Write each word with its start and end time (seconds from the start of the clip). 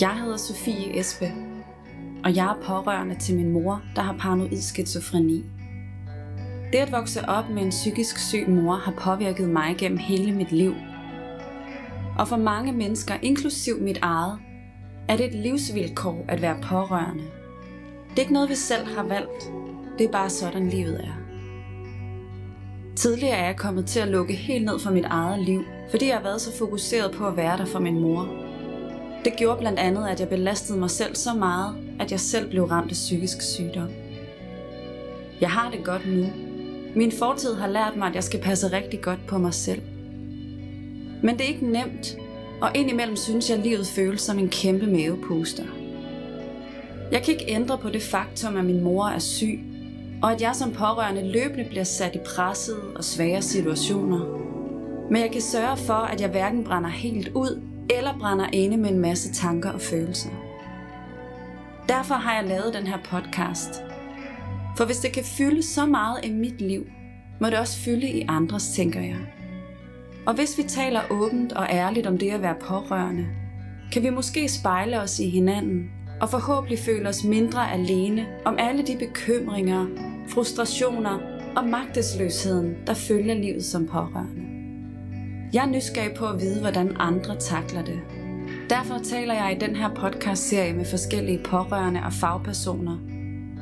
Jeg 0.00 0.20
hedder 0.20 0.36
Sofie 0.36 0.98
Espe, 0.98 1.32
og 2.24 2.36
jeg 2.36 2.46
er 2.46 2.62
pårørende 2.62 3.14
til 3.14 3.36
min 3.36 3.52
mor, 3.52 3.82
der 3.96 4.02
har 4.02 4.16
paranoid 4.18 4.60
skizofreni. 4.60 5.44
Det 6.72 6.78
at 6.78 6.92
vokse 6.92 7.28
op 7.28 7.50
med 7.50 7.62
en 7.62 7.70
psykisk 7.70 8.18
syg 8.18 8.48
mor 8.48 8.74
har 8.74 8.92
påvirket 8.92 9.48
mig 9.48 9.76
gennem 9.78 9.98
hele 9.98 10.32
mit 10.32 10.52
liv. 10.52 10.74
Og 12.18 12.28
for 12.28 12.36
mange 12.36 12.72
mennesker, 12.72 13.14
inklusiv 13.22 13.80
mit 13.80 13.98
eget, 14.02 14.38
er 15.08 15.16
det 15.16 15.26
et 15.26 15.34
livsvilkår 15.34 16.24
at 16.28 16.42
være 16.42 16.58
pårørende. 16.62 17.24
Det 18.10 18.18
er 18.18 18.20
ikke 18.20 18.32
noget, 18.32 18.50
vi 18.50 18.54
selv 18.54 18.86
har 18.86 19.02
valgt. 19.02 19.52
Det 19.98 20.06
er 20.06 20.12
bare 20.12 20.30
sådan, 20.30 20.68
livet 20.68 21.00
er. 21.04 21.18
Tidligere 22.96 23.36
er 23.36 23.46
jeg 23.46 23.56
kommet 23.56 23.86
til 23.86 24.00
at 24.00 24.08
lukke 24.08 24.34
helt 24.34 24.64
ned 24.64 24.78
for 24.78 24.90
mit 24.90 25.04
eget 25.04 25.44
liv, 25.44 25.64
fordi 25.90 26.06
jeg 26.06 26.16
har 26.16 26.22
været 26.22 26.40
så 26.40 26.58
fokuseret 26.58 27.12
på 27.12 27.26
at 27.26 27.36
være 27.36 27.58
der 27.58 27.64
for 27.64 27.78
min 27.78 28.00
mor. 28.00 28.47
Det 29.24 29.36
gjorde 29.36 29.58
blandt 29.58 29.78
andet, 29.78 30.08
at 30.08 30.20
jeg 30.20 30.28
belastede 30.28 30.78
mig 30.78 30.90
selv 30.90 31.14
så 31.14 31.34
meget, 31.34 31.76
at 32.00 32.10
jeg 32.10 32.20
selv 32.20 32.50
blev 32.50 32.64
ramt 32.64 32.90
af 32.90 32.94
psykisk 32.94 33.42
sygdom. 33.42 33.88
Jeg 35.40 35.50
har 35.50 35.70
det 35.70 35.84
godt 35.84 36.02
nu. 36.06 36.26
Min 36.96 37.12
fortid 37.12 37.54
har 37.54 37.68
lært 37.68 37.96
mig, 37.96 38.08
at 38.08 38.14
jeg 38.14 38.24
skal 38.24 38.40
passe 38.40 38.72
rigtig 38.72 39.00
godt 39.00 39.26
på 39.26 39.38
mig 39.38 39.54
selv. 39.54 39.82
Men 41.22 41.38
det 41.38 41.40
er 41.40 41.48
ikke 41.48 41.70
nemt, 41.72 42.16
og 42.60 42.70
indimellem 42.74 43.16
synes 43.16 43.50
jeg, 43.50 43.58
at 43.58 43.64
livet 43.64 43.86
føles 43.86 44.20
som 44.20 44.38
en 44.38 44.48
kæmpe 44.48 44.86
mavepuster. 44.86 45.64
Jeg 47.12 47.22
kan 47.22 47.34
ikke 47.34 47.50
ændre 47.52 47.78
på 47.78 47.88
det 47.88 48.02
faktum, 48.02 48.56
at 48.56 48.64
min 48.64 48.80
mor 48.80 49.06
er 49.06 49.18
syg, 49.18 49.60
og 50.22 50.32
at 50.32 50.42
jeg 50.42 50.54
som 50.54 50.72
pårørende 50.72 51.32
løbende 51.32 51.64
bliver 51.64 51.84
sat 51.84 52.14
i 52.14 52.18
pressede 52.18 52.82
og 52.96 53.04
svære 53.04 53.42
situationer. 53.42 54.38
Men 55.10 55.22
jeg 55.22 55.30
kan 55.32 55.40
sørge 55.40 55.76
for, 55.76 55.92
at 55.92 56.20
jeg 56.20 56.30
hverken 56.30 56.64
brænder 56.64 56.90
helt 56.90 57.28
ud, 57.28 57.62
eller 57.90 58.18
brænder 58.18 58.46
inde 58.52 58.76
med 58.76 58.90
en 58.90 58.98
masse 58.98 59.32
tanker 59.32 59.70
og 59.70 59.80
følelser. 59.80 60.30
Derfor 61.88 62.14
har 62.14 62.34
jeg 62.34 62.48
lavet 62.48 62.74
den 62.74 62.86
her 62.86 62.98
podcast. 63.04 63.82
For 64.76 64.84
hvis 64.84 64.98
det 64.98 65.12
kan 65.12 65.24
fylde 65.24 65.62
så 65.62 65.86
meget 65.86 66.24
i 66.24 66.32
mit 66.32 66.60
liv, 66.60 66.86
må 67.40 67.46
det 67.46 67.58
også 67.58 67.78
fylde 67.78 68.08
i 68.08 68.24
andres, 68.28 68.68
tænker 68.68 69.00
jeg. 69.00 69.18
Og 70.26 70.34
hvis 70.34 70.58
vi 70.58 70.62
taler 70.62 71.00
åbent 71.10 71.52
og 71.52 71.66
ærligt 71.70 72.06
om 72.06 72.18
det 72.18 72.30
at 72.30 72.42
være 72.42 72.56
pårørende, 72.60 73.26
kan 73.92 74.02
vi 74.02 74.10
måske 74.10 74.48
spejle 74.48 75.00
os 75.00 75.20
i 75.20 75.28
hinanden 75.28 75.90
og 76.20 76.30
forhåbentlig 76.30 76.78
føle 76.78 77.08
os 77.08 77.24
mindre 77.24 77.72
alene 77.72 78.26
om 78.44 78.56
alle 78.58 78.82
de 78.82 78.96
bekymringer, 78.98 79.86
frustrationer 80.28 81.18
og 81.56 81.68
magtesløsheden, 81.68 82.76
der 82.86 82.94
følger 82.94 83.34
livet 83.34 83.64
som 83.64 83.86
pårørende. 83.86 84.47
Jeg 85.52 85.64
er 85.64 85.68
nysgerrig 85.68 86.14
på 86.14 86.26
at 86.26 86.40
vide, 86.40 86.60
hvordan 86.60 86.96
andre 86.98 87.36
takler 87.36 87.84
det. 87.84 88.00
Derfor 88.70 88.98
taler 88.98 89.34
jeg 89.34 89.56
i 89.56 89.58
den 89.58 89.76
her 89.76 89.94
podcast-serie 89.94 90.72
med 90.72 90.84
forskellige 90.84 91.42
pårørende 91.44 92.00
og 92.04 92.12
fagpersoner, 92.12 92.98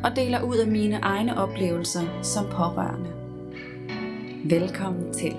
og 0.04 0.16
deler 0.16 0.42
ud 0.42 0.56
af 0.56 0.66
mine 0.66 0.96
egne 0.96 1.38
oplevelser 1.38 2.22
som 2.22 2.44
pårørende. 2.44 3.10
Velkommen 4.44 5.14
til. 5.14 5.36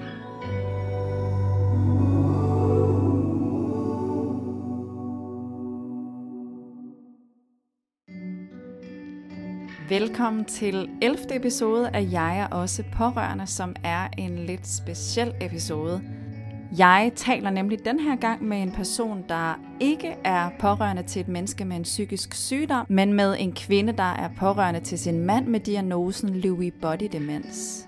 Velkommen 9.89 10.45
til 10.45 10.89
11. 11.02 11.36
episode 11.36 11.89
af 11.89 12.07
Jeg 12.11 12.39
er 12.39 12.47
også 12.47 12.83
pårørende, 12.97 13.47
som 13.47 13.75
er 13.83 14.07
en 14.17 14.36
lidt 14.36 14.67
speciel 14.67 15.33
episode. 15.41 16.02
Jeg 16.78 17.11
taler 17.16 17.50
nemlig 17.50 17.86
den 17.86 18.00
her 18.00 18.16
gang 18.16 18.44
med 18.44 18.61
en 18.61 18.72
person, 18.72 19.23
der 19.30 19.60
ikke 19.80 20.16
er 20.23 20.50
pårørende 20.60 21.04
til 21.04 21.20
et 21.20 21.28
menneske 21.28 21.66
med 21.66 21.78
en 21.78 21.83
psykisk 21.83 22.33
sygdom, 22.33 22.86
men 22.89 23.14
med 23.14 23.36
en 23.39 23.52
kvinde, 23.52 23.94
der 23.94 24.14
er 24.14 24.30
pårørende 24.39 24.80
til 24.80 25.00
sin 25.00 25.20
mand 25.20 25.48
med 25.48 25.60
diagnosen 25.60 26.36
Lewy 26.36 26.73
body 26.82 27.08
demens. 27.11 27.88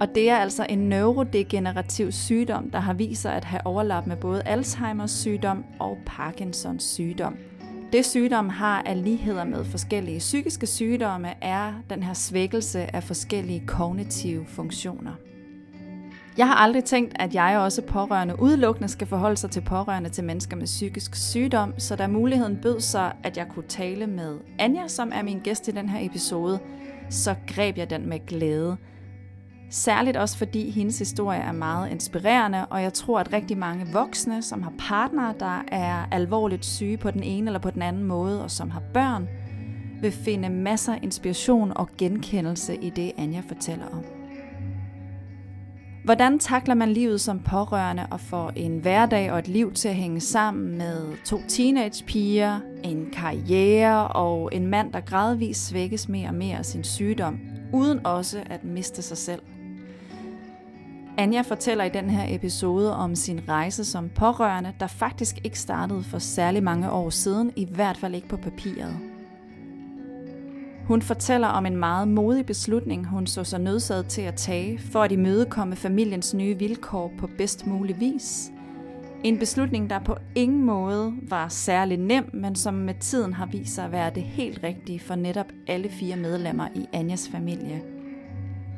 Og 0.00 0.14
det 0.14 0.30
er 0.30 0.36
altså 0.36 0.66
en 0.68 0.78
neurodegenerativ 0.78 2.12
sygdom, 2.12 2.70
der 2.70 2.80
har 2.80 2.92
vist 2.92 3.22
sig 3.22 3.34
at 3.34 3.44
have 3.44 3.66
overlap 3.66 4.06
med 4.06 4.16
både 4.16 4.42
Alzheimers 4.46 5.10
sygdom 5.10 5.64
og 5.80 5.98
Parkinsons 6.06 6.84
sygdom. 6.84 7.36
Det 7.92 8.06
sygdom 8.06 8.48
har 8.48 8.82
af 8.86 9.04
ligheder 9.04 9.44
med 9.44 9.64
forskellige 9.64 10.18
psykiske 10.18 10.66
sygdomme 10.66 11.28
er 11.40 11.72
den 11.90 12.02
her 12.02 12.14
svækkelse 12.14 12.96
af 12.96 13.04
forskellige 13.04 13.62
kognitive 13.66 14.44
funktioner. 14.46 15.12
Jeg 16.38 16.46
har 16.46 16.54
aldrig 16.54 16.84
tænkt, 16.84 17.12
at 17.18 17.34
jeg 17.34 17.58
også 17.58 17.82
pårørende 17.82 18.42
udelukkende 18.42 18.88
skal 18.88 19.06
forholde 19.06 19.36
sig 19.36 19.50
til 19.50 19.60
pårørende 19.60 20.10
til 20.10 20.24
mennesker 20.24 20.56
med 20.56 20.66
psykisk 20.66 21.14
sygdom, 21.14 21.74
så 21.78 21.96
da 21.96 22.06
muligheden 22.06 22.58
bød 22.62 22.80
sig, 22.80 23.12
at 23.22 23.36
jeg 23.36 23.46
kunne 23.48 23.68
tale 23.68 24.06
med 24.06 24.38
Anja, 24.58 24.88
som 24.88 25.12
er 25.14 25.22
min 25.22 25.38
gæst 25.38 25.68
i 25.68 25.70
den 25.70 25.88
her 25.88 26.06
episode, 26.06 26.58
så 27.10 27.34
greb 27.46 27.78
jeg 27.78 27.90
den 27.90 28.08
med 28.08 28.26
glæde. 28.26 28.76
Særligt 29.70 30.16
også 30.16 30.38
fordi 30.38 30.70
hendes 30.70 30.98
historie 30.98 31.40
er 31.40 31.52
meget 31.52 31.90
inspirerende, 31.90 32.66
og 32.66 32.82
jeg 32.82 32.92
tror, 32.92 33.20
at 33.20 33.32
rigtig 33.32 33.58
mange 33.58 33.86
voksne, 33.92 34.42
som 34.42 34.62
har 34.62 34.72
partnere, 34.78 35.34
der 35.40 35.64
er 35.68 36.08
alvorligt 36.10 36.64
syge 36.64 36.96
på 36.96 37.10
den 37.10 37.22
ene 37.22 37.46
eller 37.46 37.60
på 37.60 37.70
den 37.70 37.82
anden 37.82 38.04
måde, 38.04 38.44
og 38.44 38.50
som 38.50 38.70
har 38.70 38.82
børn, 38.94 39.28
vil 40.00 40.12
finde 40.12 40.48
masser 40.48 40.92
af 40.94 40.98
inspiration 41.02 41.72
og 41.76 41.88
genkendelse 41.98 42.76
i 42.76 42.90
det, 42.90 43.12
Anja 43.18 43.42
fortæller 43.48 43.86
om. 43.86 44.19
Hvordan 46.04 46.38
takler 46.38 46.74
man 46.74 46.88
livet 46.88 47.20
som 47.20 47.38
pårørende 47.38 48.06
og 48.10 48.20
får 48.20 48.52
en 48.56 48.78
hverdag 48.78 49.32
og 49.32 49.38
et 49.38 49.48
liv 49.48 49.72
til 49.72 49.88
at 49.88 49.94
hænge 49.94 50.20
sammen 50.20 50.78
med 50.78 51.24
to 51.24 51.40
teenagepiger, 51.48 52.60
en 52.84 53.10
karriere 53.12 54.08
og 54.08 54.50
en 54.52 54.66
mand, 54.66 54.92
der 54.92 55.00
gradvist 55.00 55.66
svækkes 55.66 56.08
mere 56.08 56.28
og 56.28 56.34
mere 56.34 56.58
af 56.58 56.66
sin 56.66 56.84
sygdom, 56.84 57.38
uden 57.72 58.06
også 58.06 58.42
at 58.46 58.64
miste 58.64 59.02
sig 59.02 59.18
selv? 59.18 59.42
Anja 61.18 61.40
fortæller 61.40 61.84
i 61.84 61.88
den 61.88 62.10
her 62.10 62.34
episode 62.34 62.96
om 62.96 63.14
sin 63.14 63.40
rejse 63.48 63.84
som 63.84 64.08
pårørende, 64.08 64.72
der 64.80 64.86
faktisk 64.86 65.38
ikke 65.44 65.58
startede 65.58 66.02
for 66.02 66.18
særlig 66.18 66.62
mange 66.62 66.90
år 66.90 67.10
siden, 67.10 67.52
i 67.56 67.66
hvert 67.70 67.96
fald 67.96 68.14
ikke 68.14 68.28
på 68.28 68.36
papiret. 68.36 69.09
Hun 70.90 71.02
fortæller 71.02 71.48
om 71.48 71.66
en 71.66 71.76
meget 71.76 72.08
modig 72.08 72.46
beslutning, 72.46 73.06
hun 73.06 73.26
så 73.26 73.44
sig 73.44 73.60
nødsaget 73.60 74.06
til 74.06 74.22
at 74.22 74.34
tage, 74.34 74.78
for 74.78 75.02
at 75.02 75.12
imødekomme 75.12 75.76
familiens 75.76 76.34
nye 76.34 76.58
vilkår 76.58 77.12
på 77.18 77.28
bedst 77.38 77.66
mulig 77.66 78.00
vis. 78.00 78.50
En 79.24 79.38
beslutning, 79.38 79.90
der 79.90 79.98
på 79.98 80.16
ingen 80.34 80.64
måde 80.64 81.14
var 81.28 81.48
særlig 81.48 81.98
nem, 81.98 82.30
men 82.32 82.54
som 82.54 82.74
med 82.74 82.94
tiden 83.00 83.34
har 83.34 83.46
vist 83.46 83.74
sig 83.74 83.84
at 83.84 83.92
være 83.92 84.10
det 84.14 84.22
helt 84.22 84.60
rigtige 84.62 85.00
for 85.00 85.14
netop 85.14 85.46
alle 85.66 85.88
fire 85.88 86.16
medlemmer 86.16 86.68
i 86.74 86.86
Anjas 86.92 87.28
familie. 87.32 87.82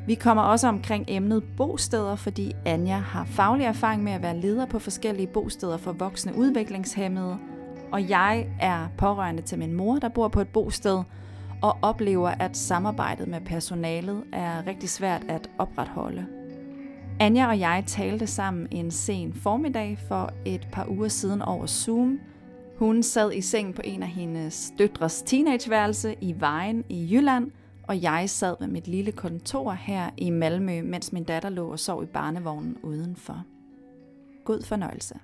Vi 0.07 0.15
kommer 0.15 0.43
også 0.43 0.67
omkring 0.67 1.05
emnet 1.07 1.43
bosteder, 1.57 2.15
fordi 2.15 2.51
Anja 2.65 2.97
har 2.97 3.25
faglig 3.25 3.65
erfaring 3.65 4.03
med 4.03 4.11
at 4.11 4.21
være 4.21 4.39
leder 4.39 4.65
på 4.65 4.79
forskellige 4.79 5.27
bosteder 5.27 5.77
for 5.77 5.91
voksne 5.91 6.35
udviklingshemmede, 6.37 7.37
og 7.91 8.09
jeg 8.09 8.47
er 8.59 8.87
pårørende 8.97 9.41
til 9.41 9.59
min 9.59 9.73
mor, 9.73 9.95
der 9.95 10.09
bor 10.09 10.27
på 10.27 10.41
et 10.41 10.47
bosted, 10.47 11.03
og 11.63 11.77
oplever, 11.81 12.29
at 12.29 12.57
samarbejdet 12.57 13.27
med 13.27 13.41
personalet 13.41 14.23
er 14.33 14.67
rigtig 14.67 14.89
svært 14.89 15.23
at 15.29 15.49
opretholde. 15.57 16.25
Anja 17.19 17.47
og 17.47 17.59
jeg 17.59 17.83
talte 17.87 18.27
sammen 18.27 18.67
en 18.71 18.91
sen 18.91 19.33
formiddag 19.33 19.97
for 20.07 20.29
et 20.45 20.67
par 20.71 20.89
uger 20.89 21.07
siden 21.07 21.41
over 21.41 21.65
Zoom. 21.65 22.19
Hun 22.77 23.03
sad 23.03 23.33
i 23.33 23.41
seng 23.41 23.75
på 23.75 23.81
en 23.85 24.03
af 24.03 24.09
hendes 24.09 24.73
døtres 24.77 25.21
teenageværelse 25.21 26.15
i 26.21 26.35
Vejen 26.39 26.83
i 26.89 27.07
Jylland, 27.11 27.51
og 27.87 28.01
jeg 28.01 28.29
sad 28.29 28.55
ved 28.59 28.67
mit 28.67 28.87
lille 28.87 29.11
kontor 29.11 29.71
her 29.71 30.09
i 30.17 30.29
Malmø, 30.29 30.81
mens 30.81 31.13
min 31.13 31.23
datter 31.23 31.49
lå 31.49 31.71
og 31.71 31.79
sov 31.79 32.03
i 32.03 32.05
barnevognen 32.05 32.77
udenfor. 32.83 33.43
God 34.45 34.63
fornøjelse. 34.63 35.15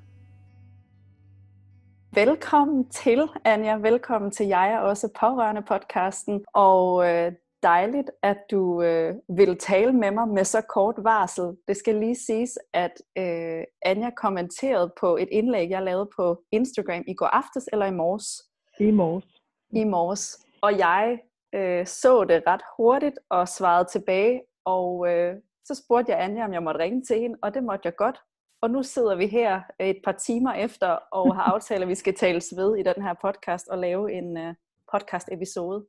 Velkommen 2.13 2.89
til, 2.89 3.29
Anja. 3.45 3.77
Velkommen 3.77 4.31
til 4.31 4.47
Jeg 4.47 4.71
er 4.71 4.79
også 4.79 5.09
pårørende 5.19 5.61
podcasten. 5.61 6.45
Og 6.53 7.09
øh, 7.09 7.31
dejligt, 7.63 8.11
at 8.23 8.37
du 8.51 8.81
øh, 8.81 9.15
vil 9.37 9.57
tale 9.57 9.93
med 9.93 10.11
mig 10.11 10.27
med 10.27 10.43
så 10.43 10.61
kort 10.61 10.95
varsel. 10.97 11.57
Det 11.67 11.77
skal 11.77 11.95
lige 11.95 12.15
siges, 12.15 12.59
at 12.73 12.91
øh, 13.17 13.63
Anja 13.85 14.09
kommenterede 14.09 14.91
på 14.99 15.17
et 15.17 15.27
indlæg, 15.31 15.69
jeg 15.69 15.83
lavede 15.83 16.09
på 16.15 16.43
Instagram 16.51 17.03
i 17.07 17.13
går 17.13 17.25
aftes 17.25 17.69
eller 17.71 17.85
i 17.85 17.91
morges. 17.91 18.43
I 18.79 18.91
morges. 18.91 19.25
I 19.71 19.83
morges. 19.83 20.45
Og 20.61 20.77
jeg 20.77 21.19
øh, 21.55 21.85
så 21.85 22.23
det 22.23 22.43
ret 22.47 22.61
hurtigt 22.77 23.19
og 23.29 23.47
svarede 23.47 23.87
tilbage. 23.91 24.41
Og 24.65 25.07
øh, 25.09 25.35
så 25.65 25.75
spurgte 25.85 26.11
jeg 26.11 26.23
Anja, 26.23 26.45
om 26.45 26.53
jeg 26.53 26.63
måtte 26.63 26.79
ringe 26.79 27.01
til 27.01 27.19
hende, 27.19 27.37
og 27.41 27.53
det 27.53 27.63
måtte 27.63 27.81
jeg 27.85 27.95
godt. 27.95 28.19
Og 28.61 28.71
nu 28.71 28.83
sidder 28.83 29.15
vi 29.15 29.27
her 29.27 29.61
et 29.79 30.01
par 30.03 30.11
timer 30.11 30.53
efter 30.53 30.87
og 30.87 31.35
har 31.35 31.43
aftalt, 31.43 31.81
at 31.81 31.87
vi 31.87 31.95
skal 31.95 32.15
tales 32.15 32.53
ved 32.57 32.77
i 32.77 32.83
den 32.83 33.03
her 33.03 33.13
podcast 33.13 33.67
og 33.67 33.77
lave 33.77 34.11
en 34.13 34.37
uh, 34.37 34.53
podcast-episode. 34.93 35.85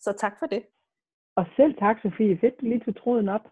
Så 0.00 0.12
tak 0.12 0.38
for 0.38 0.46
det. 0.46 0.62
Og 1.36 1.46
selv 1.56 1.78
tak, 1.78 1.96
Sofie. 2.02 2.38
Fedt, 2.38 2.62
lige 2.62 2.80
til 2.80 2.94
tråden 2.94 3.28
op. 3.28 3.44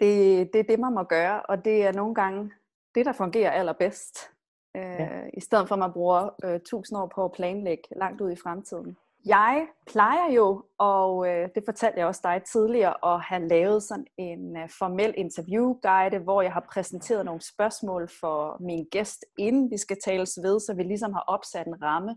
Det, 0.00 0.52
det 0.52 0.58
er 0.58 0.64
det, 0.64 0.80
man 0.80 0.94
må 0.94 1.02
gøre, 1.02 1.42
og 1.42 1.64
det 1.64 1.86
er 1.86 1.92
nogle 1.92 2.14
gange 2.14 2.52
det, 2.94 3.06
der 3.06 3.12
fungerer 3.12 3.50
allerbedst. 3.50 4.30
øh, 4.76 4.82
ja. 4.82 5.08
i 5.34 5.40
stedet 5.40 5.68
for 5.68 5.74
at 5.74 5.78
man 5.78 5.92
bruger 5.92 6.28
øh, 6.44 6.60
tusind 6.60 6.98
år 6.98 7.06
på 7.14 7.24
at 7.24 7.32
planlægge 7.32 7.84
langt 7.96 8.20
ud 8.20 8.30
i 8.30 8.36
fremtiden. 8.36 8.96
Jeg 9.26 9.68
plejer 9.86 10.32
jo, 10.32 10.64
og 10.78 11.28
øh, 11.28 11.48
det 11.54 11.62
fortalte 11.64 11.98
jeg 11.98 12.06
også 12.06 12.20
dig 12.24 12.42
tidligere, 12.52 13.14
at 13.14 13.20
have 13.20 13.48
lavet 13.48 13.82
sådan 13.82 14.06
en 14.18 14.56
øh, 14.56 14.68
formel 14.78 15.14
interviewguide, 15.16 16.18
hvor 16.18 16.42
jeg 16.42 16.52
har 16.52 16.66
præsenteret 16.72 17.24
nogle 17.24 17.40
spørgsmål 17.40 18.08
for 18.20 18.56
min 18.60 18.88
gæst, 18.90 19.24
inden 19.38 19.70
vi 19.70 19.76
skal 19.76 19.96
tales 20.04 20.38
ved, 20.42 20.60
så 20.60 20.74
vi 20.74 20.82
ligesom 20.82 21.12
har 21.12 21.24
opsat 21.28 21.66
en 21.66 21.82
ramme. 21.82 22.16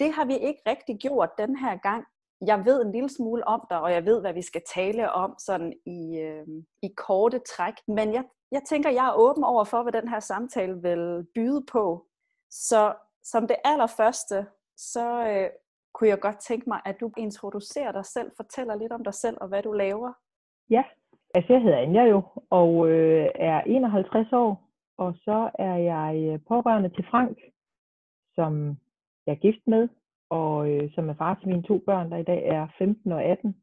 Det 0.00 0.12
har 0.12 0.24
vi 0.24 0.36
ikke 0.36 0.62
rigtig 0.66 0.98
gjort 0.98 1.30
den 1.38 1.56
her 1.56 1.76
gang. 1.76 2.04
Jeg 2.46 2.64
ved 2.64 2.84
en 2.84 2.92
lille 2.92 3.08
smule 3.08 3.48
om 3.48 3.66
dig, 3.70 3.80
og 3.80 3.92
jeg 3.92 4.04
ved, 4.04 4.20
hvad 4.20 4.32
vi 4.32 4.42
skal 4.42 4.62
tale 4.74 5.12
om 5.12 5.34
sådan 5.38 5.72
i, 5.86 6.18
øh, 6.18 6.46
i 6.82 6.88
korte 6.96 7.40
træk. 7.56 7.74
Men 7.88 8.14
jeg, 8.14 8.24
jeg 8.52 8.62
tænker, 8.68 8.90
jeg 8.90 9.06
er 9.06 9.14
åben 9.16 9.44
over 9.44 9.64
for, 9.64 9.82
hvad 9.82 9.92
den 9.92 10.08
her 10.08 10.20
samtale 10.20 10.82
vil 10.82 11.26
byde 11.34 11.64
på. 11.72 12.06
Så 12.50 12.94
som 13.24 13.46
det 13.48 13.56
allerførste, 13.64 14.46
så 14.76 15.26
øh, 15.26 15.50
kunne 15.94 16.08
jeg 16.08 16.20
godt 16.20 16.38
tænke 16.38 16.68
mig, 16.68 16.80
at 16.84 17.00
du 17.00 17.10
introducerer 17.16 17.92
dig 17.92 18.06
selv, 18.06 18.30
fortæller 18.36 18.74
lidt 18.74 18.92
om 18.92 19.04
dig 19.04 19.14
selv 19.14 19.36
og 19.40 19.48
hvad 19.48 19.62
du 19.62 19.72
laver. 19.72 20.12
Ja, 20.70 20.84
altså 21.34 21.52
jeg 21.52 21.62
hedder 21.62 21.78
Anja 21.78 22.04
jo, 22.04 22.22
og 22.50 22.88
øh, 22.90 23.28
er 23.34 23.60
51 23.60 24.32
år, 24.32 24.70
og 24.98 25.14
så 25.24 25.50
er 25.54 25.76
jeg 25.76 26.32
øh, 26.32 26.38
pårørende 26.48 26.88
til 26.88 27.06
Frank, 27.10 27.38
som 28.34 28.76
jeg 29.26 29.32
er 29.32 29.42
gift 29.46 29.66
med, 29.66 29.88
og 30.30 30.70
øh, 30.70 30.90
som 30.94 31.08
er 31.08 31.14
far 31.14 31.34
til 31.34 31.48
mine 31.48 31.62
to 31.62 31.78
børn, 31.86 32.10
der 32.10 32.16
i 32.16 32.22
dag 32.22 32.42
er 32.46 32.66
15 32.78 33.12
og 33.12 33.24
18. 33.24 33.56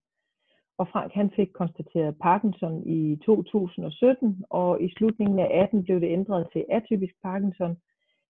Og 0.78 0.88
Frank 0.88 1.14
han 1.14 1.32
fik 1.36 1.50
konstateret 1.54 2.20
Parkinson 2.22 2.88
i 2.88 3.20
2017, 3.26 4.44
og 4.50 4.82
i 4.82 4.90
slutningen 4.98 5.40
af 5.40 5.50
18 5.64 5.84
blev 5.84 6.02
det 6.02 6.12
ændret 6.12 6.48
til 6.54 6.66
atypisk 6.70 7.14
Parkinson. 7.24 7.78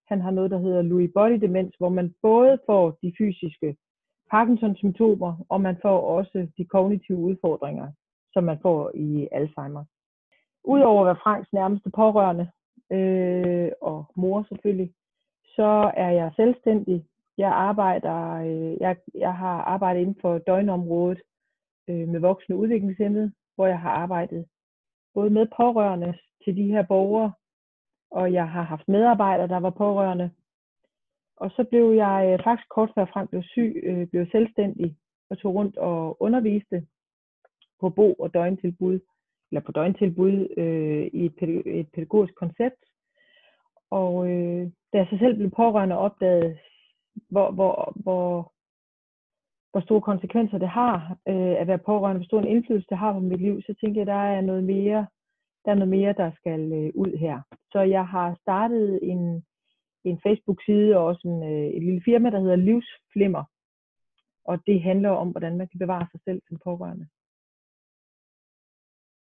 Han 0.07 0.21
har 0.21 0.31
noget, 0.31 0.51
der 0.51 0.59
hedder 0.59 0.81
Lewy 0.81 1.11
body 1.13 1.39
demens, 1.41 1.75
hvor 1.77 1.89
man 1.89 2.13
både 2.21 2.59
får 2.65 2.97
de 3.01 3.13
fysiske 3.17 3.75
Parkinsons 4.31 4.77
symptomer, 4.77 5.45
og 5.49 5.61
man 5.61 5.77
får 5.81 5.99
også 5.99 6.47
de 6.57 6.65
kognitive 6.65 7.17
udfordringer, 7.17 7.87
som 8.33 8.43
man 8.43 8.59
får 8.61 8.91
i 8.95 9.27
Alzheimer. 9.31 9.85
Udover 10.63 11.01
at 11.01 11.05
være 11.05 11.23
Franks 11.23 11.53
nærmeste 11.53 11.89
pårørende, 11.89 12.47
øh, 12.91 13.71
og 13.81 14.05
mor 14.15 14.45
selvfølgelig, 14.49 14.93
så 15.55 15.91
er 15.97 16.09
jeg 16.09 16.31
selvstændig. 16.35 17.05
Jeg 17.37 17.51
arbejder, 17.51 18.33
øh, 18.33 18.77
jeg, 18.81 18.97
jeg 19.15 19.33
har 19.33 19.61
arbejdet 19.61 20.01
inden 20.01 20.17
for 20.21 20.37
døgnområdet 20.37 21.21
øh, 21.89 22.07
med 22.07 22.19
voksne 22.19 22.55
udviklingshemmede, 22.55 23.31
hvor 23.55 23.67
jeg 23.67 23.79
har 23.79 23.89
arbejdet 23.89 24.45
både 25.13 25.29
med 25.29 25.47
pårørende 25.57 26.13
til 26.43 26.55
de 26.55 26.63
her 26.63 26.83
borgere, 26.83 27.31
og 28.11 28.33
jeg 28.33 28.49
har 28.49 28.61
haft 28.61 28.87
medarbejdere, 28.87 29.47
der 29.47 29.57
var 29.57 29.69
pårørende, 29.69 30.31
og 31.37 31.51
så 31.51 31.63
blev 31.63 31.91
jeg 31.91 32.29
øh, 32.33 32.43
faktisk 32.43 32.69
kort 32.69 32.91
før 32.95 33.05
frem 33.05 33.27
blev 33.27 33.43
syg, 33.43 33.81
øh, 33.83 34.07
blev 34.07 34.25
selvstændig 34.31 34.97
og 35.29 35.37
tog 35.37 35.55
rundt 35.55 35.77
og 35.77 36.21
underviste 36.21 36.87
på 37.81 37.89
bo- 37.89 38.13
og 38.13 38.33
døgntilbud, 38.33 38.99
eller 39.51 39.61
på 39.61 39.71
døgntilbud 39.71 40.47
øh, 40.57 41.07
i 41.13 41.25
et, 41.25 41.35
pædag- 41.41 41.79
et 41.79 41.87
pædagogisk 41.93 42.35
koncept. 42.35 42.81
Og 43.89 44.29
øh, 44.31 44.71
da 44.93 44.97
jeg 44.97 45.07
så 45.09 45.17
selv 45.17 45.35
blev 45.35 45.51
pårørende 45.51 45.97
og 45.97 46.01
opdagede, 46.01 46.57
hvor, 47.29 47.51
hvor, 47.51 47.93
hvor, 47.95 48.51
hvor 49.71 49.81
store 49.81 50.01
konsekvenser 50.01 50.57
det 50.57 50.69
har 50.69 51.17
øh, 51.27 51.55
at 51.61 51.67
være 51.67 51.77
pårørende, 51.77 52.19
hvor 52.19 52.25
stor 52.25 52.39
en 52.39 52.47
indflydelse 52.47 52.87
det 52.89 52.97
har 52.97 53.13
på 53.13 53.19
mit 53.19 53.41
liv, 53.41 53.61
så 53.61 53.75
tænkte 53.81 53.99
jeg, 53.99 54.01
at 54.01 54.07
der 54.07 54.23
er 54.37 54.41
noget 54.41 54.63
mere, 54.63 55.07
der 55.65 55.71
er 55.71 55.75
noget 55.75 55.89
mere, 55.89 56.13
der 56.13 56.31
skal 56.35 56.71
øh, 56.73 56.91
ud 56.95 57.17
her. 57.17 57.41
Så 57.71 57.79
jeg 57.79 58.07
har 58.07 58.37
startet 58.41 58.99
en 59.03 59.43
en 60.09 60.21
Facebook-side 60.21 60.97
og 60.97 61.05
også 61.05 61.27
en, 61.27 61.43
øh, 61.43 61.67
et 61.67 61.83
lille 61.83 62.01
firma, 62.05 62.29
der 62.29 62.39
hedder 62.39 62.55
Livsflimmer. 62.55 63.43
Og 64.43 64.65
det 64.67 64.81
handler 64.81 65.09
om, 65.09 65.29
hvordan 65.29 65.57
man 65.57 65.67
kan 65.67 65.79
bevare 65.79 66.07
sig 66.11 66.19
selv 66.23 66.41
som 66.47 66.57
pårørende. 66.63 67.07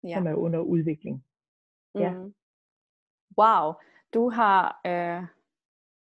Ja. 0.05 0.15
Som 0.15 0.27
er 0.27 0.35
under 0.35 0.61
udvikling. 0.61 1.25
Ja. 1.95 2.13
Mm. 2.13 2.35
Wow, 3.39 3.73
du 4.15 4.31
har, 4.31 4.81
øh, 4.87 5.23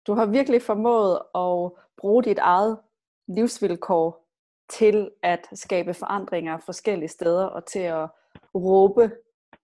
du 0.07 0.13
har 0.15 0.27
virkelig 0.27 0.63
formået 0.63 1.15
at 1.35 1.73
bruge 1.97 2.23
dit 2.23 2.39
eget 2.39 2.79
livsvilkår 3.27 4.25
til 4.69 5.11
at 5.23 5.49
skabe 5.53 5.95
forandringer 5.95 6.59
forskellige 6.59 7.09
steder 7.09 7.47
og 7.47 7.67
til 7.67 7.79
at 7.79 8.09
råbe, 8.55 9.13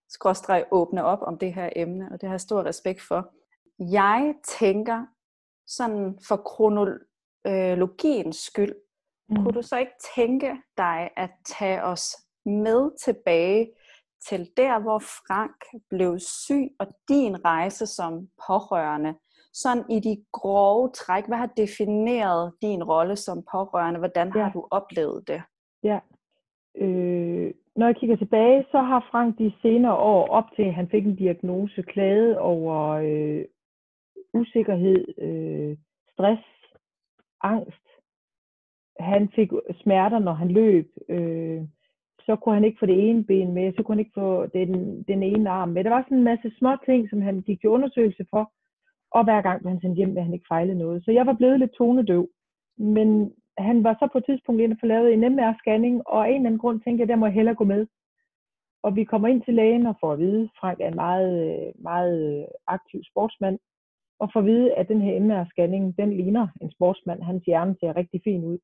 skråstreg 0.08 0.64
åbne 0.70 1.04
op 1.04 1.22
om 1.22 1.38
det 1.38 1.54
her 1.54 1.70
emne, 1.76 2.08
og 2.12 2.20
det 2.20 2.26
har 2.28 2.34
jeg 2.34 2.40
stor 2.40 2.64
respekt 2.64 3.00
for. 3.00 3.32
Jeg 3.80 4.34
tænker, 4.58 5.06
sådan 5.66 6.18
for 6.28 6.36
kronologiens 6.36 8.36
skyld, 8.36 8.74
mm. 9.28 9.36
kunne 9.36 9.52
du 9.52 9.62
så 9.62 9.78
ikke 9.78 9.92
tænke 10.16 10.56
dig 10.76 11.10
at 11.16 11.30
tage 11.46 11.82
os 11.82 12.16
med 12.44 12.90
tilbage 13.04 13.72
til 14.28 14.50
der, 14.56 14.80
hvor 14.80 14.98
Frank 14.98 15.64
blev 15.90 16.18
syg, 16.18 16.68
og 16.78 16.86
din 17.08 17.44
rejse 17.44 17.86
som 17.86 18.28
pårørende, 18.46 19.14
sådan 19.52 19.84
i 19.90 20.00
de 20.00 20.24
grove 20.32 20.90
træk, 20.92 21.26
hvad 21.26 21.38
har 21.38 21.50
defineret 21.56 22.52
din 22.62 22.84
rolle 22.84 23.16
som 23.16 23.42
pårørende? 23.52 23.98
Hvordan 23.98 24.32
ja. 24.34 24.42
har 24.42 24.52
du 24.52 24.68
oplevet 24.70 25.28
det? 25.28 25.42
Ja, 25.82 26.00
øh, 26.76 27.54
når 27.76 27.86
jeg 27.86 27.96
kigger 27.96 28.16
tilbage, 28.16 28.66
så 28.70 28.78
har 28.78 29.08
Frank 29.10 29.38
de 29.38 29.52
senere 29.62 29.94
år, 29.94 30.28
op 30.28 30.44
til 30.56 30.72
han 30.72 30.88
fik 30.90 31.06
en 31.06 31.16
diagnose, 31.16 31.82
klaget 31.82 32.38
over 32.38 32.88
øh, 32.88 33.44
usikkerhed, 34.34 35.04
øh, 35.18 35.76
stress, 36.12 36.42
angst. 37.42 37.86
Han 39.00 39.28
fik 39.34 39.50
smerter, 39.82 40.18
når 40.18 40.32
han 40.32 40.48
løb. 40.48 40.88
Øh, 41.08 41.62
så 42.26 42.36
kunne 42.36 42.54
han 42.54 42.64
ikke 42.64 42.78
få 42.80 42.86
det 42.86 43.08
ene 43.08 43.24
ben 43.24 43.52
med, 43.52 43.72
så 43.72 43.82
kunne 43.82 43.94
han 43.94 44.04
ikke 44.04 44.20
få 44.20 44.46
den, 44.46 45.02
den 45.02 45.22
ene 45.22 45.50
arm 45.50 45.68
med. 45.68 45.84
Der 45.84 45.90
var 45.90 46.02
sådan 46.02 46.18
en 46.18 46.24
masse 46.24 46.52
små 46.58 46.76
ting, 46.86 47.10
som 47.10 47.20
han 47.22 47.40
gik 47.40 47.60
til 47.60 47.68
undersøgelse 47.68 48.26
for, 48.30 48.52
og 49.10 49.24
hver 49.24 49.40
gang 49.42 49.60
blev 49.60 49.70
han 49.70 49.80
sendt 49.80 49.96
hjem, 49.96 50.16
at 50.16 50.24
han 50.24 50.34
ikke 50.34 50.50
fejlede 50.54 50.78
noget. 50.78 51.04
Så 51.04 51.10
jeg 51.12 51.26
var 51.26 51.32
blevet 51.32 51.58
lidt 51.58 51.72
tonedøv. 51.72 52.28
Men 52.78 53.32
han 53.58 53.84
var 53.84 53.94
så 53.94 54.08
på 54.12 54.18
et 54.18 54.24
tidspunkt 54.24 54.60
inde 54.60 54.74
og 54.74 54.80
få 54.80 54.86
lavet 54.86 55.12
en 55.12 55.24
MR-scanning, 55.24 56.02
og 56.06 56.26
af 56.26 56.30
en 56.30 56.34
eller 56.34 56.46
anden 56.46 56.58
grund 56.58 56.80
tænkte 56.80 57.00
jeg, 57.00 57.08
der 57.08 57.16
må 57.16 57.26
jeg 57.26 57.34
hellere 57.34 57.54
gå 57.54 57.64
med. 57.64 57.86
Og 58.82 58.96
vi 58.96 59.04
kommer 59.04 59.28
ind 59.28 59.42
til 59.42 59.54
lægen 59.54 59.86
og 59.86 59.96
får 60.00 60.12
at 60.12 60.18
vide, 60.18 60.48
Frank 60.60 60.80
er 60.80 60.88
en 60.88 60.94
meget, 60.94 61.72
meget 61.78 62.46
aktiv 62.66 63.00
sportsmand, 63.10 63.58
og 64.20 64.30
får 64.32 64.40
at 64.40 64.46
vide, 64.46 64.74
at 64.74 64.88
den 64.88 65.00
her 65.02 65.20
MR-scanning, 65.20 65.96
den 65.96 66.12
ligner 66.16 66.48
en 66.60 66.70
sportsmand. 66.70 67.22
Hans 67.22 67.44
hjerne 67.44 67.76
ser 67.80 67.96
rigtig 67.96 68.20
fin 68.24 68.44
ud. 68.44 68.58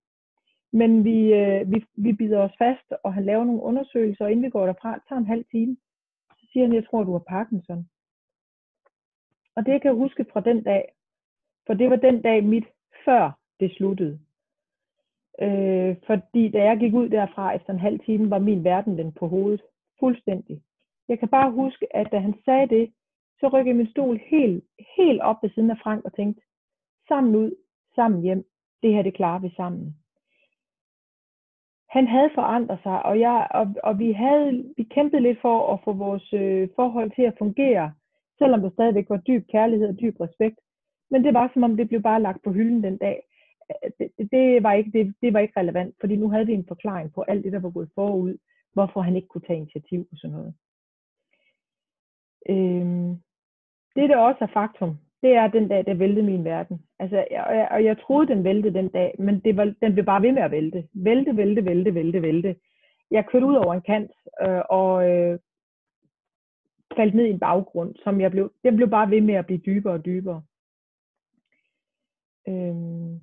Men 0.73 1.05
vi, 1.05 1.35
øh, 1.35 1.73
vi, 1.73 1.85
vi 1.95 2.13
bider 2.13 2.39
os 2.39 2.57
fast, 2.59 2.93
og 3.05 3.15
han 3.15 3.25
laver 3.25 3.45
nogle 3.45 3.63
undersøgelser, 3.63 4.25
og 4.25 4.31
inden 4.31 4.45
vi 4.45 4.51
går 4.51 4.67
derfra, 4.67 4.99
tager 5.09 5.19
en 5.19 5.27
halv 5.27 5.45
time. 5.51 5.77
Så 6.39 6.47
siger 6.53 6.67
han, 6.67 6.75
jeg 6.75 6.87
tror, 6.87 7.05
du 7.05 7.13
har 7.13 7.25
Parkinson. 7.29 7.89
Og 9.57 9.67
det 9.67 9.83
kan 9.83 9.89
jeg 9.89 10.03
huske 10.05 10.27
fra 10.33 10.41
den 10.41 10.63
dag. 10.63 10.93
For 11.67 11.75
det 11.75 11.91
var 11.91 11.97
den 11.97 12.23
dag 12.23 12.45
mit, 12.45 12.65
før 13.05 13.39
det 13.61 13.73
sluttede. 13.77 14.19
Øh, 15.41 15.97
fordi 16.07 16.49
da 16.49 16.65
jeg 16.65 16.79
gik 16.79 16.95
ud 16.95 17.09
derfra 17.09 17.55
efter 17.55 17.73
en 17.73 17.79
halv 17.79 17.99
time, 18.01 18.31
var 18.31 18.39
min 18.39 18.65
verden 18.65 18.99
den 18.99 19.13
på 19.13 19.29
hovedet. 19.29 19.63
Fuldstændig. 20.01 20.63
Jeg 21.09 21.19
kan 21.19 21.29
bare 21.29 21.51
huske, 21.51 21.97
at 21.97 22.09
da 22.13 22.19
han 22.19 22.35
sagde 22.45 22.69
det, 22.69 22.93
så 23.41 23.49
rykkede 23.49 23.69
jeg 23.69 23.77
min 23.77 23.91
stol 23.91 24.21
helt, 24.27 24.65
helt 24.97 25.21
op 25.21 25.37
ved 25.43 25.51
siden 25.51 25.71
af 25.71 25.79
Frank 25.83 26.05
og 26.05 26.15
tænkte, 26.15 26.43
sammen 27.09 27.37
ud, 27.37 27.53
sammen 27.95 28.23
hjem, 28.23 28.45
det 28.83 28.93
her 28.93 29.03
det 29.03 29.15
klarer 29.15 29.39
vi 29.39 29.51
sammen. 29.57 29.97
Han 31.89 32.07
havde 32.07 32.31
forandret 32.35 32.79
sig, 32.83 33.03
og, 33.03 33.21
jeg, 33.21 33.49
og, 33.51 33.75
og 33.83 33.99
vi, 33.99 34.13
havde, 34.13 34.75
vi 34.77 34.83
kæmpede 34.83 35.23
lidt 35.23 35.41
for 35.41 35.73
at 35.73 35.81
få 35.85 35.93
vores 35.93 36.33
øh, 36.33 36.69
forhold 36.77 37.11
til 37.15 37.23
at 37.23 37.39
fungere, 37.39 37.93
selvom 38.39 38.61
der 38.61 38.71
stadigvæk 38.71 39.11
var 39.11 39.17
dyb 39.17 39.47
kærlighed 39.49 39.89
og 39.89 40.01
dyb 40.01 40.21
respekt. 40.21 40.59
Men 41.11 41.25
det 41.25 41.35
var 41.35 41.51
som 41.53 41.63
om, 41.63 41.77
det 41.77 41.89
blev 41.89 42.03
bare 42.03 42.23
lagt 42.23 42.43
på 42.45 42.53
hylden 42.53 42.83
den 42.83 42.99
dag. 42.99 43.23
Det, 43.99 44.31
det, 44.33 44.63
var 44.63 44.73
ikke, 44.73 44.91
det, 44.91 45.15
det 45.23 45.33
var 45.33 45.41
ikke 45.41 45.61
relevant, 45.61 45.95
fordi 46.01 46.17
nu 46.17 46.31
havde 46.31 46.47
vi 46.47 46.53
en 46.53 46.69
forklaring 46.69 47.13
på 47.15 47.23
alt 47.23 47.45
det, 47.45 47.53
der 47.53 47.59
var 47.59 47.71
gået 47.71 47.91
forud, 47.95 48.37
hvorfor 48.73 49.01
han 49.01 49.17
ikke 49.17 49.29
kunne 49.29 49.47
tage 49.47 49.57
initiativ 49.57 50.09
og 50.13 50.17
sådan 50.19 50.37
noget. 50.37 50.55
Øhm, 52.49 53.23
det, 53.97 54.09
der 54.09 54.17
også 54.17 54.45
er 54.45 54.53
faktum, 54.53 54.99
det 55.23 55.35
er 55.35 55.47
den 55.49 55.69
dag, 55.69 55.87
der 55.87 55.95
væltede 55.95 56.27
min 56.27 56.45
verden. 56.45 56.83
Altså, 56.99 57.17
og, 57.17 57.57
jeg, 57.57 57.69
og 57.71 57.85
jeg 57.85 58.01
troede, 58.01 58.29
den 58.29 58.45
væltede 58.45 58.75
den 58.75 58.89
dag, 58.89 59.15
men 59.19 59.41
det 59.41 59.57
var, 59.57 59.75
den 59.83 59.93
blev 59.93 60.05
bare 60.05 60.23
ved 60.23 60.33
med 60.33 60.43
at 60.43 60.51
vælte. 60.51 60.89
Vælte, 60.95 61.37
vælte, 61.37 61.65
vælte, 61.65 61.95
vælte, 61.95 62.23
vælte. 62.23 62.57
Jeg 63.11 63.27
kørte 63.27 63.47
ud 63.47 63.55
over 63.55 63.75
en 63.75 63.81
kant, 63.81 64.11
øh, 64.43 64.63
og 64.71 65.11
øh, 65.11 65.39
faldt 66.97 67.15
ned 67.15 67.25
i 67.25 67.31
en 67.31 67.39
baggrund, 67.39 67.95
som 68.05 68.21
jeg 68.21 68.31
blev, 68.31 68.53
den 68.65 68.77
blev 68.77 68.91
bare 68.91 69.11
ved 69.11 69.21
med 69.21 69.35
at 69.35 69.47
blive 69.47 69.61
dybere 69.67 69.93
og 69.93 70.05
dybere. 70.05 70.43
Øhm, 72.49 73.21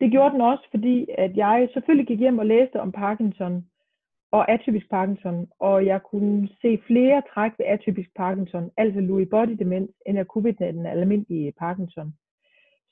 det 0.00 0.10
gjorde 0.10 0.32
den 0.32 0.40
også, 0.40 0.66
fordi 0.70 1.06
at 1.18 1.36
jeg 1.36 1.68
selvfølgelig 1.72 2.06
gik 2.06 2.18
hjem 2.18 2.38
og 2.38 2.46
læste 2.46 2.80
om 2.80 2.92
Parkinson, 2.92 3.69
og 4.32 4.50
atypisk 4.50 4.90
Parkinson, 4.90 5.48
og 5.58 5.86
jeg 5.86 6.02
kunne 6.02 6.48
se 6.62 6.80
flere 6.86 7.22
træk 7.34 7.52
ved 7.58 7.66
atypisk 7.66 8.10
Parkinson, 8.16 8.70
altså 8.76 9.00
Lewy 9.00 9.26
body 9.30 9.56
demens, 9.58 9.90
end 10.06 10.16
jeg 10.16 10.26
kunne 10.26 10.44
ved 10.44 10.54
den 10.72 10.86
almindelige 10.86 11.52
Parkinson. 11.52 12.14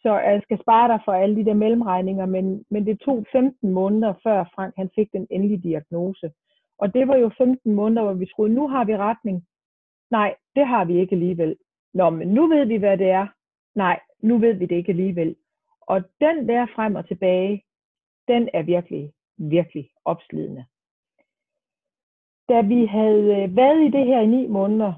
Så 0.02 0.18
jeg 0.18 0.40
skal 0.42 0.60
spare 0.60 0.88
dig 0.92 1.00
for 1.04 1.12
alle 1.12 1.36
de 1.36 1.44
der 1.44 1.54
mellemregninger, 1.54 2.26
men, 2.26 2.64
men 2.70 2.86
det 2.86 3.00
tog 3.00 3.26
15 3.32 3.70
måneder, 3.70 4.14
før 4.22 4.50
Frank 4.54 4.74
han 4.76 4.90
fik 4.94 5.12
den 5.12 5.26
endelige 5.30 5.62
diagnose. 5.62 6.30
Og 6.78 6.94
det 6.94 7.08
var 7.08 7.16
jo 7.16 7.30
15 7.38 7.74
måneder, 7.74 8.02
hvor 8.02 8.12
vi 8.12 8.26
troede, 8.26 8.54
nu 8.54 8.68
har 8.68 8.84
vi 8.84 8.96
retning. 8.96 9.46
Nej, 10.10 10.34
det 10.56 10.66
har 10.66 10.84
vi 10.84 11.00
ikke 11.00 11.12
alligevel. 11.12 11.56
Nå, 11.94 12.10
men 12.10 12.28
nu 12.28 12.46
ved 12.46 12.64
vi, 12.66 12.76
hvad 12.76 12.98
det 12.98 13.10
er. 13.10 13.26
Nej, 13.74 14.00
nu 14.22 14.38
ved 14.38 14.54
vi 14.54 14.66
det 14.66 14.76
ikke 14.76 14.92
alligevel. 14.92 15.36
Og 15.80 16.02
den 16.20 16.48
der 16.48 16.66
frem 16.74 16.94
og 16.94 17.08
tilbage, 17.08 17.64
den 18.28 18.48
er 18.54 18.62
virkelig, 18.62 19.12
virkelig 19.38 19.90
opslidende. 20.04 20.64
Da 22.48 22.60
vi 22.60 22.86
havde 22.86 23.42
øh, 23.42 23.56
været 23.56 23.84
i 23.84 23.90
det 23.90 24.06
her 24.06 24.20
i 24.20 24.26
ni 24.26 24.46
måneder, 24.46 24.92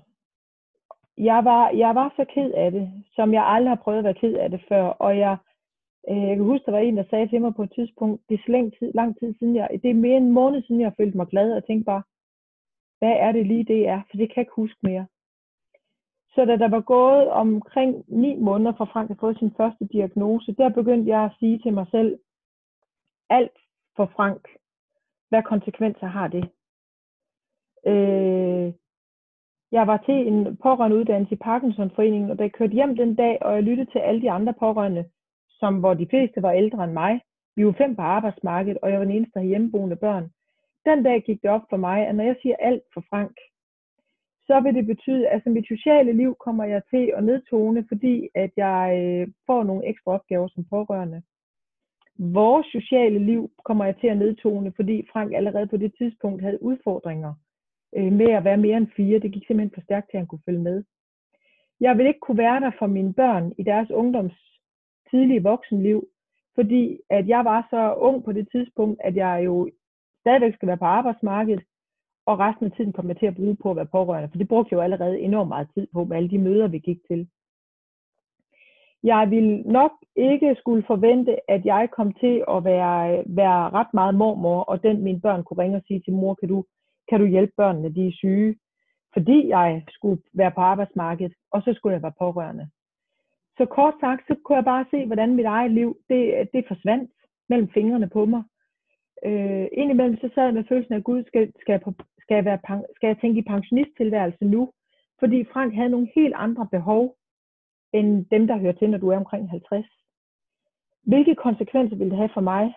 jeg 1.19 1.45
var, 1.45 1.71
jeg 1.71 1.95
var 1.95 2.13
så 2.17 2.25
ked 2.35 2.53
af 2.53 2.71
det, 2.71 3.05
som 3.13 3.33
jeg 3.33 3.45
aldrig 3.47 3.71
har 3.71 3.83
prøvet 3.85 3.99
at 3.99 4.05
være 4.05 4.15
ked 4.15 4.35
af 4.35 4.51
det 4.51 4.65
før. 4.69 4.83
Og 4.83 5.19
jeg, 5.19 5.37
øh, 6.11 6.23
jeg 6.29 6.37
kan 6.37 6.45
huske, 6.45 6.67
der 6.67 6.73
var 6.73 6.79
en, 6.79 6.97
der 6.97 7.05
sagde 7.11 7.29
til 7.29 7.41
mig 7.41 7.55
på 7.55 7.63
et 7.63 7.73
tidspunkt, 7.75 8.23
det 8.29 8.35
er 8.35 8.43
så 8.47 8.53
lang 8.53 8.73
tid, 8.79 8.93
lang 8.95 9.19
tid 9.19 9.35
siden, 9.39 9.57
jeg, 9.57 9.69
det 9.83 9.91
er 9.91 9.95
mere 9.95 10.17
end 10.17 10.27
en 10.27 10.33
måned 10.33 10.63
siden, 10.63 10.81
jeg 10.81 10.93
følte 10.97 11.17
mig 11.17 11.27
glad, 11.27 11.53
og 11.53 11.67
tænkte 11.67 11.85
bare, 11.85 12.03
hvad 12.99 13.17
er 13.27 13.33
det 13.33 13.47
lige, 13.47 13.65
det 13.65 13.89
er? 13.89 14.01
For 14.11 14.17
det 14.17 14.29
kan 14.29 14.37
jeg 14.37 14.43
ikke 14.43 14.63
huske 14.63 14.79
mere. 14.83 15.07
Så 16.35 16.45
da 16.45 16.57
der 16.57 16.69
var 16.69 16.81
gået 16.81 17.29
omkring 17.29 18.05
ni 18.09 18.37
måneder 18.37 18.73
fra 18.73 18.85
Frank 18.85 19.09
havde 19.09 19.21
fået 19.21 19.39
sin 19.39 19.55
første 19.57 19.85
diagnose, 19.93 20.53
der 20.53 20.69
begyndte 20.69 21.09
jeg 21.11 21.25
at 21.25 21.33
sige 21.39 21.59
til 21.59 21.73
mig 21.73 21.87
selv, 21.91 22.19
alt 23.31 23.59
for 23.97 24.07
Frank, 24.17 24.49
hvad 25.29 25.43
konsekvenser 25.43 26.07
har 26.07 26.29
det? 26.29 26.51
Øh, 27.87 28.73
jeg 29.73 29.87
var 29.87 29.97
til 29.97 30.27
en 30.27 30.57
pårørende 30.57 30.97
uddannelse 30.97 31.35
i 31.35 31.39
Parkinsonforeningen, 31.39 32.31
og 32.31 32.39
da 32.39 32.43
jeg 32.43 32.53
kørte 32.53 32.73
hjem 32.73 32.97
den 32.97 33.15
dag, 33.15 33.39
og 33.41 33.55
jeg 33.55 33.63
lyttede 33.63 33.91
til 33.91 33.99
alle 33.99 34.21
de 34.21 34.31
andre 34.31 34.55
pårørende, 34.59 35.05
som, 35.49 35.79
hvor 35.81 35.95
de 35.95 36.07
fleste 36.11 36.43
var 36.43 36.53
ældre 36.53 36.85
end 36.85 36.93
mig. 36.93 37.21
Vi 37.57 37.67
var 37.67 37.73
fem 37.73 37.97
på 37.97 38.03
arbejdsmarkedet, 38.03 38.79
og 38.83 38.91
jeg 38.91 38.99
var 38.99 39.05
den 39.05 39.15
eneste, 39.15 39.39
der 39.39 39.45
hjemmeboende 39.45 39.97
børn. 39.97 40.31
Den 40.85 41.03
dag 41.03 41.23
gik 41.23 41.43
det 41.43 41.51
op 41.51 41.65
for 41.71 41.77
mig, 41.77 42.07
at 42.07 42.15
når 42.15 42.25
jeg 42.25 42.37
siger 42.43 42.57
alt 42.57 42.83
for 42.95 43.05
Frank, 43.11 43.37
så 44.47 44.61
vil 44.61 44.75
det 44.75 44.87
betyde, 44.87 45.29
at 45.29 45.35
altså 45.35 45.51
mit 45.51 45.69
sociale 45.69 46.13
liv 46.13 46.37
kommer 46.41 46.65
jeg 46.65 46.83
til 46.91 47.13
at 47.17 47.25
nedtone, 47.25 47.85
fordi 47.89 48.29
at 48.35 48.51
jeg 48.57 48.85
øh, 49.03 49.29
får 49.47 49.63
nogle 49.65 49.89
ekstra 49.89 50.13
opgaver 50.13 50.49
som 50.49 50.65
pårørende. 50.71 51.23
Vores 52.19 52.67
sociale 52.67 53.19
liv 53.19 53.51
kommer 53.65 53.85
jeg 53.85 53.97
til 54.01 54.07
at 54.07 54.19
nedtone, 54.19 54.73
fordi 54.77 55.07
Frank 55.13 55.35
allerede 55.35 55.67
på 55.67 55.77
det 55.77 55.93
tidspunkt 55.99 56.43
havde 56.43 56.63
udfordringer 56.63 57.35
øh, 57.97 58.13
med 58.13 58.31
at 58.31 58.45
være 58.45 58.57
mere 58.57 58.77
end 58.77 58.89
fire. 58.97 59.19
Det 59.19 59.33
gik 59.33 59.47
simpelthen 59.47 59.75
for 59.75 59.81
stærkt 59.81 60.11
til, 60.11 60.17
at 60.17 60.21
han 60.21 60.27
kunne 60.27 60.47
følge 60.47 60.63
med. 60.63 60.85
Jeg 61.81 61.99
vil 61.99 62.07
ikke 62.07 62.21
kunne 62.21 62.39
være 62.39 62.61
der 62.61 62.71
for 62.79 62.87
mine 62.87 63.15
børn 63.15 63.53
i 63.59 63.63
deres 63.63 63.91
ungdoms 63.91 64.33
tidlige 65.11 65.43
voksenliv, 65.43 66.09
fordi 66.55 66.99
at 67.11 67.29
jeg 67.29 67.45
var 67.45 67.67
så 67.71 67.95
ung 67.95 68.25
på 68.25 68.33
det 68.33 68.49
tidspunkt, 68.53 69.01
at 69.05 69.17
jeg 69.17 69.43
jo 69.45 69.71
stadigvæk 70.21 70.55
skal 70.55 70.69
være 70.69 70.77
på 70.77 70.85
arbejdsmarkedet, 70.85 71.63
og 72.27 72.39
resten 72.39 72.67
af 72.67 72.73
tiden 72.73 72.93
kommer 72.93 73.13
jeg 73.13 73.19
til 73.19 73.27
at 73.27 73.37
bruge 73.37 73.57
på 73.63 73.71
at 73.71 73.77
være 73.77 73.87
pårørende, 73.87 74.29
for 74.29 74.39
det 74.39 74.49
brugte 74.49 74.69
jeg 74.71 74.77
jo 74.77 74.83
allerede 74.83 75.21
enormt 75.21 75.49
meget 75.49 75.69
tid 75.75 75.87
på 75.93 76.05
med 76.05 76.17
alle 76.17 76.31
de 76.31 76.39
møder, 76.39 76.69
vi 76.69 76.79
gik 76.79 76.99
til. 77.11 77.29
Jeg 79.03 79.31
vil 79.31 79.63
nok 79.67 79.93
ikke 80.17 80.57
skulle 80.59 80.85
forvente, 80.87 81.51
at 81.51 81.65
jeg 81.65 81.89
kom 81.93 82.13
til 82.13 82.45
at 82.49 82.65
være, 82.65 83.25
være 83.27 83.71
ret 83.71 83.95
meget 83.95 84.15
mormor, 84.15 84.61
og 84.61 84.83
den 84.83 85.03
mine 85.03 85.21
børn 85.21 85.45
kunne 85.45 85.63
ringe 85.63 85.77
og 85.77 85.83
sige 85.87 86.01
til 86.01 86.13
mor, 86.13 86.35
kan 86.35 86.49
du 86.49 86.65
kan 87.11 87.21
du 87.21 87.27
hjælpe 87.27 87.53
børnene, 87.57 87.95
de 87.95 88.07
er 88.09 88.13
syge? 88.13 88.57
Fordi 89.13 89.49
jeg 89.49 89.85
skulle 89.89 90.23
være 90.33 90.51
på 90.51 90.61
arbejdsmarkedet, 90.61 91.35
og 91.51 91.63
så 91.63 91.73
skulle 91.75 91.95
jeg 91.95 92.03
være 92.03 92.19
pårørende. 92.19 92.71
Så 93.59 93.65
kort 93.65 93.95
sagt, 94.01 94.23
så 94.27 94.35
kunne 94.45 94.57
jeg 94.57 94.65
bare 94.65 94.85
se, 94.91 95.07
hvordan 95.07 95.35
mit 95.35 95.47
eget 95.47 95.71
liv, 95.71 95.97
det, 96.09 96.49
det 96.53 96.65
forsvandt 96.69 97.11
mellem 97.49 97.69
fingrene 97.69 98.09
på 98.09 98.25
mig. 98.25 98.43
Øh, 99.27 99.67
indimellem 99.73 100.17
så 100.17 100.31
sad 100.35 100.45
jeg 100.45 100.55
med 100.55 100.65
følelsen 100.69 100.95
af, 100.95 101.05
Gud, 101.05 101.25
skal, 101.27 101.53
skal, 101.61 101.73
jeg, 101.73 101.81
på, 101.81 101.93
skal, 102.19 102.35
jeg 102.35 102.45
være, 102.45 102.83
skal 102.97 103.07
jeg 103.07 103.19
tænke 103.21 103.39
i 103.39 103.51
pensionisttilværelse 103.53 104.45
nu? 104.45 104.73
Fordi 105.19 105.45
Frank 105.53 105.75
havde 105.75 105.95
nogle 105.95 106.11
helt 106.15 106.35
andre 106.37 106.69
behov, 106.71 107.17
end 107.93 108.27
dem, 108.31 108.47
der 108.47 108.59
hører 108.59 108.73
til, 108.73 108.91
når 108.91 108.99
du 108.99 109.09
er 109.09 109.17
omkring 109.17 109.51
50. 109.51 109.87
Hvilke 111.03 111.35
konsekvenser 111.35 111.97
ville 111.97 112.11
det 112.11 112.19
have 112.19 112.35
for 112.35 112.41
mig, 112.41 112.75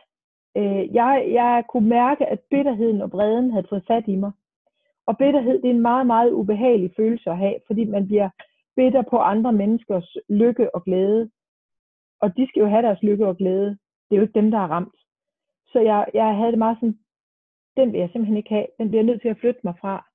Øh, 0.58 0.94
jeg, 0.96 1.28
jeg 1.32 1.64
kunne 1.70 1.90
mærke, 1.90 2.26
at 2.26 2.40
bitterheden 2.52 3.02
og 3.02 3.12
vreden 3.12 3.52
havde 3.52 3.68
fået 3.70 3.84
fat 3.88 4.04
i 4.08 4.16
mig. 4.16 4.32
Og 5.06 5.18
bitterhed, 5.18 5.62
det 5.62 5.66
er 5.66 5.74
en 5.74 5.82
meget, 5.92 6.08
meget 6.08 6.32
ubehagelig 6.32 6.92
følelse 6.96 7.30
at 7.30 7.38
have, 7.38 7.56
fordi 7.68 7.86
man 7.86 8.08
bliver 8.08 8.30
bitter 8.76 9.02
på 9.02 9.18
andre 9.18 9.54
menneskers 9.54 10.18
lykke 10.30 10.76
og 10.76 10.84
glæde. 10.84 11.30
Og 12.22 12.38
de 12.38 12.48
skal 12.48 12.60
jo 12.60 12.68
have 12.68 12.82
deres 12.82 13.04
lykke 13.04 13.28
og 13.28 13.38
glæde. 13.38 13.70
Det 13.70 14.12
er 14.12 14.16
jo 14.16 14.22
ikke 14.22 14.40
dem, 14.42 14.52
der 14.52 14.58
er 14.58 14.68
ramt. 14.68 14.96
Så 15.68 15.80
jeg, 15.80 16.06
jeg 16.14 16.36
havde 16.36 16.52
det 16.52 16.60
meget 16.60 16.78
sådan, 16.78 17.00
den 17.78 17.92
vil 17.92 18.00
jeg 18.00 18.10
simpelthen 18.10 18.38
ikke 18.38 18.50
have. 18.50 18.68
Den 18.80 18.90
bliver 18.90 19.02
jeg 19.02 19.06
nødt 19.06 19.22
til 19.22 19.30
at 19.30 19.38
flytte 19.38 19.62
mig 19.64 19.74
fra. 19.82 20.06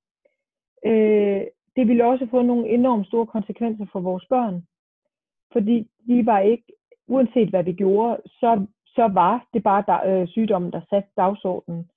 Øh, 0.86 1.42
det 1.76 1.88
ville 1.88 2.04
også 2.04 2.26
få 2.30 2.42
nogle 2.42 2.68
enormt 2.68 3.06
store 3.06 3.26
konsekvenser 3.26 3.86
for 3.92 4.00
vores 4.00 4.26
børn. 4.28 4.62
Fordi 5.52 5.90
de 6.08 6.26
var 6.26 6.40
ikke, 6.40 6.64
uanset 7.08 7.48
hvad 7.50 7.64
vi 7.64 7.72
gjorde, 7.72 8.22
så 8.26 8.66
så 8.98 9.08
var 9.22 9.46
det 9.54 9.62
bare 9.62 9.84
der, 9.86 10.00
øh, 10.10 10.28
sygdommen, 10.28 10.72
der 10.72 10.80
satte 10.90 11.10
dagsordenen. 11.16 11.90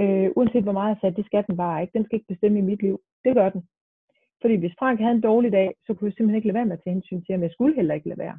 Øh, 0.00 0.30
uanset 0.36 0.62
hvor 0.62 0.72
meget 0.78 0.88
jeg 0.88 0.98
satte, 1.00 1.16
det 1.16 1.26
skal 1.26 1.44
den 1.46 1.56
bare 1.56 1.82
ikke. 1.82 1.98
Den 1.98 2.04
skal 2.04 2.16
ikke 2.16 2.32
bestemme 2.32 2.58
i 2.58 2.68
mit 2.70 2.82
liv. 2.82 3.00
Det 3.24 3.34
gør 3.34 3.48
den. 3.48 3.62
Fordi 4.40 4.54
hvis 4.56 4.74
Frank 4.78 5.00
havde 5.00 5.14
en 5.14 5.28
dårlig 5.30 5.52
dag, 5.52 5.74
så 5.86 5.94
kunne 5.94 6.08
jeg 6.08 6.14
simpelthen 6.14 6.36
ikke 6.36 6.48
lade 6.48 6.54
være 6.54 6.64
med 6.64 6.78
at 6.78 6.82
tage 6.84 6.94
hensyn 6.94 7.22
til 7.22 7.32
ham. 7.32 7.42
Jeg 7.42 7.50
skulle 7.52 7.74
heller 7.76 7.94
ikke 7.94 8.08
lade 8.08 8.18
være. 8.18 8.38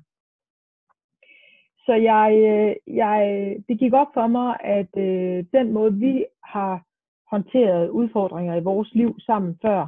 Så 1.85 1.93
jeg, 1.93 2.27
øh, 2.51 2.95
jeg, 2.95 3.19
det 3.67 3.79
gik 3.79 3.93
op 3.93 4.11
for 4.13 4.27
mig, 4.27 4.57
at 4.79 4.93
øh, 4.97 5.45
den 5.53 5.73
måde, 5.73 5.93
vi 5.93 6.25
har 6.43 6.83
håndteret 7.31 7.89
udfordringer 7.89 8.55
i 8.55 8.63
vores 8.63 8.93
liv 8.93 9.19
sammen 9.19 9.59
før, 9.61 9.81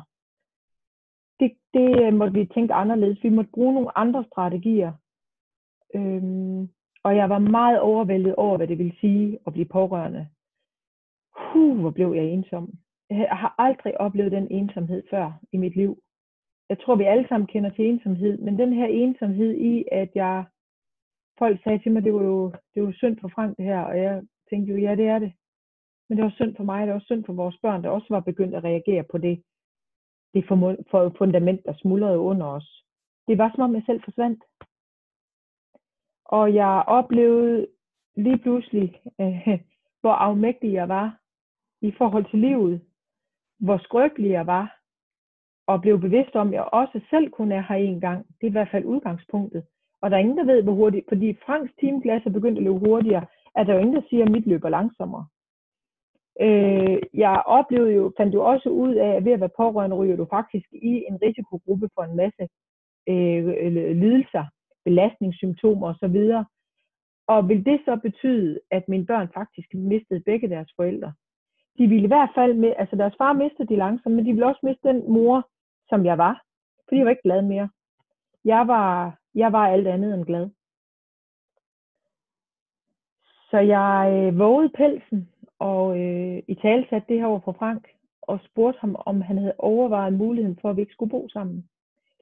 det, 1.39 1.51
det 1.73 1.89
øh, 2.03 2.13
måtte 2.13 2.33
vi 2.33 2.45
tænke 2.45 2.73
anderledes. 2.73 3.23
Vi 3.23 3.29
måtte 3.29 3.51
bruge 3.53 3.73
nogle 3.73 3.97
andre 3.97 4.25
strategier. 4.31 4.93
Øhm, 5.95 6.69
og 7.05 7.15
jeg 7.15 7.29
var 7.29 7.39
meget 7.39 7.79
overvældet 7.79 8.35
over, 8.35 8.57
hvad 8.57 8.67
det 8.67 8.77
ville 8.77 8.95
sige 8.99 9.39
at 9.47 9.53
blive 9.53 9.73
pårørende. 9.77 10.27
Huh, 11.37 11.79
hvor 11.79 11.91
blev 11.91 12.13
jeg 12.13 12.25
ensom. 12.25 12.73
Jeg 13.09 13.37
har 13.43 13.55
aldrig 13.57 14.01
oplevet 14.01 14.31
den 14.31 14.47
ensomhed 14.51 15.03
før 15.09 15.31
i 15.51 15.57
mit 15.57 15.75
liv. 15.75 15.97
Jeg 16.69 16.79
tror, 16.79 16.95
vi 16.95 17.03
alle 17.03 17.27
sammen 17.27 17.47
kender 17.47 17.69
til 17.69 17.85
ensomhed, 17.85 18.37
men 18.37 18.59
den 18.59 18.73
her 18.73 18.87
ensomhed 18.87 19.51
i, 19.55 19.85
at 19.91 20.09
jeg, 20.15 20.45
folk 21.39 21.63
sagde 21.63 21.79
til 21.79 21.91
mig, 21.91 22.03
det 22.03 22.13
var 22.13 22.23
jo, 22.23 22.53
det 22.73 22.83
var 22.83 22.91
synd 22.91 23.19
for 23.19 23.27
Frank 23.27 23.57
det 23.57 23.65
her, 23.65 23.81
og 23.81 23.97
jeg 23.97 24.23
tænkte 24.49 24.73
jo, 24.73 24.77
ja, 24.79 24.95
det 24.95 25.07
er 25.07 25.19
det. 25.19 25.33
Men 26.09 26.17
det 26.17 26.23
var 26.23 26.33
synd 26.35 26.55
for 26.55 26.63
mig, 26.63 26.87
det 26.87 26.93
var 26.93 27.05
synd 27.05 27.25
for 27.25 27.33
vores 27.33 27.57
børn, 27.61 27.83
der 27.83 27.89
også 27.89 28.07
var 28.09 28.19
begyndt 28.19 28.55
at 28.55 28.63
reagere 28.63 29.03
på 29.03 29.17
det, 29.17 29.43
det 30.33 30.47
fundament, 31.17 31.61
der 31.65 31.73
smuldrede 31.73 32.19
under 32.19 32.45
os. 32.45 32.83
Det 33.27 33.37
var 33.37 33.51
som 33.55 33.63
om 33.63 33.75
jeg 33.75 33.83
selv 33.85 34.01
forsvandt. 34.03 34.43
Og 36.25 36.53
jeg 36.53 36.83
oplevede 36.87 37.67
lige 38.15 38.37
pludselig, 38.37 39.01
øh, 39.21 39.47
hvor 40.01 40.11
afmægtig 40.11 40.73
jeg 40.73 40.89
var 40.89 41.17
i 41.81 41.91
forhold 41.97 42.25
til 42.29 42.39
livet. 42.39 42.81
Hvor 43.59 43.77
skrøbelig 43.77 44.31
jeg 44.31 44.47
var. 44.47 44.79
Og 45.67 45.81
blev 45.81 45.99
bevidst 45.99 46.35
om, 46.35 46.47
at 46.47 46.53
jeg 46.53 46.63
også 46.63 47.01
selv 47.09 47.29
kun 47.29 47.51
er 47.51 47.61
her 47.69 47.75
en 47.75 48.01
gang. 48.01 48.25
Det 48.27 48.47
er 48.47 48.47
i 48.47 48.57
hvert 48.57 48.71
fald 48.71 48.85
udgangspunktet. 48.85 49.63
Og 50.01 50.11
der 50.11 50.17
er 50.17 50.21
ingen, 50.21 50.37
der 50.37 50.45
ved, 50.45 50.63
hvor 50.63 50.73
hurtigt, 50.73 51.05
fordi 51.07 51.37
Franks 51.45 51.71
timeglas 51.79 52.25
er 52.25 52.29
begyndt 52.29 52.57
at 52.57 52.63
løbe 52.63 52.79
hurtigere, 52.79 53.25
er 53.55 53.63
der 53.63 53.73
jo 53.73 53.79
ingen, 53.79 53.95
der 53.95 54.01
siger, 54.09 54.25
at 54.25 54.31
mit 54.31 54.47
løber 54.47 54.69
langsommere. 54.69 55.25
Øh, 56.41 56.97
jeg 57.13 57.43
oplevede 57.45 57.93
jo, 57.93 58.11
fandt 58.17 58.33
jo 58.33 58.45
også 58.45 58.69
ud 58.69 58.95
af, 58.95 59.09
at 59.15 59.25
ved 59.25 59.31
at 59.31 59.39
være 59.39 59.57
pårørende, 59.57 59.95
ryger 59.95 60.15
du 60.15 60.25
faktisk 60.25 60.65
i 60.71 61.05
en 61.09 61.21
risikogruppe 61.21 61.89
for 61.95 62.03
en 62.03 62.15
masse 62.15 62.47
øh, 63.09 63.45
lidelser, 64.03 64.45
belastningssymptomer 64.85 65.87
osv. 65.87 66.17
Og 67.27 67.49
vil 67.49 67.65
det 67.65 67.81
så 67.85 67.99
betyde, 68.03 68.59
at 68.71 68.89
mine 68.89 69.05
børn 69.05 69.29
faktisk 69.33 69.73
mistede 69.73 70.19
begge 70.19 70.49
deres 70.49 70.71
forældre? 70.75 71.13
De 71.77 71.87
ville 71.87 72.03
i 72.03 72.13
hvert 72.13 72.29
fald, 72.35 72.53
med, 72.53 72.73
altså 72.77 72.95
deres 72.95 73.15
far 73.17 73.33
mistede 73.33 73.67
de 73.67 73.75
langsomt, 73.75 74.15
men 74.15 74.25
de 74.25 74.31
ville 74.31 74.45
også 74.45 74.59
miste 74.63 74.87
den 74.87 75.11
mor, 75.11 75.49
som 75.89 76.05
jeg 76.05 76.17
var. 76.17 76.43
Fordi 76.87 76.97
jeg 76.97 77.05
var 77.05 77.11
ikke 77.11 77.29
glad 77.29 77.41
mere. 77.41 77.69
Jeg 78.45 78.67
var, 78.67 79.17
jeg 79.35 79.51
var 79.51 79.67
alt 79.67 79.87
andet 79.87 80.13
end 80.13 80.25
glad. 80.25 80.49
Så 83.51 83.57
jeg 83.57 84.11
øh, 84.13 84.39
vågede 84.39 84.69
pelsen 84.69 85.29
og 85.59 85.99
øh, 85.99 86.43
i 86.47 86.55
tale 86.55 86.87
satte 86.89 87.07
det 87.09 87.19
her 87.19 87.27
over 87.27 87.39
for 87.39 87.51
Frank 87.51 87.87
og 88.21 88.39
spurgte 88.45 88.79
ham, 88.79 88.95
om 89.05 89.21
han 89.21 89.37
havde 89.37 89.55
overvejet 89.57 90.13
muligheden 90.13 90.57
for, 90.61 90.69
at 90.69 90.75
vi 90.75 90.81
ikke 90.81 90.93
skulle 90.93 91.09
bo 91.09 91.29
sammen. 91.29 91.69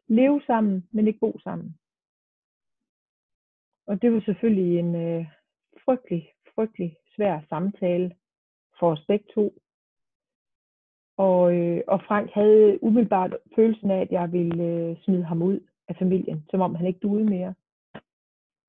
Leve 0.08 0.42
sammen, 0.48 0.88
men 0.92 1.08
ikke 1.08 1.20
bo 1.20 1.40
sammen. 1.44 1.78
Og 3.88 4.02
det 4.02 4.14
var 4.14 4.22
selvfølgelig 4.26 4.80
en 4.80 4.96
øh, 4.96 5.26
frygtelig, 5.86 6.34
frygtelig 6.56 6.98
svær 7.16 7.42
samtale 7.50 8.16
for 8.80 8.92
os 8.92 9.06
begge 9.08 9.26
to. 9.34 9.54
Og, 11.18 11.56
øh, 11.56 11.82
og 11.88 12.02
Frank 12.08 12.32
havde 12.32 12.84
umiddelbart 12.84 13.38
følelsen 13.56 13.92
af, 13.92 14.02
at 14.02 14.12
jeg 14.12 14.32
ville 14.32 14.64
øh, 14.64 14.98
smide 15.04 15.24
ham 15.24 15.42
ud 15.42 15.60
af 15.88 15.96
familien, 15.96 16.46
som 16.50 16.62
om 16.62 16.76
han 16.76 16.88
ikke 16.88 17.00
duede 17.00 17.26
mere. 17.26 17.54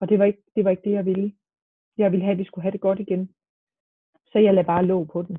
Og 0.01 0.09
det 0.09 0.19
var, 0.19 0.25
ikke, 0.25 0.43
det 0.57 0.65
var 0.65 0.71
ikke 0.71 0.89
det, 0.89 0.93
jeg 0.93 1.07
ville. 1.07 1.33
Jeg 1.99 2.13
ville 2.13 2.25
have, 2.25 2.33
at 2.33 2.39
vi 2.39 2.45
skulle 2.45 2.63
have 2.63 2.73
det 2.73 2.81
godt 2.81 3.01
igen. 3.01 3.35
Så 4.33 4.39
jeg 4.39 4.55
lagde 4.55 4.67
bare 4.67 4.85
lå 4.85 5.05
på 5.05 5.23
den. 5.23 5.39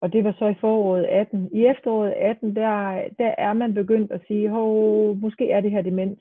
Og 0.00 0.12
det 0.12 0.24
var 0.24 0.34
så 0.38 0.46
i 0.46 0.54
foråret 0.60 1.04
18. 1.04 1.50
I 1.52 1.66
efteråret 1.66 2.12
18, 2.12 2.56
der, 2.56 3.08
der 3.18 3.34
er 3.38 3.52
man 3.52 3.74
begyndt 3.74 4.12
at 4.12 4.20
sige, 4.26 4.48
hov, 4.48 5.14
måske 5.16 5.50
er 5.50 5.60
det 5.60 5.70
her 5.70 5.82
demens. 5.82 6.18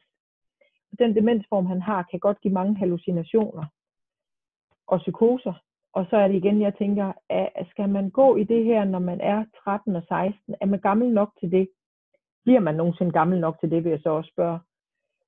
Den 1.00 1.16
demensform, 1.16 1.66
han 1.66 1.82
har, 1.82 2.08
kan 2.12 2.20
godt 2.20 2.42
give 2.42 2.54
mange 2.54 2.76
hallucinationer 2.76 3.66
og 4.88 5.00
psykoser. 5.00 5.54
Og 5.94 6.06
så 6.10 6.18
er 6.18 6.28
det 6.28 6.36
igen, 6.36 6.62
jeg 6.62 6.74
tænker, 6.78 7.14
at 7.30 7.68
skal 7.70 7.90
man 7.90 8.10
gå 8.10 8.36
i 8.36 8.44
det 8.44 8.66
her, 8.66 8.86
når 8.86 9.00
man 9.00 9.22
er 9.22 9.46
13 9.64 9.96
og 9.96 10.04
16? 10.04 10.56
Er 10.62 10.66
man 10.66 10.80
gammel 10.80 11.14
nok 11.14 11.32
til 11.40 11.52
det? 11.52 11.70
Bliver 12.44 12.60
man 12.60 12.76
nogensinde 12.76 13.12
gammel 13.12 13.40
nok 13.40 13.60
til 13.60 13.72
det, 13.72 13.84
vil 13.84 13.90
jeg 13.90 14.00
så 14.04 14.10
også 14.10 14.32
spørge. 14.34 14.60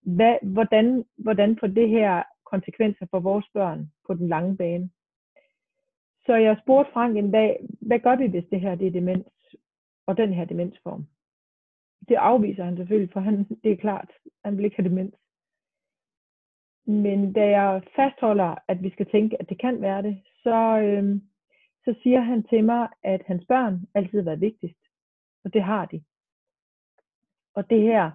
Hvad, 0.01 0.35
hvordan, 0.41 1.05
hvordan 1.17 1.57
får 1.59 1.67
det 1.67 1.89
her 1.89 2.23
konsekvenser 2.45 3.05
for 3.11 3.19
vores 3.19 3.45
børn 3.53 3.91
på 4.07 4.13
den 4.13 4.27
lange 4.27 4.57
bane? 4.57 4.89
Så 6.25 6.35
jeg 6.35 6.57
spurgte 6.63 6.91
Frank 6.93 7.17
en 7.17 7.31
dag, 7.31 7.65
hvad 7.81 7.99
gør 7.99 8.15
vi, 8.15 8.27
hvis 8.27 8.45
det 8.51 8.61
her 8.61 8.75
det 8.75 8.87
er 8.87 8.91
demens, 8.91 9.27
og 10.07 10.17
den 10.17 10.33
her 10.33 10.45
demensform? 10.45 11.05
Det 12.07 12.15
afviser 12.15 12.63
han 12.63 12.77
selvfølgelig, 12.77 13.13
for 13.13 13.19
han, 13.19 13.43
det 13.63 13.71
er 13.71 13.75
klart, 13.75 14.11
han 14.45 14.57
vil 14.57 14.65
ikke 14.65 14.75
have 14.75 14.89
demens. 14.89 15.15
Men 16.85 17.33
da 17.33 17.49
jeg 17.49 17.81
fastholder, 17.95 18.55
at 18.67 18.83
vi 18.83 18.89
skal 18.89 19.05
tænke, 19.11 19.41
at 19.41 19.49
det 19.49 19.59
kan 19.61 19.81
være 19.81 20.01
det, 20.01 20.21
så, 20.43 20.79
øhm, 20.79 21.21
så 21.85 21.95
siger 22.03 22.21
han 22.21 22.43
til 22.43 22.63
mig, 22.63 22.87
at 23.03 23.21
hans 23.25 23.45
børn 23.47 23.87
altid 23.93 24.17
har 24.17 24.25
været 24.25 24.41
vigtigst. 24.41 24.79
Og 25.45 25.53
det 25.53 25.63
har 25.63 25.85
de. 25.85 26.03
Og 27.55 27.69
det 27.69 27.81
her 27.81 28.11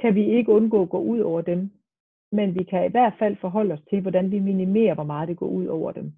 kan 0.00 0.14
vi 0.14 0.24
ikke 0.24 0.52
undgå 0.52 0.82
at 0.82 0.90
gå 0.90 0.98
ud 0.98 1.20
over 1.20 1.40
dem. 1.40 1.70
Men 2.32 2.54
vi 2.54 2.64
kan 2.64 2.84
i 2.84 2.90
hvert 2.90 3.14
fald 3.18 3.36
forholde 3.36 3.74
os 3.74 3.82
til, 3.90 4.00
hvordan 4.00 4.30
vi 4.30 4.38
minimerer, 4.38 4.94
hvor 4.94 5.04
meget 5.04 5.28
det 5.28 5.36
går 5.36 5.46
ud 5.46 5.66
over 5.66 5.92
dem. 5.92 6.12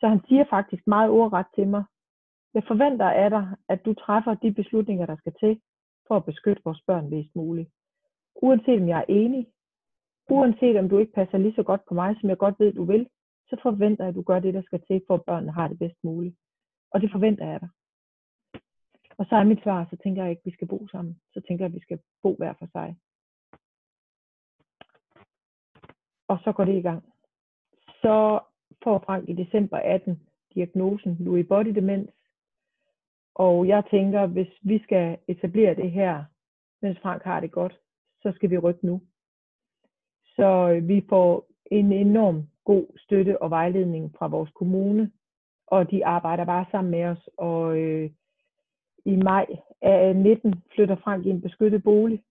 Så 0.00 0.08
han 0.08 0.20
siger 0.28 0.44
faktisk 0.50 0.86
meget 0.86 1.10
ordret 1.10 1.46
til 1.54 1.68
mig, 1.68 1.84
jeg 2.54 2.64
forventer 2.66 3.10
af 3.10 3.30
dig, 3.30 3.46
at 3.68 3.84
du 3.84 3.94
træffer 3.94 4.34
de 4.34 4.52
beslutninger, 4.52 5.06
der 5.06 5.16
skal 5.16 5.32
til, 5.40 5.60
for 6.06 6.16
at 6.16 6.24
beskytte 6.24 6.62
vores 6.64 6.82
børn 6.86 7.10
mest 7.10 7.36
muligt. 7.36 7.70
Uanset 8.34 8.80
om 8.80 8.88
jeg 8.88 8.98
er 8.98 9.04
enig, 9.08 9.46
uanset 10.30 10.76
om 10.76 10.88
du 10.88 10.98
ikke 10.98 11.12
passer 11.12 11.38
lige 11.38 11.54
så 11.54 11.62
godt 11.62 11.80
på 11.88 11.94
mig, 11.94 12.16
som 12.20 12.28
jeg 12.28 12.38
godt 12.38 12.54
ved, 12.58 12.72
du 12.72 12.84
vil, 12.84 13.08
så 13.48 13.56
forventer 13.62 14.04
jeg, 14.04 14.08
at 14.08 14.14
du 14.14 14.22
gør 14.22 14.38
det, 14.38 14.54
der 14.54 14.62
skal 14.62 14.80
til, 14.86 15.02
for 15.06 15.14
at 15.14 15.24
børnene 15.24 15.52
har 15.52 15.68
det 15.68 15.78
bedst 15.78 16.04
muligt. 16.04 16.36
Og 16.90 17.00
det 17.00 17.10
forventer 17.12 17.46
jeg 17.46 17.60
dig. 17.60 17.68
Og 19.18 19.26
så 19.26 19.36
er 19.36 19.44
mit 19.44 19.62
svar, 19.62 19.86
så 19.90 19.96
tænker 20.02 20.22
jeg 20.22 20.30
ikke, 20.30 20.40
at 20.40 20.46
vi 20.46 20.50
skal 20.50 20.68
bo 20.68 20.86
sammen. 20.88 21.20
Så 21.32 21.40
tænker 21.40 21.64
jeg, 21.64 21.70
at 21.70 21.74
vi 21.74 21.80
skal 21.80 21.98
bo 22.22 22.36
hver 22.36 22.54
for 22.58 22.66
sig. 22.72 22.96
Og 26.28 26.38
så 26.44 26.52
går 26.52 26.64
det 26.64 26.76
i 26.76 26.82
gang. 26.82 27.04
Så 28.02 28.40
får 28.84 28.98
Frank 29.06 29.28
i 29.28 29.32
december 29.32 29.76
18 29.76 30.28
diagnosen 30.54 31.16
Louis 31.20 31.46
body 31.48 31.74
demens. 31.74 32.10
Og 33.34 33.68
jeg 33.68 33.84
tænker, 33.90 34.26
hvis 34.26 34.52
vi 34.62 34.78
skal 34.82 35.18
etablere 35.28 35.74
det 35.74 35.90
her, 35.90 36.24
mens 36.82 36.98
Frank 36.98 37.22
har 37.22 37.40
det 37.40 37.52
godt, 37.52 37.78
så 38.22 38.32
skal 38.34 38.50
vi 38.50 38.58
rykke 38.58 38.86
nu. 38.86 39.00
Så 40.38 40.70
øh, 40.70 40.88
vi 40.88 41.06
får 41.08 41.46
en 41.70 41.92
enorm 41.92 42.42
god 42.64 42.86
støtte 42.96 43.42
og 43.42 43.50
vejledning 43.50 44.14
fra 44.18 44.26
vores 44.26 44.50
kommune, 44.50 45.10
og 45.66 45.90
de 45.90 46.06
arbejder 46.06 46.44
bare 46.44 46.66
sammen 46.70 46.90
med 46.90 47.04
os. 47.04 47.28
Og 47.36 47.78
øh, 47.78 48.10
i 49.04 49.16
maj 49.16 49.46
af 49.82 50.16
19 50.16 50.54
flytter 50.74 50.96
Frank 50.96 51.26
i 51.26 51.30
en 51.30 51.40
beskyttet 51.40 51.82
bolig. 51.82 52.22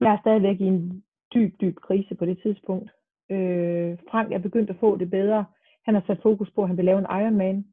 Jeg 0.00 0.12
er 0.12 0.18
stadigvæk 0.20 0.60
i 0.60 0.64
en 0.64 1.04
dyb, 1.34 1.60
dyb 1.60 1.76
krise 1.76 2.14
på 2.14 2.24
det 2.26 2.38
tidspunkt. 2.42 2.90
Øh, 3.30 3.98
Frank 4.10 4.32
er 4.32 4.38
begyndt 4.38 4.70
at 4.70 4.80
få 4.80 4.96
det 4.96 5.10
bedre. 5.10 5.44
Han 5.84 5.94
har 5.94 6.02
sat 6.06 6.18
fokus 6.22 6.50
på, 6.50 6.62
at 6.62 6.68
han 6.68 6.76
vil 6.76 6.84
lave 6.84 6.98
en 6.98 7.20
Ironman. 7.20 7.66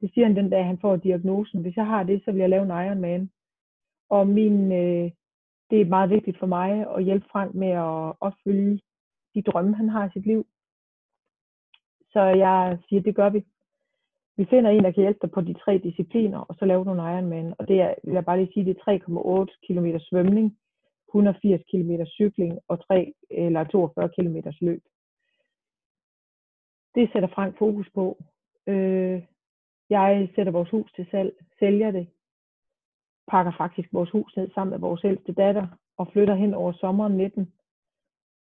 Det 0.00 0.10
siger 0.14 0.26
han 0.26 0.36
den 0.36 0.50
dag, 0.50 0.64
han 0.64 0.78
får 0.78 0.96
diagnosen. 0.96 1.62
Hvis 1.62 1.76
jeg 1.76 1.86
har 1.86 2.02
det, 2.02 2.22
så 2.24 2.32
vil 2.32 2.40
jeg 2.40 2.50
lave 2.50 2.62
en 2.62 2.86
Ironman. 2.86 3.30
Og 4.10 4.26
min, 4.28 4.72
øh, 4.72 5.10
det 5.70 5.80
er 5.80 5.84
meget 5.84 6.10
vigtigt 6.10 6.38
for 6.38 6.46
mig 6.46 6.96
at 6.96 7.04
hjælpe 7.04 7.26
Frank 7.32 7.54
med 7.54 7.68
at 7.68 8.14
opfylde 8.20 8.80
de 9.34 9.42
drømme, 9.42 9.76
han 9.76 9.88
har 9.88 10.06
i 10.06 10.12
sit 10.12 10.26
liv. 10.26 10.46
Så 12.12 12.20
jeg 12.20 12.78
siger, 12.88 13.02
det 13.02 13.16
gør 13.16 13.30
vi. 13.30 13.44
Vi 14.36 14.44
finder 14.50 14.70
en, 14.70 14.84
der 14.84 14.90
kan 14.90 15.02
hjælpe 15.02 15.18
dig 15.22 15.30
på 15.30 15.40
de 15.40 15.54
tre 15.54 15.78
discipliner, 15.78 16.38
og 16.38 16.54
så 16.58 16.64
laver 16.64 16.84
du 16.84 16.92
en 16.92 16.98
Ironman. 16.98 17.54
Og 17.58 17.68
det 17.68 17.80
er, 17.80 17.94
vil 18.04 18.14
jeg 18.14 18.24
bare 18.24 18.38
lige 18.38 18.52
sige, 18.52 18.64
det 18.64 18.76
er 18.76 18.92
3,8 19.46 19.66
km 19.66 19.98
svømning, 19.98 20.58
180 21.08 21.62
km 21.70 21.90
cykling 22.06 22.58
og 22.68 22.86
3 22.86 23.12
eller 23.30 23.64
42 23.64 24.08
km 24.08 24.36
løb. 24.60 24.82
Det 26.94 27.10
sætter 27.12 27.28
Frank 27.28 27.58
fokus 27.58 27.90
på. 27.94 28.24
Øh, 28.66 29.22
jeg 29.90 30.28
sætter 30.34 30.52
vores 30.52 30.70
hus 30.70 30.92
til 30.92 31.06
salg, 31.10 31.32
sælger 31.58 31.90
det, 31.90 32.08
pakker 33.28 33.52
faktisk 33.58 33.88
vores 33.92 34.10
hus 34.10 34.36
ned 34.36 34.50
sammen 34.54 34.70
med 34.70 34.78
vores 34.78 35.04
ældste 35.04 35.32
datter 35.32 35.66
og 35.96 36.08
flytter 36.12 36.34
hen 36.34 36.54
over 36.54 36.72
sommeren 36.72 37.16
19. 37.16 37.52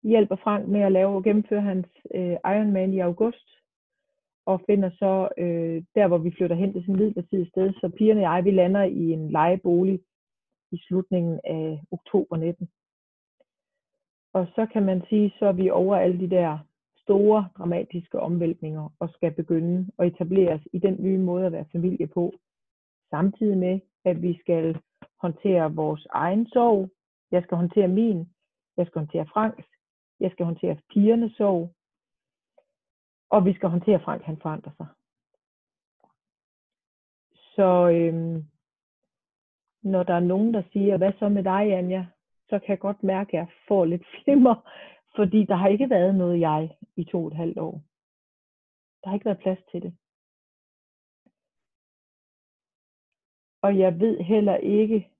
Hjælper 0.03 0.35
Frank 0.35 0.67
med 0.67 0.81
at 0.81 0.91
lave 0.91 1.15
og 1.15 1.23
gennemføre 1.23 1.61
hans 1.61 1.87
øh, 2.15 2.37
Ironman 2.45 2.93
i 2.93 2.99
august 2.99 3.47
og 4.45 4.61
finder 4.65 4.89
så 4.89 5.29
øh, 5.37 5.83
der, 5.95 6.07
hvor 6.07 6.17
vi 6.17 6.31
flytter 6.37 6.55
hen 6.55 6.73
til 6.73 6.81
sådan 6.81 6.95
et 6.95 7.01
midlertidigt 7.01 7.49
sted. 7.49 7.73
Så 7.73 7.89
pigerne 7.97 8.19
og 8.19 8.23
jeg, 8.23 8.45
vi 8.45 8.51
lander 8.51 8.83
i 8.83 9.11
en 9.11 9.31
lejebolig 9.31 9.99
i 10.71 10.77
slutningen 10.87 11.39
af 11.43 11.81
oktober 11.91 12.37
19. 12.37 12.69
Og 14.33 14.47
så 14.55 14.67
kan 14.73 14.85
man 14.85 15.01
sige, 15.09 15.33
så 15.39 15.45
er 15.45 15.51
vi 15.51 15.69
over 15.69 15.95
alle 15.95 16.19
de 16.19 16.29
der 16.29 16.57
store 16.97 17.49
dramatiske 17.57 18.19
omvæltninger 18.19 18.93
og 18.99 19.09
skal 19.09 19.31
begynde 19.31 19.87
at 19.99 20.07
etableres 20.07 20.61
i 20.73 20.79
den 20.79 20.95
nye 20.99 21.17
måde 21.17 21.45
at 21.45 21.51
være 21.51 21.71
familie 21.71 22.07
på. 22.07 22.33
Samtidig 23.09 23.57
med, 23.57 23.79
at 24.05 24.21
vi 24.21 24.39
skal 24.39 24.81
håndtere 25.21 25.75
vores 25.75 26.07
egen 26.09 26.47
sorg. 26.47 26.89
Jeg 27.31 27.43
skal 27.43 27.57
håndtere 27.57 27.87
min. 27.87 28.29
Jeg 28.77 28.87
skal 28.87 28.99
håndtere 28.99 29.25
Franks. 29.25 29.65
Jeg 30.19 30.31
skal 30.31 30.45
håndtere 30.45 30.77
pigernes 30.89 31.33
sorg. 31.33 31.73
Og 33.29 33.45
vi 33.45 33.53
skal 33.53 33.69
håndtere 33.69 33.99
Frank, 33.99 34.21
han 34.21 34.37
forandrer 34.41 34.71
sig. 34.77 34.87
Så 37.55 37.89
øhm, 37.89 38.45
når 39.83 40.03
der 40.03 40.13
er 40.13 40.19
nogen, 40.19 40.53
der 40.53 40.63
siger, 40.71 40.97
hvad 40.97 41.13
så 41.19 41.29
med 41.29 41.43
dig, 41.43 41.77
Anja? 41.77 42.05
Så 42.49 42.59
kan 42.59 42.69
jeg 42.69 42.79
godt 42.79 43.03
mærke, 43.03 43.29
at 43.29 43.33
jeg 43.33 43.47
får 43.67 43.85
lidt 43.85 44.05
flimmer, 44.23 44.55
fordi 45.15 45.45
der 45.45 45.55
har 45.55 45.67
ikke 45.67 45.89
været 45.89 46.15
noget 46.15 46.39
jeg 46.39 46.77
i 46.95 47.03
to 47.03 47.21
og 47.21 47.27
et 47.27 47.37
halvt 47.37 47.57
år. 47.59 47.81
Der 49.01 49.09
har 49.09 49.13
ikke 49.13 49.25
været 49.25 49.39
plads 49.39 49.59
til 49.71 49.81
det. 49.81 49.97
Og 53.61 53.77
jeg 53.77 53.99
ved 53.99 54.17
heller 54.19 54.55
ikke, 54.55 55.11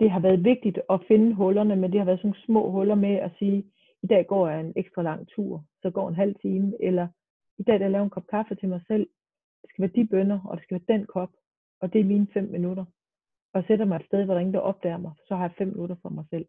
det 0.00 0.10
har 0.10 0.20
været 0.20 0.44
vigtigt 0.44 0.78
at 0.90 1.04
finde 1.08 1.34
hullerne, 1.34 1.76
men 1.76 1.90
det 1.92 2.00
har 2.00 2.04
været 2.04 2.20
sådan 2.20 2.44
små 2.46 2.70
huller 2.70 2.94
med 2.94 3.14
at 3.16 3.32
sige, 3.38 3.72
i 4.02 4.06
dag 4.06 4.26
går 4.26 4.48
jeg 4.48 4.60
en 4.60 4.72
ekstra 4.76 5.02
lang 5.02 5.28
tur, 5.28 5.64
så 5.82 5.90
går 5.90 6.08
en 6.08 6.14
halv 6.14 6.34
time, 6.34 6.82
eller 6.82 7.08
i 7.58 7.62
dag 7.62 7.80
der 7.80 7.88
laver 7.88 8.04
en 8.04 8.10
kop 8.10 8.26
kaffe 8.26 8.54
til 8.54 8.68
mig 8.68 8.82
selv. 8.86 9.08
Det 9.62 9.70
skal 9.70 9.82
være 9.82 10.02
de 10.02 10.08
bønder, 10.08 10.40
og 10.48 10.56
det 10.56 10.64
skal 10.64 10.74
være 10.74 10.98
den 10.98 11.06
kop, 11.06 11.32
og 11.80 11.92
det 11.92 12.00
er 12.00 12.04
mine 12.04 12.26
fem 12.34 12.44
minutter. 12.44 12.84
Og 13.54 13.64
sætter 13.66 13.84
mig 13.84 13.96
et 13.96 14.06
sted, 14.06 14.24
hvor 14.24 14.34
der 14.34 14.40
ingen 14.40 14.54
der 14.54 14.60
opdager 14.60 14.98
mig, 14.98 15.12
så 15.28 15.36
har 15.36 15.42
jeg 15.42 15.54
fem 15.58 15.68
minutter 15.68 15.96
for 16.02 16.08
mig 16.08 16.24
selv. 16.30 16.46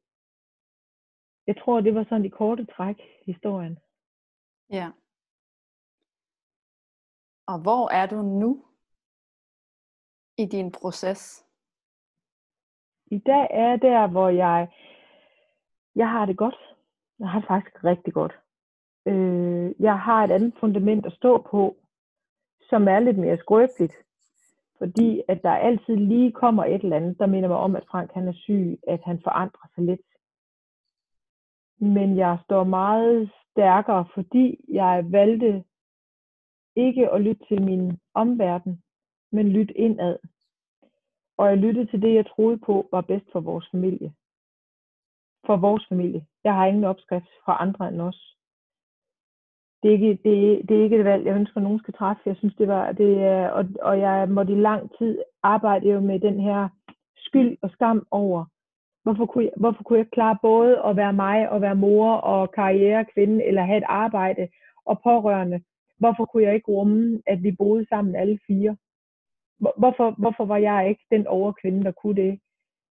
Jeg 1.48 1.58
tror, 1.58 1.82
det 1.82 1.96
var 1.96 2.04
sådan 2.04 2.26
i 2.26 2.30
korte 2.30 2.66
træk, 2.66 3.02
historien. 3.26 3.80
Ja. 4.70 4.92
Og 7.48 7.62
hvor 7.62 7.90
er 7.90 8.06
du 8.08 8.22
nu 8.22 8.66
i 10.42 10.46
din 10.46 10.72
proces? 10.72 11.46
I 13.06 13.18
dag 13.18 13.48
er 13.50 13.70
jeg 13.70 13.82
der, 13.82 14.08
hvor 14.08 14.30
jeg, 14.30 14.68
jeg 15.96 16.10
har 16.10 16.26
det 16.26 16.38
godt. 16.38 16.58
Jeg 17.20 17.30
har 17.30 17.40
det 17.40 17.48
faktisk 17.48 17.84
rigtig 17.84 18.14
godt. 18.14 18.40
Øh, 19.06 19.72
jeg 19.80 20.00
har 20.00 20.24
et 20.24 20.32
andet 20.32 20.54
fundament 20.60 21.06
at 21.06 21.14
stå 21.14 21.48
på, 21.52 21.78
som 22.70 22.88
er 22.88 23.00
lidt 23.00 23.18
mere 23.18 23.38
skrøbeligt. 23.38 23.94
Fordi 24.78 25.22
at 25.28 25.44
der 25.44 25.52
altid 25.52 25.96
lige 25.96 26.32
kommer 26.32 26.66
et 26.66 26.84
eller 26.84 26.96
andet, 26.96 27.20
der 27.20 27.26
minder 27.26 27.50
mig 27.50 27.58
om, 27.58 27.76
at 27.76 27.86
Frank 27.92 28.12
han 28.14 28.28
er 28.28 28.34
syg, 28.34 28.80
at 28.88 29.02
han 29.06 29.22
forandrer 29.24 29.68
sig 29.76 29.84
lidt. 29.84 30.02
Men 31.78 32.18
jeg 32.18 32.38
står 32.44 32.64
meget 32.64 33.32
stærkere, 33.52 34.06
fordi 34.14 34.66
jeg 34.68 35.12
valgte 35.12 35.64
ikke 36.76 37.10
at 37.10 37.22
lytte 37.22 37.46
til 37.48 37.62
min 37.62 38.00
omverden, 38.14 38.84
men 39.32 39.50
lytte 39.50 39.74
indad. 39.74 40.18
Og 41.42 41.48
jeg 41.50 41.58
lyttede 41.58 41.86
til 41.86 42.02
det, 42.02 42.14
jeg 42.16 42.26
troede 42.26 42.58
på 42.58 42.88
var 42.92 43.02
bedst 43.02 43.26
for 43.32 43.40
vores 43.40 43.68
familie. 43.72 44.14
For 45.46 45.58
vores 45.58 45.86
familie. 45.90 46.26
Jeg 46.44 46.54
har 46.54 46.66
ingen 46.66 46.84
opskrift 46.84 47.32
fra 47.46 47.58
andre 47.60 47.88
end 47.88 48.02
os. 48.02 48.38
Det 49.84 49.88
er 49.90 49.94
ikke 49.94 50.20
det, 50.24 50.70
det, 50.70 50.78
er 50.78 50.84
ikke 50.84 50.98
et 51.00 51.06
valg, 51.06 51.26
jeg 51.26 51.36
ønsker, 51.36 51.58
at 51.58 51.64
nogen 51.64 51.80
skal 51.80 51.94
træffe. 51.94 52.22
Jeg 52.26 52.36
synes, 52.36 52.56
det 52.56 52.68
var, 52.68 52.92
det, 52.92 53.12
og, 53.52 53.66
og 53.82 54.00
jeg 54.00 54.30
måtte 54.30 54.54
i 54.54 54.56
lang 54.56 54.92
tid 54.98 55.22
arbejde 55.44 55.90
jo 55.90 56.00
med 56.00 56.20
den 56.20 56.40
her 56.40 56.70
skyld 57.18 57.58
og 57.62 57.70
skam 57.70 58.08
over, 58.12 58.46
Hvorfor 59.04 59.26
kunne, 59.26 59.44
jeg, 59.44 59.54
hvorfor 59.58 59.84
kunne 59.84 60.00
jeg 60.00 60.10
klare 60.12 60.38
både 60.42 60.82
at 60.86 60.96
være 60.96 61.14
mig 61.14 61.50
og 61.50 61.62
være 61.62 61.76
mor 61.76 62.14
og 62.14 62.52
karrierekvinde, 62.52 63.46
eller 63.46 63.64
have 63.64 63.78
et 63.78 63.84
arbejde 63.88 64.48
og 64.86 65.02
pårørende? 65.04 65.62
Hvorfor 65.98 66.26
kunne 66.26 66.44
jeg 66.44 66.56
ikke 66.56 66.72
rumme, 66.72 67.22
at 67.26 67.44
vi 67.44 67.52
boede 67.52 67.86
sammen 67.90 68.16
alle 68.16 68.40
fire? 68.48 68.78
Hvorfor, 69.62 70.12
hvorfor 70.12 70.46
var 70.46 70.58
jeg 70.58 70.90
ikke 70.90 71.06
den 71.12 71.28
overkvinde, 71.28 71.84
der 71.84 71.92
kunne 71.92 72.22
det? 72.22 72.40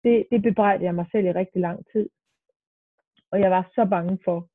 Det, 0.04 0.28
det 0.32 0.42
bebrejdede 0.42 0.86
jeg 0.86 0.96
mig 0.96 1.06
selv 1.12 1.26
i 1.26 1.32
rigtig 1.32 1.62
lang 1.62 1.86
tid. 1.92 2.10
Og 3.32 3.40
jeg 3.40 3.52
var 3.52 3.70
så 3.76 3.86
bange 3.86 4.20
for, 4.26 4.48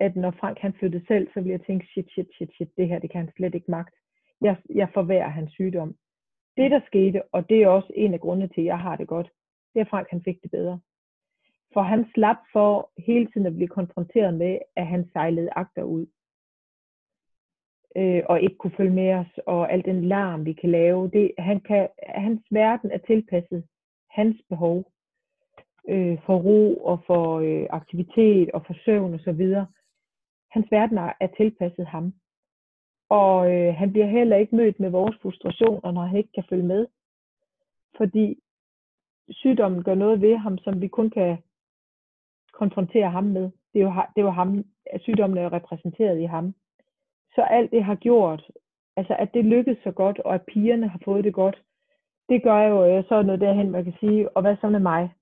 at 0.00 0.16
når 0.16 0.30
Frank 0.30 0.58
han 0.58 0.72
flyttede 0.72 1.06
selv, 1.06 1.28
så 1.28 1.40
ville 1.40 1.52
jeg 1.52 1.66
tænke, 1.66 1.86
shit, 1.86 2.10
shit, 2.10 2.28
shit, 2.34 2.50
shit, 2.54 2.76
det 2.76 2.88
her, 2.88 2.98
det 2.98 3.10
kan 3.10 3.20
han 3.20 3.32
slet 3.36 3.54
ikke 3.54 3.70
magt. 3.70 3.94
Jeg, 4.40 4.56
jeg 4.74 4.88
forværrer 4.94 5.28
hans 5.28 5.52
sygdom. 5.52 5.96
Det, 6.56 6.70
der 6.70 6.80
skete, 6.86 7.22
og 7.32 7.48
det 7.48 7.62
er 7.62 7.68
også 7.68 7.92
en 7.94 8.14
af 8.14 8.20
grundene 8.20 8.48
til, 8.48 8.60
at 8.60 8.66
jeg 8.66 8.78
har 8.78 8.96
det 8.96 9.08
godt, 9.08 9.30
det 9.74 9.80
er, 9.80 9.84
at 9.84 9.90
Frank 9.90 10.06
han 10.10 10.22
fik 10.24 10.42
det 10.42 10.50
bedre. 10.50 10.80
For 11.72 11.82
han 11.82 12.10
slap 12.14 12.36
for 12.52 12.90
hele 12.98 13.26
tiden 13.26 13.46
at 13.46 13.54
blive 13.54 13.68
konfronteret 13.68 14.34
med, 14.34 14.58
at 14.76 14.86
han 14.86 15.10
sejlede 15.12 15.50
agter 15.56 15.82
ud. 15.82 16.06
Øh, 17.96 18.22
og 18.28 18.40
ikke 18.40 18.56
kunne 18.56 18.76
følge 18.76 18.90
med 18.92 19.14
os, 19.14 19.38
og 19.46 19.72
al 19.72 19.84
den 19.84 20.04
larm, 20.04 20.44
vi 20.44 20.52
kan 20.52 20.70
lave. 20.70 21.10
Det, 21.10 21.32
han 21.38 21.60
kan, 21.60 21.88
hans 22.06 22.42
verden 22.50 22.90
er 22.90 22.98
tilpasset 22.98 23.64
hans 24.12 24.36
behov 24.48 24.92
øh, 25.88 26.18
for 26.26 26.36
ro 26.36 26.76
og 26.76 27.02
for 27.06 27.38
øh, 27.40 27.66
aktivitet 27.70 28.50
og 28.50 28.66
for 28.66 28.74
søvn 28.84 29.14
osv. 29.14 29.42
Hans 30.50 30.66
verden 30.70 30.98
er 30.98 31.28
tilpasset 31.36 31.86
ham. 31.86 32.14
Og 33.08 33.52
øh, 33.52 33.74
han 33.74 33.92
bliver 33.92 34.06
heller 34.06 34.36
ikke 34.36 34.56
mødt 34.56 34.80
med 34.80 34.90
vores 34.90 35.16
frustrationer, 35.22 35.92
når 35.92 36.02
han 36.02 36.16
ikke 36.16 36.32
kan 36.34 36.44
følge 36.50 36.66
med. 36.66 36.86
Fordi 37.96 38.38
sygdommen 39.30 39.82
gør 39.84 39.94
noget 39.94 40.20
ved 40.20 40.36
ham, 40.36 40.58
som 40.58 40.80
vi 40.80 40.88
kun 40.88 41.10
kan 41.10 41.38
konfrontere 42.52 43.10
ham 43.10 43.24
med. 43.24 43.50
Det 43.72 43.80
er 43.80 43.84
jo, 43.84 43.92
det 44.14 44.20
er 44.20 44.24
jo 44.24 44.30
ham, 44.30 44.64
at 44.86 45.02
sygdommen 45.02 45.38
er 45.38 45.52
repræsenteret 45.52 46.20
i 46.20 46.24
ham. 46.24 46.54
Så 47.34 47.42
alt 47.42 47.70
det 47.70 47.84
har 47.84 47.94
gjort, 47.94 48.50
altså 48.96 49.16
at 49.18 49.34
det 49.34 49.44
lykkedes 49.44 49.78
så 49.84 49.90
godt, 49.90 50.18
og 50.18 50.34
at 50.34 50.46
pigerne 50.46 50.88
har 50.88 51.00
fået 51.04 51.24
det 51.24 51.34
godt, 51.34 51.62
det 52.28 52.42
gør 52.42 52.60
jo 52.62 52.84
jeg 52.84 53.04
så 53.08 53.22
noget 53.22 53.40
derhen, 53.40 53.70
man 53.70 53.84
kan 53.84 53.94
sige, 54.00 54.36
og 54.36 54.42
hvad 54.42 54.56
så 54.60 54.68
med 54.68 54.80
mig? 54.80 55.14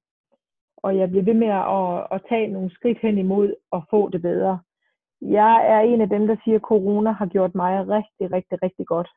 Og 0.77 0.99
jeg 0.99 1.11
bliver 1.11 1.25
ved 1.25 1.35
med 1.35 1.49
at, 1.49 2.07
at 2.15 2.27
tage 2.29 2.53
nogle 2.53 2.71
skridt 2.71 2.99
hen 2.99 3.19
imod 3.19 3.55
at 3.73 3.83
få 3.91 4.09
det 4.09 4.23
bedre. 4.23 4.61
Jeg 5.21 5.67
er 5.67 5.81
en 5.81 6.01
af 6.01 6.09
dem, 6.09 6.27
der 6.27 6.37
siger, 6.45 6.57
at 6.57 6.69
corona 6.73 7.11
har 7.11 7.27
gjort 7.27 7.55
mig 7.55 7.89
rigtig, 7.89 8.33
rigtig, 8.33 8.63
rigtig 8.63 8.87
godt. 8.87 9.09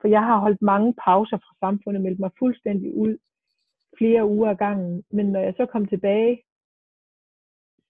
For 0.00 0.08
jeg 0.08 0.24
har 0.24 0.38
holdt 0.38 0.62
mange 0.62 0.94
pauser 1.04 1.36
fra 1.36 1.54
samfundet, 1.60 2.02
meldt 2.02 2.20
mig 2.20 2.30
fuldstændig 2.38 2.96
ud 2.96 3.18
flere 3.98 4.26
uger 4.26 4.50
ad 4.50 4.56
gangen. 4.56 5.04
Men 5.10 5.26
når 5.26 5.40
jeg 5.40 5.54
så 5.56 5.66
kom 5.66 5.86
tilbage, 5.86 6.42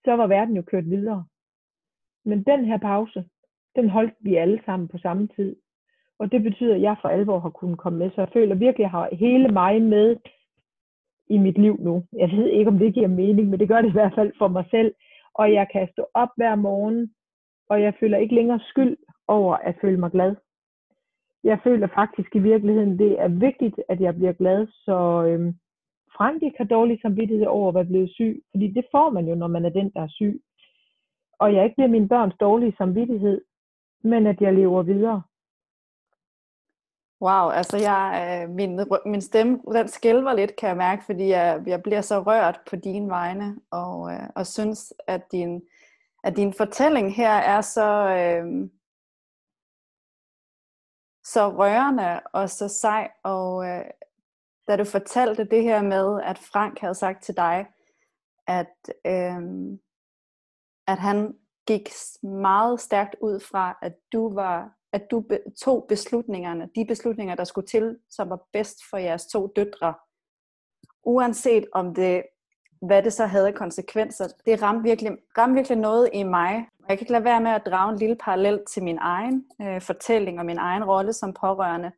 så 0.04 0.12
var 0.16 0.26
verden 0.26 0.56
jo 0.56 0.62
kørt 0.62 0.84
videre. 0.84 1.24
Men 2.24 2.42
den 2.42 2.64
her 2.64 2.78
pause, 2.78 3.24
den 3.76 3.90
holdt 3.90 4.14
vi 4.20 4.36
alle 4.36 4.60
sammen 4.66 4.88
på 4.88 4.98
samme 4.98 5.28
tid. 5.36 5.56
Og 6.18 6.32
det 6.32 6.42
betyder, 6.42 6.74
at 6.74 6.82
jeg 6.82 6.96
for 7.00 7.08
alvor 7.08 7.38
har 7.38 7.50
kunnet 7.50 7.78
komme 7.78 7.98
med. 7.98 8.10
Så 8.10 8.20
jeg 8.20 8.28
føler 8.32 8.54
virkelig, 8.54 8.84
at 8.84 8.86
jeg 8.86 8.90
har 8.90 9.08
hele 9.12 9.48
mig 9.48 9.82
med 9.82 10.16
i 11.28 11.38
mit 11.38 11.58
liv 11.58 11.76
nu. 11.80 12.04
Jeg 12.12 12.30
ved 12.30 12.46
ikke, 12.46 12.70
om 12.70 12.78
det 12.78 12.94
giver 12.94 13.08
mening, 13.08 13.48
men 13.48 13.60
det 13.60 13.68
gør 13.68 13.80
det 13.80 13.88
i 13.88 13.98
hvert 13.98 14.14
fald 14.14 14.32
for 14.38 14.48
mig 14.48 14.64
selv. 14.70 14.94
Og 15.34 15.52
jeg 15.52 15.66
kan 15.72 15.88
stå 15.92 16.06
op 16.14 16.28
hver 16.36 16.54
morgen, 16.54 17.14
og 17.68 17.82
jeg 17.82 17.94
føler 18.00 18.18
ikke 18.18 18.34
længere 18.34 18.60
skyld 18.60 18.96
over 19.28 19.54
at 19.54 19.74
føle 19.80 20.00
mig 20.00 20.10
glad. 20.10 20.36
Jeg 21.44 21.58
føler 21.64 21.86
faktisk 21.94 22.36
i 22.36 22.38
virkeligheden, 22.38 22.98
det 22.98 23.20
er 23.20 23.28
vigtigt, 23.28 23.80
at 23.88 24.00
jeg 24.00 24.14
bliver 24.14 24.32
glad, 24.32 24.66
så 24.66 25.24
øhm, 25.26 25.54
Frank 26.16 26.42
ikke 26.42 26.58
har 26.58 26.64
dårlig 26.64 26.98
samvittighed 27.02 27.46
over 27.46 27.68
at 27.68 27.74
være 27.74 27.84
blevet 27.84 28.10
syg, 28.10 28.42
fordi 28.50 28.68
det 28.68 28.84
får 28.90 29.10
man 29.10 29.28
jo, 29.28 29.34
når 29.34 29.46
man 29.46 29.64
er 29.64 29.70
den, 29.70 29.90
der 29.94 30.02
er 30.02 30.08
syg. 30.08 30.42
Og 31.38 31.54
jeg 31.54 31.64
ikke 31.64 31.76
bliver 31.76 31.88
min 31.88 32.08
børns 32.08 32.34
dårlige 32.40 32.74
samvittighed, 32.78 33.40
men 34.02 34.26
at 34.26 34.40
jeg 34.40 34.54
lever 34.54 34.82
videre. 34.82 35.22
Wow, 37.22 37.50
altså 37.50 37.76
jeg, 37.76 38.42
øh, 38.42 38.54
min, 38.54 38.80
min 39.06 39.20
stemme, 39.20 39.60
den 39.72 39.88
skælver 39.88 40.32
lidt, 40.32 40.56
kan 40.56 40.68
jeg 40.68 40.76
mærke, 40.76 41.04
fordi 41.04 41.28
jeg, 41.28 41.62
jeg 41.66 41.82
bliver 41.82 42.00
så 42.00 42.20
rørt 42.20 42.60
på 42.70 42.76
dine 42.76 43.08
vegne, 43.08 43.56
og, 43.70 44.12
øh, 44.12 44.28
og 44.34 44.46
synes, 44.46 44.92
at 45.06 45.32
din, 45.32 45.62
at 46.24 46.36
din 46.36 46.52
fortælling 46.52 47.14
her 47.14 47.32
er 47.32 47.60
så, 47.60 48.08
øh, 48.08 48.70
så 51.24 51.48
rørende 51.48 52.20
og 52.32 52.50
så 52.50 52.68
sej, 52.68 53.10
og 53.22 53.66
øh, 53.66 53.84
da 54.68 54.76
du 54.76 54.84
fortalte 54.84 55.44
det 55.44 55.62
her 55.62 55.82
med, 55.82 56.22
at 56.22 56.38
Frank 56.38 56.78
havde 56.78 56.94
sagt 56.94 57.22
til 57.22 57.36
dig, 57.36 57.66
at, 58.46 58.76
øh, 59.06 59.42
at 60.86 60.98
han 60.98 61.34
gik 61.66 61.90
meget 62.22 62.80
stærkt 62.80 63.16
ud 63.20 63.40
fra, 63.40 63.78
at 63.82 63.92
du 64.12 64.34
var 64.34 64.70
at 64.92 65.10
du 65.10 65.24
tog 65.60 65.86
beslutningerne, 65.88 66.68
de 66.76 66.84
beslutninger, 66.84 67.34
der 67.34 67.44
skulle 67.44 67.66
til, 67.66 67.98
som 68.10 68.30
var 68.30 68.40
bedst 68.52 68.78
for 68.90 68.96
jeres 68.96 69.26
to 69.26 69.52
døtre. 69.56 69.94
Uanset 71.04 71.64
om 71.72 71.94
det, 71.94 72.22
hvad 72.82 73.02
det 73.02 73.12
så 73.12 73.26
havde 73.26 73.52
konsekvenser, 73.52 74.28
det 74.46 74.62
ramte 74.62 74.82
virkelig, 74.82 75.12
ramte 75.38 75.54
virkelig 75.54 75.78
noget 75.78 76.10
i 76.12 76.22
mig. 76.22 76.68
Jeg 76.88 76.98
kan 76.98 77.00
ikke 77.00 77.12
lade 77.12 77.24
være 77.24 77.40
med 77.40 77.50
at 77.50 77.66
drage 77.66 77.92
en 77.92 77.98
lille 77.98 78.16
parallel 78.16 78.60
til 78.68 78.82
min 78.82 78.98
egen 79.00 79.44
øh, 79.62 79.80
fortælling 79.80 80.38
og 80.38 80.46
min 80.46 80.58
egen 80.58 80.84
rolle 80.84 81.12
som 81.12 81.32
pårørende. 81.32 81.92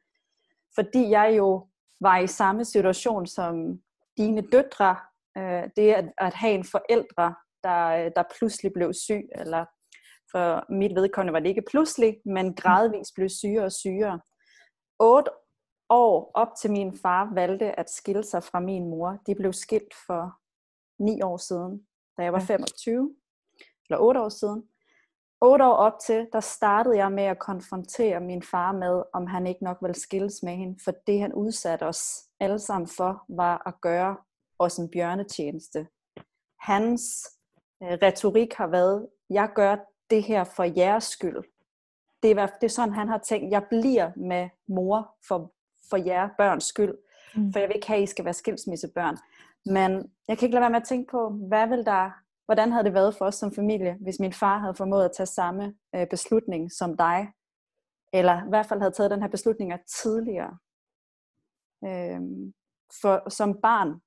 Fordi 0.75 1.11
jeg 1.11 1.35
jo 1.37 1.67
var 2.01 2.19
i 2.19 2.27
samme 2.27 2.65
situation 2.65 3.27
som 3.27 3.81
dine 4.17 4.41
døtre. 4.41 4.97
Øh, 5.37 5.63
det 5.77 5.93
at, 5.93 6.05
at 6.19 6.35
have 6.35 6.55
en 6.55 6.65
forældre, 6.65 7.35
der, 7.65 8.09
der 8.09 8.23
pludselig 8.39 8.73
blev 8.73 8.93
syg, 8.93 9.29
eller 9.35 9.65
for 10.33 10.73
mit 10.73 10.95
vedkommende 10.95 11.33
var 11.33 11.41
det 11.41 11.49
ikke 11.49 11.71
pludselig, 11.71 12.17
men 12.25 12.55
gradvist 12.55 13.15
blev 13.15 13.29
syre 13.29 13.65
og 13.65 13.73
syre. 13.73 14.21
Otte 14.99 15.31
år 15.89 16.31
op 16.35 16.49
til 16.61 16.71
min 16.71 16.99
far 17.03 17.35
valgte 17.35 17.79
at 17.79 17.91
skille 17.91 18.25
sig 18.25 18.43
fra 18.43 18.61
min 18.61 18.91
mor. 18.91 19.19
De 19.27 19.35
blev 19.35 19.53
skilt 19.53 19.95
for 20.07 20.33
ni 21.03 21.23
år 21.23 21.37
siden, 21.37 21.87
da 22.17 22.23
jeg 22.23 22.33
var 22.33 22.41
25, 22.41 23.15
eller 23.89 23.99
otte 23.99 24.21
år 24.21 24.29
siden. 24.29 24.69
Otte 25.41 25.65
år 25.65 25.73
op 25.73 25.93
til, 26.07 26.29
der 26.33 26.41
startede 26.41 26.97
jeg 26.97 27.13
med 27.13 27.25
at 27.25 27.39
konfrontere 27.39 28.21
min 28.21 28.43
far 28.43 28.73
med, 28.73 29.03
om 29.15 29.27
han 29.27 29.47
ikke 29.47 29.65
nok 29.65 29.79
ville 29.83 29.95
skilles 29.95 30.43
med 30.43 30.57
hende, 30.57 30.79
for 30.85 30.93
det 31.07 31.21
han 31.21 31.33
udsatte 31.33 31.85
os 31.85 32.03
alle 32.41 32.59
sammen 32.59 32.89
for, 32.97 33.25
var 33.29 33.63
at 33.67 33.75
gøre 33.81 34.17
os 34.59 34.77
en 34.77 34.91
bjørnetjeneste. 34.91 35.89
Hans 36.61 37.03
retorik 37.83 38.55
har 38.55 38.67
været, 38.67 39.09
jeg 39.31 39.51
gør 39.55 39.77
det 40.11 40.23
her 40.23 40.45
for 40.45 40.63
jeres 40.63 41.05
skyld. 41.05 41.37
Det 42.23 42.31
er, 42.31 42.47
det 42.47 42.67
er 42.67 42.69
sådan, 42.69 42.95
han 42.95 43.09
har 43.09 43.19
tænkt, 43.19 43.51
jeg 43.51 43.65
bliver 43.71 44.11
med 44.17 44.49
mor 44.69 45.17
for, 45.29 45.53
for 45.91 45.97
jer 45.97 46.29
børns 46.39 46.65
skyld, 46.65 46.95
mm. 47.37 47.53
for 47.53 47.59
jeg 47.61 47.69
vil 47.69 47.75
ikke 47.77 47.87
have, 47.87 47.97
at 47.97 48.03
I 48.03 48.07
skal 48.07 48.25
være 48.25 48.35
skilsmissebørn. 48.35 49.17
Men 49.67 50.13
jeg 50.29 50.39
kan 50.39 50.47
ikke 50.47 50.55
lade 50.55 50.61
være 50.61 50.71
med 50.71 50.81
at 50.81 50.87
tænke 50.89 51.11
på, 51.11 51.31
hvad 51.31 51.69
vil 51.69 51.85
der, 51.87 52.11
hvordan 52.45 52.73
havde 52.73 52.85
det 52.85 52.95
været 52.95 53.15
for 53.15 53.25
os 53.25 53.35
som 53.35 53.53
familie, 53.53 53.97
hvis 54.01 54.21
min 54.21 54.33
far 54.33 54.59
havde 54.59 54.75
formået 54.75 55.05
at 55.05 55.13
tage 55.17 55.27
samme 55.27 55.75
øh, 55.95 56.07
beslutning 56.11 56.73
som 56.73 56.97
dig, 56.97 57.33
eller 58.13 58.47
i 58.47 58.49
hvert 58.49 58.67
fald 58.67 58.81
havde 58.81 58.93
taget 58.93 59.11
den 59.11 59.23
her 59.23 59.29
beslutning 59.29 59.73
tidligere. 60.03 60.59
Øhm, 61.87 62.53
for 63.01 63.31
som 63.31 63.61
barn, 63.63 64.01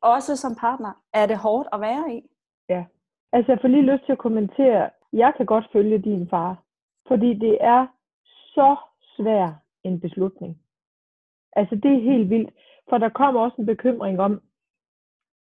også 0.00 0.36
som 0.36 0.54
partner, 0.54 0.92
er 1.12 1.26
det 1.26 1.38
hårdt 1.38 1.68
at 1.72 1.80
være 1.80 2.14
i. 2.14 2.22
Ja, 2.68 2.84
altså 3.32 3.52
jeg 3.52 3.60
får 3.60 3.68
lige 3.68 3.92
lyst 3.92 4.04
til 4.04 4.12
at 4.12 4.18
kommentere 4.18 4.90
jeg 5.12 5.32
kan 5.36 5.46
godt 5.46 5.68
følge 5.72 5.98
din 5.98 6.28
far, 6.28 6.62
fordi 7.08 7.34
det 7.34 7.58
er 7.60 7.86
så 8.54 8.76
svær 9.16 9.52
en 9.84 10.00
beslutning. 10.00 10.58
Altså 11.52 11.74
det 11.74 11.92
er 11.92 12.10
helt 12.10 12.30
vildt, 12.30 12.50
for 12.88 12.98
der 12.98 13.08
kommer 13.08 13.40
også 13.40 13.56
en 13.58 13.66
bekymring 13.66 14.20
om, 14.20 14.42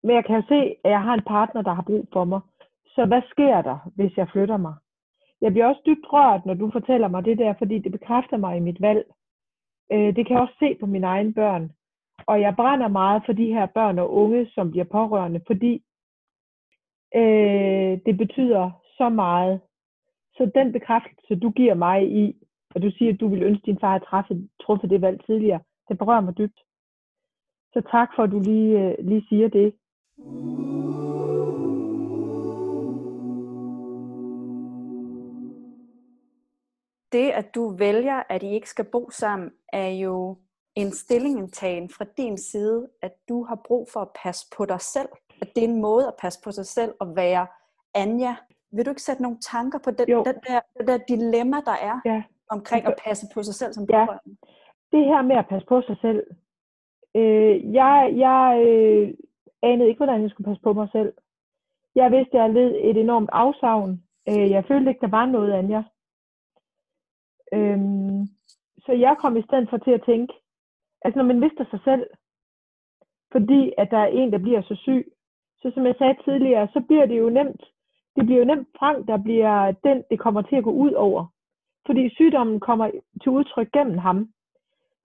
men 0.02 0.16
jeg 0.16 0.24
kan 0.24 0.36
jo 0.36 0.42
se, 0.48 0.76
at 0.84 0.90
jeg 0.90 1.02
har 1.02 1.14
en 1.14 1.22
partner, 1.26 1.62
der 1.62 1.72
har 1.72 1.82
brug 1.82 2.08
for 2.12 2.24
mig. 2.24 2.40
Så 2.86 3.04
hvad 3.06 3.22
sker 3.30 3.62
der, 3.62 3.78
hvis 3.96 4.16
jeg 4.16 4.28
flytter 4.28 4.56
mig? 4.56 4.74
Jeg 5.40 5.52
bliver 5.52 5.66
også 5.66 5.80
dybt 5.86 6.12
rørt, 6.12 6.46
når 6.46 6.54
du 6.54 6.70
fortæller 6.70 7.08
mig 7.08 7.24
det 7.24 7.38
der, 7.38 7.54
fordi 7.58 7.78
det 7.78 7.92
bekræfter 7.92 8.36
mig 8.36 8.56
i 8.56 8.60
mit 8.60 8.80
valg. 8.80 9.04
Øh, 9.92 10.16
det 10.16 10.26
kan 10.26 10.34
jeg 10.34 10.42
også 10.42 10.54
se 10.58 10.76
på 10.80 10.86
mine 10.86 11.06
egne 11.06 11.34
børn. 11.34 11.72
Og 12.26 12.40
jeg 12.40 12.56
brænder 12.56 12.88
meget 12.88 13.22
for 13.26 13.32
de 13.32 13.46
her 13.46 13.66
børn 13.66 13.98
og 13.98 14.14
unge, 14.14 14.46
som 14.46 14.70
bliver 14.70 14.84
pårørende, 14.84 15.40
fordi 15.46 15.82
øh, 17.14 17.98
det 18.06 18.16
betyder 18.18 18.70
så 18.98 19.08
meget. 19.08 19.60
Så 20.36 20.50
den 20.54 20.72
bekræftelse, 20.72 21.34
du 21.34 21.50
giver 21.50 21.74
mig 21.74 22.12
i, 22.12 22.36
og 22.74 22.82
du 22.82 22.90
siger, 22.90 23.12
at 23.12 23.20
du 23.20 23.28
vil 23.28 23.42
ønske, 23.42 23.66
din 23.66 23.78
far 23.80 23.90
havde 23.90 24.04
træffe, 24.04 24.48
truffet 24.62 24.90
det 24.90 25.00
valg 25.00 25.24
tidligere, 25.26 25.60
det 25.88 25.98
berører 25.98 26.20
mig 26.20 26.38
dybt. 26.38 26.60
Så 27.72 27.82
tak 27.90 28.08
for, 28.16 28.22
at 28.22 28.30
du 28.30 28.40
lige, 28.40 28.80
øh, 28.80 28.94
lige 29.08 29.26
siger 29.28 29.48
det. 29.48 29.74
Det, 37.12 37.30
at 37.30 37.54
du 37.54 37.76
vælger, 37.76 38.22
at 38.28 38.42
I 38.42 38.46
ikke 38.46 38.68
skal 38.68 38.84
bo 38.92 39.10
sammen, 39.10 39.50
er 39.72 39.88
jo 39.88 40.38
en 40.74 40.92
stillingentagen 40.92 41.88
fra 41.88 42.04
din 42.16 42.38
side, 42.38 42.88
at 43.02 43.12
du 43.28 43.44
har 43.44 43.60
brug 43.66 43.88
for 43.92 44.00
at 44.00 44.08
passe 44.24 44.46
på 44.56 44.64
dig 44.64 44.80
selv 44.80 45.08
at 45.44 45.50
det 45.54 45.64
er 45.64 45.68
en 45.68 45.80
måde 45.80 46.06
at 46.08 46.14
passe 46.18 46.38
på 46.44 46.50
sig 46.52 46.66
selv 46.66 46.92
og 47.00 47.16
være 47.16 47.46
Anja. 47.94 48.34
Vil 48.72 48.84
du 48.84 48.90
ikke 48.90 49.02
sætte 49.02 49.22
nogle 49.22 49.38
tanker 49.52 49.78
på 49.78 49.90
den, 49.90 50.06
den 50.08 50.24
der, 50.48 50.60
det 50.78 50.86
der 50.86 50.98
dilemma, 51.08 51.56
der 51.70 51.76
er 51.90 51.96
ja. 52.04 52.22
omkring 52.50 52.86
at 52.86 52.96
passe 53.06 53.26
på 53.34 53.42
sig 53.42 53.54
selv 53.54 53.72
som 53.72 53.86
ja. 53.90 54.06
Det 54.92 55.04
her 55.04 55.22
med 55.22 55.36
at 55.36 55.48
passe 55.48 55.66
på 55.66 55.82
sig 55.82 55.96
selv. 56.00 56.26
Øh, 57.16 57.74
jeg 57.74 58.14
jeg 58.16 58.62
øh, 58.66 59.14
anede 59.62 59.88
ikke, 59.88 59.98
hvordan 59.98 60.22
jeg 60.22 60.30
skulle 60.30 60.48
passe 60.50 60.62
på 60.62 60.72
mig 60.72 60.88
selv. 60.92 61.12
Jeg 61.94 62.12
vidste, 62.12 62.38
at 62.38 62.42
jeg 62.42 62.50
led 62.50 62.74
et 62.90 62.96
enormt 62.96 63.30
afsavn. 63.32 64.02
Øh, 64.28 64.50
jeg 64.50 64.64
følte 64.68 64.90
ikke, 64.90 65.00
der 65.00 65.16
var 65.18 65.26
noget 65.26 65.52
af 65.52 65.68
jer. 65.68 65.82
Øhm, 67.52 68.26
så 68.84 68.92
jeg 68.92 69.16
kom 69.18 69.36
i 69.36 69.42
stedet 69.42 69.70
for 69.70 69.76
til 69.76 69.90
at 69.90 70.04
tænke, 70.06 70.32
altså 71.04 71.18
når 71.18 71.24
man 71.24 71.40
mister 71.40 71.64
sig 71.70 71.80
selv, 71.84 72.06
fordi 73.32 73.72
at 73.78 73.90
der 73.90 73.98
er 73.98 74.06
en, 74.06 74.32
der 74.32 74.38
bliver 74.38 74.62
så 74.62 74.74
syg, 74.74 75.13
så 75.64 75.70
som 75.74 75.86
jeg 75.86 75.94
sagde 75.98 76.16
tidligere, 76.24 76.68
så 76.72 76.80
bliver 76.80 77.06
det 77.06 77.18
jo 77.18 77.28
nemt, 77.30 77.62
det 78.16 78.26
bliver 78.26 78.38
jo 78.38 78.44
nemt 78.44 78.68
Frank, 78.78 79.08
der 79.08 79.16
bliver 79.16 79.72
den, 79.84 80.04
det 80.10 80.18
kommer 80.18 80.42
til 80.42 80.56
at 80.56 80.64
gå 80.64 80.70
ud 80.70 80.92
over. 80.92 81.26
Fordi 81.86 82.14
sygdommen 82.14 82.60
kommer 82.60 82.90
til 83.22 83.30
udtryk 83.32 83.72
gennem 83.72 83.98
ham. 83.98 84.28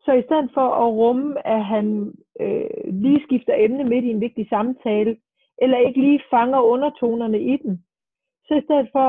Så 0.06 0.12
i 0.14 0.24
stedet 0.24 0.50
for 0.54 0.68
at 0.84 0.94
rumme, 0.94 1.48
at 1.48 1.66
han 1.66 2.14
øh, 2.40 2.94
lige 2.94 3.24
skifter 3.24 3.54
emne 3.58 3.84
midt 3.84 4.06
i 4.06 4.10
en 4.10 4.22
vigtig 4.22 4.48
samtale, 4.50 5.18
eller 5.62 5.78
ikke 5.78 6.02
lige 6.02 6.22
fanger 6.30 6.62
undertonerne 6.62 7.42
i 7.42 7.58
den, 7.58 7.84
så 8.50 8.56
i 8.56 8.62
stedet 8.64 8.90
for, 8.92 9.08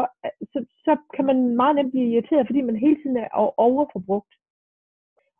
så, 0.53 0.65
så 0.85 0.97
kan 1.15 1.25
man 1.25 1.57
meget 1.57 1.77
nemt 1.77 1.93
blive 1.93 2.13
irriteret, 2.13 2.47
fordi 2.47 2.61
man 2.61 2.77
hele 2.77 2.97
tiden 3.03 3.17
er 3.17 3.29
overforbrugt. 3.57 4.35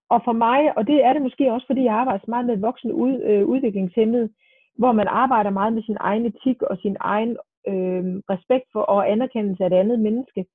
Og 0.09 0.21
for 0.25 0.33
mig, 0.33 0.79
og 0.79 0.87
det 0.87 1.05
er 1.05 1.13
det 1.13 1.23
måske 1.23 1.53
også, 1.53 1.67
fordi 1.67 1.83
jeg 1.85 1.95
arbejder 1.95 2.25
meget 2.29 2.47
med 2.47 2.57
voksne 2.57 2.95
ud, 2.95 3.23
øh, 3.23 3.47
udviklingshemmede, 3.47 4.31
hvor 4.81 4.93
man 4.93 5.09
arbejder 5.09 5.51
meget 5.51 5.73
med 5.73 5.83
sin 5.83 5.97
egen 6.01 6.27
etik 6.27 6.63
og 6.63 6.79
sin 6.83 6.97
egen 7.01 7.33
øh, 7.71 8.05
respekt 8.33 8.67
for 8.73 8.83
og 8.95 9.11
anerkendelse 9.11 9.65
af 9.65 9.71
det 9.71 9.77
andet 9.77 10.01
menneske, 10.01 10.47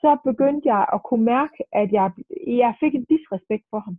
så 0.00 0.10
begyndte 0.24 0.68
jeg 0.68 0.86
at 0.92 1.00
kunne 1.02 1.24
mærke, 1.24 1.58
at 1.72 1.92
jeg, 1.92 2.10
jeg 2.46 2.74
fik 2.80 2.94
en 2.94 3.04
disrespekt 3.04 3.64
for 3.70 3.78
ham. 3.78 3.96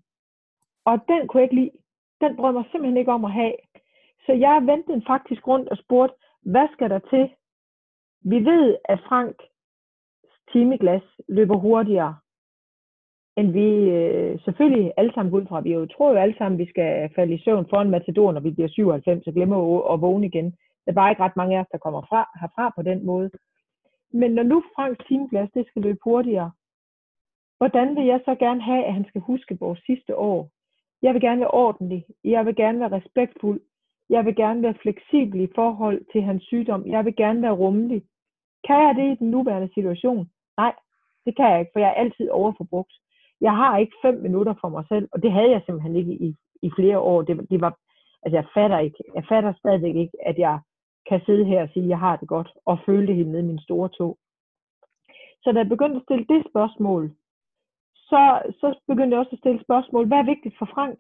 Og 0.86 0.96
den 1.08 1.28
kunne 1.28 1.42
jeg 1.42 1.48
ikke 1.48 1.62
lide. 1.62 1.72
Den 2.22 2.36
brød 2.36 2.54
mig 2.54 2.66
simpelthen 2.72 2.98
ikke 2.98 3.12
om 3.12 3.26
at 3.26 3.32
have. 3.32 3.56
Så 4.26 4.32
jeg 4.34 4.56
vendte 4.70 4.94
den 4.94 5.04
faktisk 5.08 5.48
rundt 5.48 5.70
og 5.70 5.78
spurgte, 5.78 6.16
hvad 6.42 6.68
skal 6.74 6.90
der 6.90 7.00
til? 7.00 7.30
Vi 8.22 8.46
ved, 8.46 8.78
at 8.86 9.00
Frank 9.08 9.36
timeglas 10.52 11.08
løber 11.28 11.58
hurtigere, 11.58 12.16
end 13.40 13.52
vi 13.52 13.70
øh, 13.98 14.40
selvfølgelig 14.46 14.94
alle 14.98 15.14
sammen 15.14 15.34
ud 15.34 15.46
fra. 15.46 15.62
Vi 15.62 15.74
jo 15.74 15.86
tror 15.86 16.12
jo 16.12 16.18
alle 16.18 16.36
sammen, 16.38 16.62
at 16.62 16.66
vi 16.66 16.70
skal 16.70 17.10
falde 17.16 17.34
i 17.34 17.44
søvn 17.44 17.66
foran 17.70 17.90
Matador, 17.90 18.32
når 18.32 18.40
vi 18.40 18.52
bliver 18.52 18.70
97 18.70 19.28
og 19.28 19.34
glemmer 19.34 19.58
at 19.94 20.02
vågne 20.02 20.26
igen. 20.26 20.46
Der 20.86 20.92
er 20.92 21.00
bare 21.02 21.12
ikke 21.12 21.24
ret 21.24 21.38
mange 21.38 21.58
af 21.58 21.62
os, 21.62 21.72
der 21.72 21.78
kommer 21.78 22.02
fra, 22.10 22.22
herfra 22.42 22.74
på 22.76 22.82
den 22.82 23.06
måde. 23.06 23.30
Men 24.14 24.32
når 24.32 24.44
nu 24.44 24.64
Franks 24.76 25.06
timeglas 25.08 25.50
det 25.54 25.68
skal 25.68 25.82
løbe 25.82 26.00
hurtigere, 26.04 26.52
hvordan 27.58 27.96
vil 27.96 28.06
jeg 28.06 28.22
så 28.26 28.36
gerne 28.36 28.62
have, 28.62 28.84
at 28.86 28.94
han 28.94 29.06
skal 29.08 29.22
huske 29.22 29.58
vores 29.60 29.80
sidste 29.86 30.16
år? 30.16 30.50
Jeg 31.02 31.14
vil 31.14 31.22
gerne 31.22 31.40
være 31.42 31.52
ordentlig. 31.52 32.06
Jeg 32.24 32.46
vil 32.46 32.56
gerne 32.56 32.80
være 32.80 32.92
respektfuld. 32.92 33.62
Jeg 34.10 34.26
vil 34.26 34.36
gerne 34.36 34.62
være 34.62 34.82
fleksibel 34.82 35.40
i 35.42 35.50
forhold 35.56 36.02
til 36.12 36.22
hans 36.22 36.44
sygdom. 36.44 36.88
Jeg 36.88 37.06
vil 37.06 37.16
gerne 37.16 37.42
være 37.42 37.60
rummelig. 37.64 38.04
Kan 38.68 38.76
jeg 38.88 38.96
det 38.96 39.12
i 39.12 39.20
den 39.20 39.32
nuværende 39.32 39.74
situation? 39.74 40.30
Nej, 40.58 40.74
det 41.26 41.36
kan 41.36 41.52
jeg 41.52 41.60
ikke, 41.60 41.72
for 41.74 41.80
jeg 41.80 41.90
er 41.90 42.02
altid 42.04 42.30
overforbrugt. 42.30 42.94
Jeg 43.42 43.56
har 43.56 43.78
ikke 43.78 43.96
fem 44.02 44.16
minutter 44.22 44.54
for 44.62 44.70
mig 44.70 44.86
selv, 44.88 45.10
og 45.12 45.24
det 45.24 45.32
havde 45.32 45.52
jeg 45.52 45.62
simpelthen 45.66 45.96
ikke 45.96 46.14
i, 46.14 46.36
i 46.62 46.72
flere 46.76 47.00
år. 47.00 47.22
Det, 47.22 47.50
det 47.50 47.62
var, 47.62 47.78
altså 48.24 48.38
jeg 48.38 48.46
fatter 48.54 48.80
ikke, 48.80 49.04
jeg 49.16 49.26
fatter 49.30 49.54
stadigvæk 49.54 49.96
ikke, 49.96 50.18
at 50.26 50.38
jeg 50.38 50.60
kan 51.10 51.22
sidde 51.26 51.46
her 51.46 51.62
og 51.62 51.70
sige, 51.74 51.84
at 51.84 51.90
jeg 51.90 52.00
har 52.00 52.16
det 52.16 52.28
godt, 52.28 52.52
og 52.66 52.80
føle 52.86 53.08
det 53.08 53.16
helt 53.16 53.30
ned 53.30 53.40
i 53.40 53.50
min 53.52 53.60
store 53.60 53.90
tog. 53.90 54.18
Så 55.44 55.52
da 55.52 55.58
jeg 55.60 55.70
begyndte 55.70 55.96
at 55.98 56.04
stille 56.04 56.26
det 56.30 56.46
spørgsmål, 56.50 57.12
så, 57.94 58.42
så 58.60 58.80
begyndte 58.88 59.14
jeg 59.14 59.20
også 59.20 59.36
at 59.36 59.40
stille 59.40 59.62
spørgsmål, 59.64 60.08
hvad 60.08 60.18
er 60.18 60.32
vigtigt 60.34 60.56
for 60.58 60.66
Frank? 60.66 61.00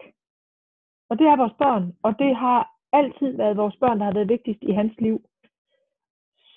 Og 1.10 1.20
det 1.20 1.28
er 1.28 1.38
vores 1.38 1.54
børn, 1.64 1.94
og 2.04 2.20
det 2.20 2.36
har 2.36 2.70
altid 2.94 3.38
været 3.38 3.58
vores 3.58 3.76
børn, 3.76 4.00
der 4.00 4.06
har 4.06 4.14
været 4.14 4.30
vigtigst 4.30 4.64
i 4.64 4.72
hans 4.72 4.94
liv. 5.00 5.22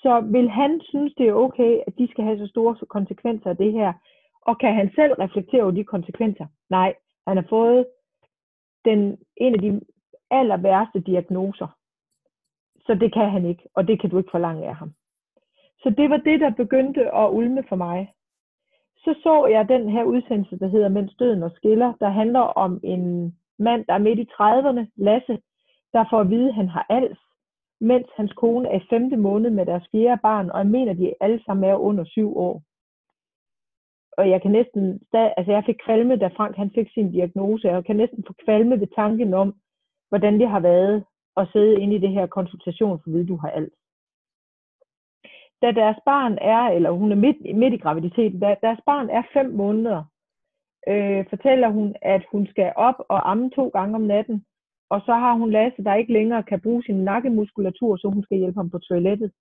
Så 0.03 0.21
vil 0.21 0.51
han 0.51 0.81
synes, 0.85 1.15
det 1.19 1.29
er 1.29 1.43
okay, 1.47 1.81
at 1.87 1.99
de 1.99 2.09
skal 2.11 2.25
have 2.25 2.39
så 2.39 2.47
store 2.47 2.77
konsekvenser 2.87 3.51
af 3.51 3.57
det 3.57 3.73
her? 3.73 3.93
Og 4.43 4.59
kan 4.59 4.75
han 4.75 4.93
selv 4.95 5.13
reflektere 5.13 5.63
over 5.63 5.71
de 5.71 5.85
konsekvenser? 5.85 6.47
Nej, 6.71 6.95
han 7.27 7.37
har 7.37 7.47
fået 7.49 7.87
den, 8.85 9.19
en 9.37 9.55
af 9.55 9.61
de 9.61 9.81
aller 10.31 10.57
værste 10.57 11.01
diagnoser. 11.01 11.69
Så 12.87 12.95
det 12.95 13.13
kan 13.13 13.31
han 13.31 13.47
ikke, 13.47 13.63
og 13.75 13.89
det 13.89 14.01
kan 14.01 14.11
du 14.11 14.19
ikke 14.19 14.31
forlange 14.31 14.69
af 14.69 14.75
ham. 14.75 14.93
Så 15.83 15.91
det 15.91 16.11
var 16.11 16.17
det, 16.17 16.41
der 16.41 16.51
begyndte 16.51 17.15
at 17.15 17.31
ulme 17.31 17.65
for 17.69 17.77
mig. 17.77 18.13
Så 18.97 19.15
så 19.23 19.47
jeg 19.47 19.69
den 19.69 19.89
her 19.89 20.05
udsendelse, 20.05 20.59
der 20.59 20.67
hedder 20.67 20.89
Mens 20.89 21.15
døden 21.19 21.43
og 21.43 21.51
skiller, 21.51 21.93
der 22.01 22.09
handler 22.09 22.41
om 22.41 22.81
en 22.85 23.37
mand, 23.59 23.85
der 23.87 23.95
er 23.95 23.99
midt 23.99 24.19
i 24.19 24.29
30'erne, 24.33 24.87
Lasse, 24.97 25.39
der 25.93 26.05
får 26.11 26.21
at 26.21 26.31
vide, 26.31 26.49
at 26.49 26.55
han 26.55 26.69
har 26.69 26.87
als, 26.89 27.19
mens 27.81 28.07
hans 28.17 28.33
kone 28.33 28.69
er 28.69 28.81
i 28.81 28.87
femte 28.91 29.17
måned 29.17 29.51
med 29.51 29.67
deres 29.67 29.89
fjerde 29.93 30.21
barn, 30.23 30.51
og 30.51 30.59
jeg 30.59 30.67
mener, 30.67 30.93
de 30.93 31.15
alle 31.21 31.43
sammen 31.45 31.71
er 31.71 31.75
under 31.75 32.05
syv 32.05 32.37
år. 32.37 32.63
Og 34.19 34.31
jeg 34.31 34.43
kan 34.43 34.51
næsten, 34.51 35.01
altså 35.13 35.53
jeg 35.53 35.63
fik 35.67 35.77
kvalme, 35.85 36.17
da 36.17 36.27
Frank 36.27 36.57
han 36.57 36.71
fik 36.75 36.89
sin 36.95 37.13
diagnose, 37.13 37.69
og 37.69 37.75
jeg 37.75 37.85
kan 37.85 37.97
næsten 37.97 38.25
få 38.27 38.33
kvalme 38.45 38.81
ved 38.81 38.89
tanken 38.97 39.35
om, 39.35 39.55
hvordan 40.09 40.41
det 40.41 40.49
har 40.49 40.61
været 40.61 41.05
at 41.37 41.49
sidde 41.53 41.81
inde 41.81 41.95
i 41.95 41.99
det 41.99 42.11
her 42.11 42.27
konsultation, 42.27 43.01
for 43.03 43.11
ved 43.11 43.27
du 43.27 43.37
har 43.37 43.51
alt. 43.51 43.73
Da 45.63 45.73
deres 45.73 45.97
barn 46.07 46.39
er, 46.41 46.63
eller 46.69 46.91
hun 46.91 47.13
er 47.13 47.17
midt, 47.17 47.57
midt 47.57 47.75
i 47.75 47.77
graviditeten, 47.77 48.41
da 48.41 48.57
deres 48.63 48.81
barn 48.87 49.11
er 49.11 49.23
fem 49.33 49.51
måneder, 49.51 50.05
øh, 50.89 51.25
fortæller 51.31 51.69
hun, 51.69 51.95
at 52.03 52.23
hun 52.33 52.47
skal 52.47 52.73
op 52.77 52.95
og 53.09 53.31
amme 53.31 53.51
to 53.51 53.69
gange 53.69 53.95
om 53.95 54.01
natten, 54.01 54.45
og 54.91 55.01
så 55.07 55.15
har 55.15 55.35
hun 55.35 55.51
Lasse, 55.51 55.85
der 55.85 55.95
ikke 55.95 56.13
længere 56.13 56.43
kan 56.43 56.61
bruge 56.61 56.83
sin 56.83 57.05
nakkemuskulatur, 57.05 57.97
så 57.97 58.09
hun 58.09 58.23
skal 58.23 58.39
hjælpe 58.39 58.59
ham 58.59 58.71
på 58.71 58.79
toilettet. 58.79 59.33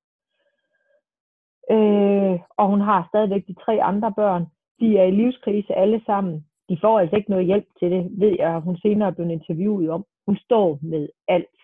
Øh, 1.71 2.39
og 2.57 2.67
hun 2.67 2.81
har 2.81 3.07
stadigvæk 3.07 3.47
de 3.47 3.53
tre 3.53 3.83
andre 3.83 4.13
børn. 4.15 4.45
De 4.81 4.97
er 4.97 5.03
i 5.03 5.11
livskrise 5.11 5.73
alle 5.73 6.01
sammen. 6.05 6.45
De 6.69 6.77
får 6.81 6.99
altså 6.99 7.15
ikke 7.15 7.29
noget 7.29 7.45
hjælp 7.45 7.67
til 7.79 7.91
det, 7.91 8.19
ved 8.19 8.35
jeg, 8.39 8.59
hun 8.59 8.77
senere 8.77 9.07
er 9.09 9.13
blevet 9.13 9.31
interviewet 9.31 9.89
om. 9.89 10.05
Hun 10.25 10.37
står 10.37 10.79
med 10.81 11.09
alt. 11.27 11.57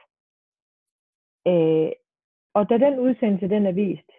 Øh, 1.47 1.91
og 2.53 2.69
da 2.69 2.77
den 2.77 2.99
udsendelse 2.99 3.49
den 3.49 3.65
er 3.65 3.71
vist, 3.71 4.11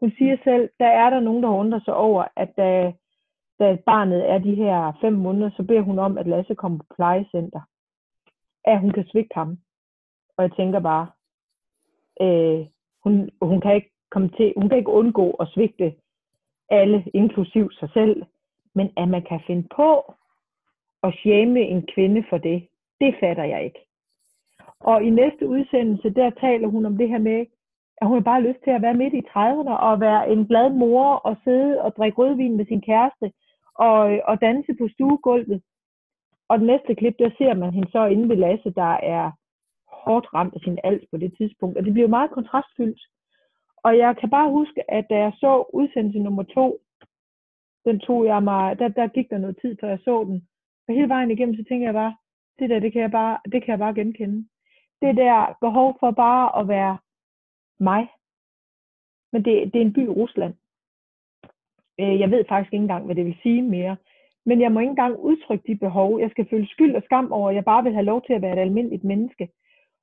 hun 0.00 0.12
siger 0.18 0.36
selv, 0.44 0.70
der 0.78 0.86
er 0.86 1.10
der 1.10 1.20
nogen, 1.20 1.42
der 1.42 1.48
undrer 1.48 1.80
sig 1.84 1.94
over, 1.94 2.24
at 2.36 2.50
da, 2.56 2.92
da 3.58 3.76
barnet 3.86 4.30
er 4.30 4.38
de 4.38 4.54
her 4.54 4.92
fem 5.00 5.12
måneder, 5.12 5.50
så 5.56 5.62
beder 5.62 5.80
hun 5.80 5.98
om, 5.98 6.18
at 6.18 6.26
Lasse 6.26 6.54
kommer 6.54 6.78
på 6.78 6.94
plejecenter 6.96 7.60
at 8.64 8.80
hun 8.80 8.92
kan 8.92 9.06
svigte 9.12 9.34
ham. 9.34 9.58
Og 10.36 10.44
jeg 10.44 10.52
tænker 10.56 10.80
bare, 10.80 11.06
øh, 12.20 12.66
hun, 13.04 13.30
hun, 13.42 13.60
kan 13.60 13.74
ikke 13.74 13.92
komme 14.10 14.28
til, 14.28 14.54
hun 14.56 14.68
kan 14.68 14.78
ikke 14.78 14.90
undgå 14.90 15.30
at 15.30 15.48
svigte 15.48 15.94
alle, 16.70 17.04
inklusiv 17.14 17.70
sig 17.72 17.90
selv. 17.92 18.22
Men 18.74 18.92
at 18.96 19.08
man 19.08 19.22
kan 19.22 19.40
finde 19.46 19.68
på 19.76 20.14
at 21.02 21.14
shame 21.14 21.60
en 21.60 21.86
kvinde 21.94 22.24
for 22.30 22.38
det, 22.38 22.68
det 23.00 23.14
fatter 23.20 23.44
jeg 23.44 23.64
ikke. 23.64 23.80
Og 24.80 25.02
i 25.02 25.10
næste 25.10 25.48
udsendelse, 25.48 26.10
der 26.10 26.30
taler 26.30 26.68
hun 26.68 26.86
om 26.86 26.96
det 26.96 27.08
her 27.08 27.18
med, 27.18 27.46
at 28.00 28.06
hun 28.08 28.16
har 28.16 28.24
bare 28.24 28.42
lyst 28.42 28.58
til 28.64 28.70
at 28.70 28.82
være 28.82 28.94
midt 28.94 29.14
i 29.14 29.22
30'erne 29.28 29.74
og 29.88 30.00
være 30.00 30.30
en 30.32 30.46
glad 30.46 30.70
mor 30.70 31.14
og 31.14 31.36
sidde 31.44 31.82
og 31.82 31.96
drikke 31.96 32.18
rødvin 32.18 32.56
med 32.56 32.66
sin 32.66 32.80
kæreste 32.80 33.32
og, 33.74 34.20
og 34.24 34.40
danse 34.40 34.74
på 34.80 34.88
stuegulvet. 34.88 35.62
Og 36.48 36.58
den 36.58 36.66
næste 36.66 36.94
klip, 36.94 37.14
der 37.18 37.30
ser 37.38 37.54
man 37.54 37.74
hende 37.74 37.90
så 37.90 38.06
inde 38.06 38.28
ved 38.28 38.36
Lasse, 38.36 38.70
der 38.70 38.92
er 39.16 39.30
hårdt 39.88 40.34
ramt 40.34 40.54
af 40.54 40.60
sin 40.60 40.78
alt 40.84 41.04
på 41.10 41.16
det 41.16 41.36
tidspunkt. 41.36 41.78
Og 41.78 41.84
det 41.84 41.92
bliver 41.92 42.08
meget 42.08 42.30
kontrastfyldt. 42.30 43.02
Og 43.82 43.98
jeg 43.98 44.16
kan 44.16 44.30
bare 44.30 44.50
huske, 44.50 44.90
at 44.90 45.06
da 45.10 45.16
jeg 45.16 45.32
så 45.36 45.70
udsendelse 45.72 46.18
nummer 46.18 46.42
to, 46.42 46.80
den 47.84 48.00
tog 48.00 48.26
jeg 48.26 48.42
mig, 48.42 48.78
der, 48.78 48.88
der 48.88 49.06
gik 49.08 49.30
der 49.30 49.38
noget 49.38 49.58
tid, 49.60 49.76
før 49.80 49.88
jeg 49.88 49.98
så 50.04 50.24
den. 50.24 50.48
Og 50.88 50.94
hele 50.94 51.08
vejen 51.08 51.30
igennem, 51.30 51.54
så 51.54 51.64
tænkte 51.68 51.86
jeg 51.86 51.94
bare, 51.94 52.16
det 52.58 52.70
der, 52.70 52.78
det 52.80 52.92
kan 52.92 53.02
jeg 53.02 53.10
bare, 53.10 53.38
det 53.52 53.62
kan 53.62 53.70
jeg 53.70 53.78
bare 53.78 53.94
genkende. 53.94 54.48
Det 55.02 55.16
der 55.16 55.56
behov 55.60 55.96
for 56.00 56.10
bare 56.10 56.60
at 56.60 56.68
være 56.68 56.98
mig. 57.80 58.08
Men 59.32 59.44
det, 59.44 59.72
det 59.72 59.78
er 59.82 59.86
en 59.86 59.92
by 59.92 60.04
i 60.06 60.16
Rusland. 60.20 60.54
Øh, 62.00 62.20
jeg 62.20 62.30
ved 62.30 62.44
faktisk 62.48 62.72
ikke 62.72 62.82
engang, 62.82 63.04
hvad 63.04 63.14
det 63.14 63.26
vil 63.26 63.38
sige 63.42 63.62
mere. 63.62 63.96
Men 64.46 64.60
jeg 64.60 64.72
må 64.72 64.80
ikke 64.80 64.90
engang 64.90 65.16
udtrykke 65.16 65.64
de 65.66 65.76
behov. 65.76 66.20
Jeg 66.20 66.30
skal 66.30 66.48
føle 66.50 66.66
skyld 66.68 66.94
og 66.96 67.02
skam 67.02 67.32
over, 67.32 67.48
at 67.48 67.54
jeg 67.54 67.64
bare 67.64 67.82
vil 67.82 67.92
have 67.92 68.04
lov 68.04 68.22
til 68.26 68.32
at 68.32 68.42
være 68.42 68.52
et 68.52 68.58
almindeligt 68.58 69.04
menneske. 69.04 69.48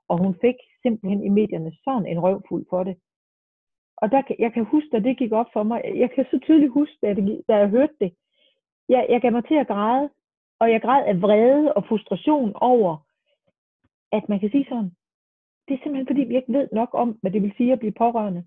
Og 0.10 0.18
hun 0.18 0.36
fik 0.42 0.56
simpelthen 0.82 1.24
i 1.24 1.30
medierne 1.30 1.72
sådan 1.84 2.06
en 2.06 2.20
røvfuld 2.20 2.66
for 2.70 2.84
det. 2.84 2.98
Og 3.98 4.12
der, 4.12 4.22
jeg 4.40 4.54
kan 4.54 4.66
huske, 4.66 4.98
at 4.98 5.04
det 5.04 5.18
gik 5.18 5.32
op 5.32 5.50
for 5.54 5.64
mig. 5.64 5.82
Jeg 5.96 6.12
kan 6.12 6.26
så 6.32 6.40
tydeligt 6.40 6.72
huske, 6.72 6.98
da, 7.02 7.14
det, 7.14 7.42
da 7.48 7.56
jeg 7.56 7.70
hørte 7.70 7.94
det. 8.02 8.14
Jeg, 8.90 9.06
jeg 9.10 9.22
gav 9.22 9.32
mig 9.32 9.46
til 9.46 9.56
at 9.56 9.68
græde. 9.68 10.10
Og 10.60 10.72
jeg 10.72 10.82
græd 10.82 11.06
af 11.06 11.22
vrede 11.22 11.74
og 11.74 11.86
frustration 11.86 12.52
over, 12.56 12.98
at 14.12 14.30
man 14.30 14.40
kan 14.40 14.50
sige 14.50 14.66
sådan, 14.70 14.92
det 15.68 15.74
er 15.74 15.78
simpelthen 15.84 16.08
fordi, 16.08 16.22
vi 16.22 16.36
ikke 16.36 16.54
ved 16.54 16.68
nok 16.72 16.90
om, 16.94 17.18
hvad 17.22 17.32
det 17.32 17.42
vil 17.42 17.54
sige 17.58 17.74
at 17.74 17.80
blive 17.80 17.92
pårørende. 17.92 18.44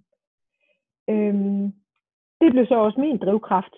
Øhm, 1.10 1.72
det 2.40 2.52
blev 2.52 2.66
så 2.66 2.74
også 2.74 3.00
min 3.00 3.18
drivkraft 3.18 3.74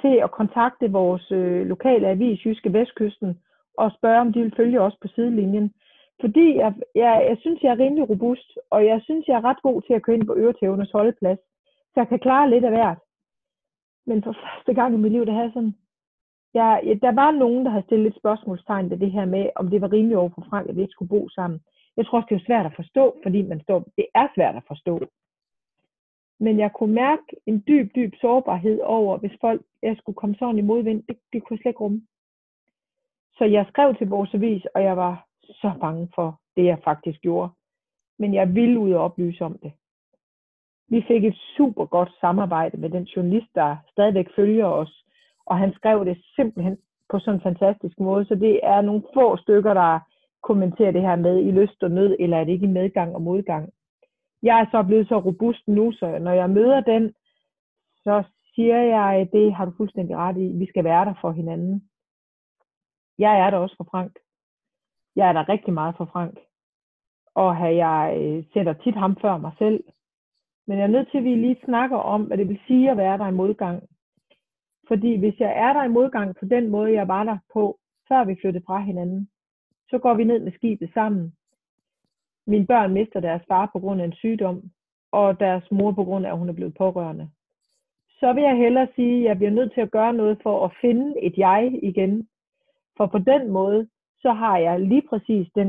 til 0.00 0.14
at 0.24 0.30
kontakte 0.30 0.92
vores 0.92 1.30
øh, 1.30 1.66
lokale 1.66 2.08
avis, 2.08 2.44
Jyske 2.44 2.72
Vestkysten, 2.72 3.38
og 3.78 3.92
spørge, 3.92 4.20
om 4.20 4.32
de 4.32 4.40
vil 4.40 4.54
følge 4.56 4.80
os 4.80 4.96
på 5.02 5.08
sidelinjen. 5.08 5.74
Fordi 6.20 6.56
jeg, 6.56 6.74
jeg, 6.94 7.26
jeg 7.28 7.36
synes, 7.40 7.62
jeg 7.62 7.70
er 7.70 7.78
rimelig 7.78 8.10
robust, 8.10 8.58
og 8.70 8.86
jeg 8.86 9.00
synes, 9.02 9.28
jeg 9.28 9.36
er 9.36 9.44
ret 9.44 9.62
god 9.62 9.82
til 9.82 9.94
at 9.94 10.02
køre 10.02 10.16
ind 10.16 10.26
på 10.26 10.36
øretævernes 10.36 10.90
holdeplads, 10.90 11.38
så 11.92 11.96
jeg 11.96 12.08
kan 12.08 12.18
klare 12.18 12.50
lidt 12.50 12.64
af 12.64 12.70
hvert. 12.70 12.98
Men 14.06 14.22
for 14.22 14.32
første 14.46 14.74
gang 14.74 14.94
i 14.94 14.98
mit 14.98 15.12
liv, 15.12 15.26
det 15.26 15.34
havde 15.34 15.52
sådan, 15.52 15.74
jeg, 16.54 16.98
der 17.02 17.12
var 17.12 17.30
nogen, 17.30 17.64
der 17.64 17.70
havde 17.70 17.84
stillet 17.84 18.04
lidt 18.04 18.18
spørgsmålstegn 18.18 18.90
ved 18.90 18.98
det 18.98 19.12
her 19.12 19.24
med, 19.24 19.50
om 19.56 19.70
det 19.70 19.80
var 19.80 19.92
rimeligt 19.92 20.18
over 20.18 20.30
for 20.34 20.46
Frank, 20.50 20.68
at 20.68 20.76
vi 20.76 20.80
ikke 20.80 20.92
skulle 20.92 21.08
bo 21.08 21.28
sammen. 21.28 21.60
Jeg 21.96 22.06
tror 22.06 22.18
også, 22.18 22.26
det 22.30 22.40
er 22.40 22.46
svært 22.46 22.66
at 22.66 22.76
forstå, 22.76 23.16
fordi 23.22 23.42
man 23.42 23.60
står, 23.60 23.78
det 23.96 24.06
er 24.14 24.28
svært 24.34 24.56
at 24.56 24.62
forstå. 24.68 25.00
Men 26.40 26.58
jeg 26.58 26.72
kunne 26.72 26.94
mærke 26.94 27.22
en 27.46 27.64
dyb, 27.68 27.94
dyb 27.94 28.12
sårbarhed 28.20 28.80
over, 28.80 29.18
hvis 29.18 29.38
folk, 29.40 29.62
jeg 29.82 29.96
skulle 29.96 30.16
komme 30.16 30.36
sådan 30.38 30.58
i 30.58 30.68
modvind, 30.70 31.02
det, 31.02 31.18
det 31.32 31.42
kunne 31.42 31.54
jeg 31.54 31.62
slet 31.62 31.70
ikke 31.70 31.80
rumme. 31.80 32.02
Så 33.38 33.44
jeg 33.44 33.66
skrev 33.68 33.94
til 33.94 34.08
vores 34.08 34.34
avis, 34.34 34.64
og 34.74 34.82
jeg 34.82 34.96
var 34.96 35.29
så 35.52 35.72
bange 35.80 36.08
for 36.14 36.40
det, 36.56 36.64
jeg 36.64 36.78
faktisk 36.84 37.20
gjorde. 37.20 37.52
Men 38.18 38.34
jeg 38.34 38.54
ville 38.54 38.78
ud 38.78 38.92
og 38.92 39.04
oplyse 39.04 39.44
om 39.44 39.58
det. 39.62 39.72
Vi 40.88 41.04
fik 41.08 41.24
et 41.24 41.38
super 41.56 41.86
godt 41.86 42.12
samarbejde 42.20 42.76
med 42.76 42.90
den 42.90 43.04
journalist, 43.04 43.54
der 43.54 43.76
stadigvæk 43.92 44.26
følger 44.36 44.66
os, 44.66 45.04
og 45.46 45.58
han 45.58 45.72
skrev 45.72 46.04
det 46.04 46.22
simpelthen 46.36 46.78
på 47.10 47.18
sådan 47.18 47.34
en 47.34 47.42
fantastisk 47.42 48.00
måde, 48.00 48.24
så 48.24 48.34
det 48.34 48.60
er 48.62 48.80
nogle 48.80 49.02
få 49.14 49.36
stykker, 49.36 49.74
der 49.74 50.00
kommenterer 50.42 50.90
det 50.90 51.02
her 51.02 51.16
med 51.16 51.38
i 51.38 51.50
lyst 51.50 51.82
og 51.82 51.90
nød, 51.90 52.16
eller 52.18 52.36
er 52.36 52.44
det 52.44 52.52
ikke 52.52 52.66
i 52.66 52.76
medgang 52.80 53.14
og 53.14 53.22
modgang. 53.22 53.72
Jeg 54.42 54.60
er 54.60 54.66
så 54.70 54.82
blevet 54.82 55.08
så 55.08 55.18
robust 55.18 55.68
nu, 55.68 55.92
så 55.92 56.18
når 56.18 56.32
jeg 56.32 56.50
møder 56.50 56.80
den, 56.80 57.14
så 58.04 58.22
siger 58.54 58.80
jeg, 58.80 59.28
det 59.32 59.54
har 59.54 59.64
du 59.64 59.72
fuldstændig 59.76 60.16
ret 60.16 60.36
i, 60.36 60.46
vi 60.58 60.66
skal 60.66 60.84
være 60.84 61.04
der 61.04 61.14
for 61.20 61.30
hinanden. 61.30 61.88
Jeg 63.18 63.40
er 63.40 63.50
der 63.50 63.58
også 63.58 63.76
for 63.76 63.84
Frank. 63.90 64.12
Jeg 65.20 65.28
er 65.28 65.32
der 65.32 65.48
rigtig 65.48 65.72
meget 65.72 65.94
for 65.96 66.04
Frank. 66.04 66.38
Og 67.34 67.56
har 67.56 67.68
jeg 67.68 68.16
øh, 68.20 68.44
sætter 68.52 68.72
tit 68.72 68.94
ham 68.94 69.16
før 69.22 69.36
mig 69.36 69.52
selv. 69.58 69.84
Men 70.66 70.78
jeg 70.78 70.84
er 70.84 70.94
nødt 70.94 71.10
til, 71.10 71.18
at 71.18 71.24
vi 71.24 71.34
lige 71.34 71.64
snakker 71.64 71.96
om, 71.96 72.22
hvad 72.22 72.38
det 72.38 72.48
vil 72.48 72.60
sige 72.66 72.90
at 72.90 72.96
være 72.96 73.18
der 73.18 73.26
i 73.26 73.40
modgang. 73.42 73.82
Fordi 74.88 75.18
hvis 75.18 75.40
jeg 75.40 75.52
er 75.56 75.72
der 75.72 75.84
i 75.84 75.88
modgang 75.98 76.36
på 76.36 76.44
den 76.44 76.68
måde, 76.68 76.92
jeg 76.92 77.08
var 77.08 77.24
der 77.24 77.38
på, 77.52 77.78
før 78.08 78.24
vi 78.24 78.36
flyttede 78.40 78.64
fra 78.66 78.78
hinanden, 78.80 79.28
så 79.90 79.98
går 79.98 80.14
vi 80.14 80.24
ned 80.24 80.38
med 80.40 80.52
skibet 80.52 80.90
sammen. 80.94 81.32
Mine 82.46 82.66
børn 82.66 82.92
mister 82.92 83.20
deres 83.20 83.42
far 83.48 83.70
på 83.72 83.78
grund 83.78 84.00
af 84.00 84.04
en 84.04 84.12
sygdom, 84.12 84.70
og 85.12 85.40
deres 85.40 85.70
mor 85.70 85.92
på 85.92 86.04
grund 86.04 86.26
af, 86.26 86.30
at 86.30 86.38
hun 86.38 86.48
er 86.48 86.52
blevet 86.52 86.74
pårørende. 86.74 87.30
Så 88.20 88.32
vil 88.32 88.42
jeg 88.42 88.56
hellere 88.56 88.88
sige, 88.94 89.18
at 89.18 89.24
jeg 89.28 89.36
bliver 89.36 89.50
nødt 89.50 89.72
til 89.74 89.80
at 89.80 89.90
gøre 89.90 90.12
noget 90.12 90.38
for 90.42 90.64
at 90.64 90.72
finde 90.80 91.20
et 91.22 91.38
jeg 91.38 91.78
igen. 91.82 92.28
For 92.96 93.06
på 93.06 93.18
den 93.18 93.50
måde, 93.50 93.88
så 94.22 94.32
har 94.32 94.58
jeg 94.58 94.80
lige 94.80 95.08
præcis 95.08 95.48
den, 95.54 95.68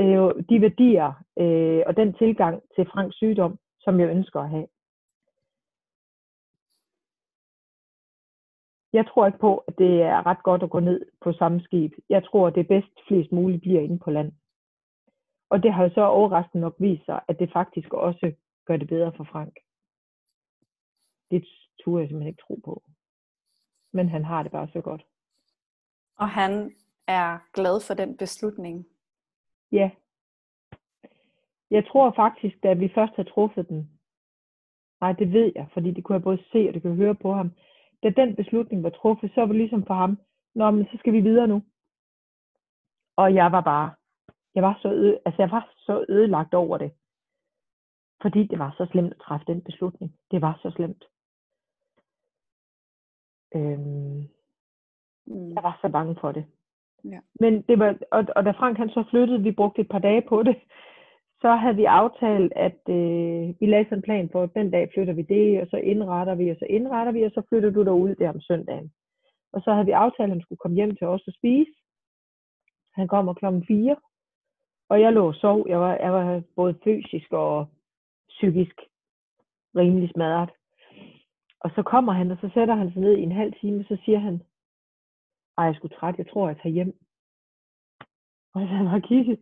øh, 0.00 0.30
de 0.48 0.60
værdier 0.60 1.12
øh, 1.38 1.82
og 1.86 1.96
den 1.96 2.14
tilgang 2.14 2.62
til 2.74 2.86
Franks 2.92 3.16
sygdom, 3.16 3.58
som 3.80 4.00
jeg 4.00 4.08
ønsker 4.08 4.40
at 4.40 4.50
have. 4.50 4.66
Jeg 8.92 9.06
tror 9.06 9.26
ikke 9.26 9.38
på, 9.38 9.58
at 9.58 9.78
det 9.78 10.02
er 10.02 10.26
ret 10.26 10.42
godt 10.42 10.62
at 10.62 10.70
gå 10.70 10.80
ned 10.80 11.06
på 11.20 11.32
samme 11.32 11.60
skib. 11.60 11.92
Jeg 12.08 12.24
tror, 12.24 12.46
at 12.46 12.54
det 12.54 12.68
bedst 12.68 12.94
flest 13.08 13.32
muligt 13.32 13.62
bliver 13.62 13.80
inde 13.80 13.98
på 13.98 14.10
land. 14.10 14.32
Og 15.50 15.62
det 15.62 15.72
har 15.72 15.82
jo 15.84 15.90
så 15.94 16.00
overraskende 16.00 16.62
nok 16.62 16.74
vist 16.78 17.04
sig, 17.04 17.20
at 17.28 17.38
det 17.38 17.52
faktisk 17.52 17.92
også 17.92 18.32
gør 18.66 18.76
det 18.76 18.88
bedre 18.88 19.12
for 19.16 19.24
Frank. 19.24 19.54
Det 21.30 21.44
turde 21.80 22.00
jeg 22.00 22.08
simpelthen 22.08 22.28
ikke 22.28 22.42
tro 22.46 22.60
på. 22.64 22.82
Men 23.92 24.08
han 24.08 24.24
har 24.24 24.42
det 24.42 24.52
bare 24.52 24.68
så 24.72 24.80
godt. 24.80 25.04
Og 26.16 26.28
han 26.28 26.72
er 27.06 27.38
glad 27.52 27.80
for 27.86 27.94
den 27.94 28.16
beslutning. 28.16 28.86
Ja. 29.72 29.90
Jeg 31.70 31.86
tror 31.86 32.12
faktisk, 32.16 32.62
da 32.62 32.72
vi 32.72 32.92
først 32.94 33.16
har 33.16 33.22
truffet 33.22 33.68
den, 33.68 33.90
nej, 35.00 35.12
det 35.12 35.32
ved 35.32 35.52
jeg, 35.54 35.66
fordi 35.72 35.90
det 35.90 36.04
kunne 36.04 36.16
jeg 36.16 36.22
både 36.22 36.44
se 36.52 36.68
og 36.68 36.74
det 36.74 36.82
kunne 36.82 36.96
høre 36.96 37.14
på 37.14 37.32
ham, 37.32 37.50
da 38.02 38.10
den 38.10 38.36
beslutning 38.36 38.82
var 38.82 38.90
truffet, 38.90 39.30
så 39.34 39.40
var 39.40 39.46
det 39.46 39.56
ligesom 39.56 39.86
for 39.86 39.94
ham, 39.94 40.18
Nå, 40.54 40.70
men 40.70 40.84
så 40.84 40.96
skal 40.98 41.12
vi 41.12 41.20
videre 41.20 41.46
nu. 41.48 41.62
Og 43.16 43.34
jeg 43.34 43.52
var 43.52 43.60
bare, 43.60 43.94
jeg 44.54 44.62
var 44.62 44.78
så, 44.82 44.88
øde, 44.88 45.20
altså 45.24 45.42
jeg 45.42 45.50
var 45.50 45.72
så 45.76 46.06
ødelagt 46.08 46.54
over 46.54 46.78
det. 46.78 46.92
Fordi 48.22 48.46
det 48.46 48.58
var 48.58 48.74
så 48.76 48.86
slemt 48.90 49.12
at 49.12 49.20
træffe 49.20 49.46
den 49.46 49.62
beslutning. 49.62 50.18
Det 50.30 50.40
var 50.40 50.58
så 50.62 50.70
slemt. 50.76 51.04
Øhm, 53.54 54.28
mm. 55.26 55.52
Jeg 55.54 55.62
var 55.62 55.78
så 55.82 55.88
bange 55.92 56.16
for 56.20 56.32
det. 56.32 56.46
Ja. 57.04 57.18
Men 57.40 57.62
det 57.62 57.78
var, 57.78 57.96
og, 58.10 58.26
og 58.36 58.44
da 58.44 58.50
Frank 58.50 58.78
han 58.78 58.88
så 58.88 59.04
flyttede, 59.10 59.42
vi 59.42 59.52
brugte 59.52 59.80
et 59.80 59.88
par 59.88 59.98
dage 59.98 60.22
på 60.28 60.42
det, 60.42 60.56
så 61.40 61.50
havde 61.54 61.76
vi 61.76 61.84
aftalt, 61.84 62.52
at 62.56 62.80
øh, 62.88 63.54
vi 63.60 63.66
lagde 63.66 63.84
sådan 63.84 63.98
en 63.98 64.02
plan 64.02 64.28
for, 64.32 64.42
at 64.42 64.54
den 64.54 64.70
dag 64.70 64.90
flytter 64.94 65.14
vi 65.14 65.22
det, 65.22 65.60
og 65.60 65.66
så 65.70 65.76
indretter 65.76 66.34
vi, 66.34 66.50
og 66.50 66.56
så 66.58 66.66
indretter 66.70 67.12
vi, 67.12 67.22
og 67.22 67.30
så 67.30 67.42
flytter 67.48 67.70
du 67.70 67.84
derud 67.84 68.14
der 68.14 68.28
om 68.28 68.40
søndagen. 68.40 68.92
Og 69.52 69.60
så 69.64 69.72
havde 69.72 69.86
vi 69.86 69.92
aftalt, 69.92 70.30
at 70.30 70.36
han 70.36 70.40
skulle 70.40 70.58
komme 70.58 70.74
hjem 70.74 70.96
til 70.96 71.06
os 71.06 71.26
og 71.26 71.32
spise. 71.32 71.72
Han 72.94 73.08
kommer 73.08 73.34
klokken 73.34 73.64
4, 73.66 73.96
og 74.88 75.00
jeg 75.00 75.12
lå 75.12 75.26
og 75.26 75.34
sov. 75.34 75.68
Jeg 75.68 75.80
var, 75.80 75.96
jeg 75.96 76.12
var 76.12 76.42
både 76.56 76.74
fysisk 76.84 77.32
og 77.32 77.66
psykisk 78.28 78.76
rimelig 79.76 80.10
smadret. 80.10 80.50
Og 81.60 81.70
så 81.74 81.82
kommer 81.82 82.12
han, 82.12 82.30
og 82.30 82.38
så 82.40 82.50
sætter 82.54 82.74
han 82.74 82.92
sig 82.92 83.00
ned 83.00 83.16
i 83.16 83.22
en 83.22 83.32
halv 83.32 83.52
time, 83.60 83.80
og 83.80 83.84
så 83.88 83.96
siger 84.04 84.18
han, 84.18 84.42
ej, 85.58 85.64
jeg 85.64 85.74
sgu 85.74 85.88
træt, 85.88 86.18
jeg 86.18 86.28
tror, 86.28 86.48
jeg 86.48 86.56
tager 86.56 86.72
hjem. 86.72 86.92
Og 88.54 88.60
så 88.60 88.66
han 88.66 88.86
har 88.86 89.00
kigget, 89.00 89.38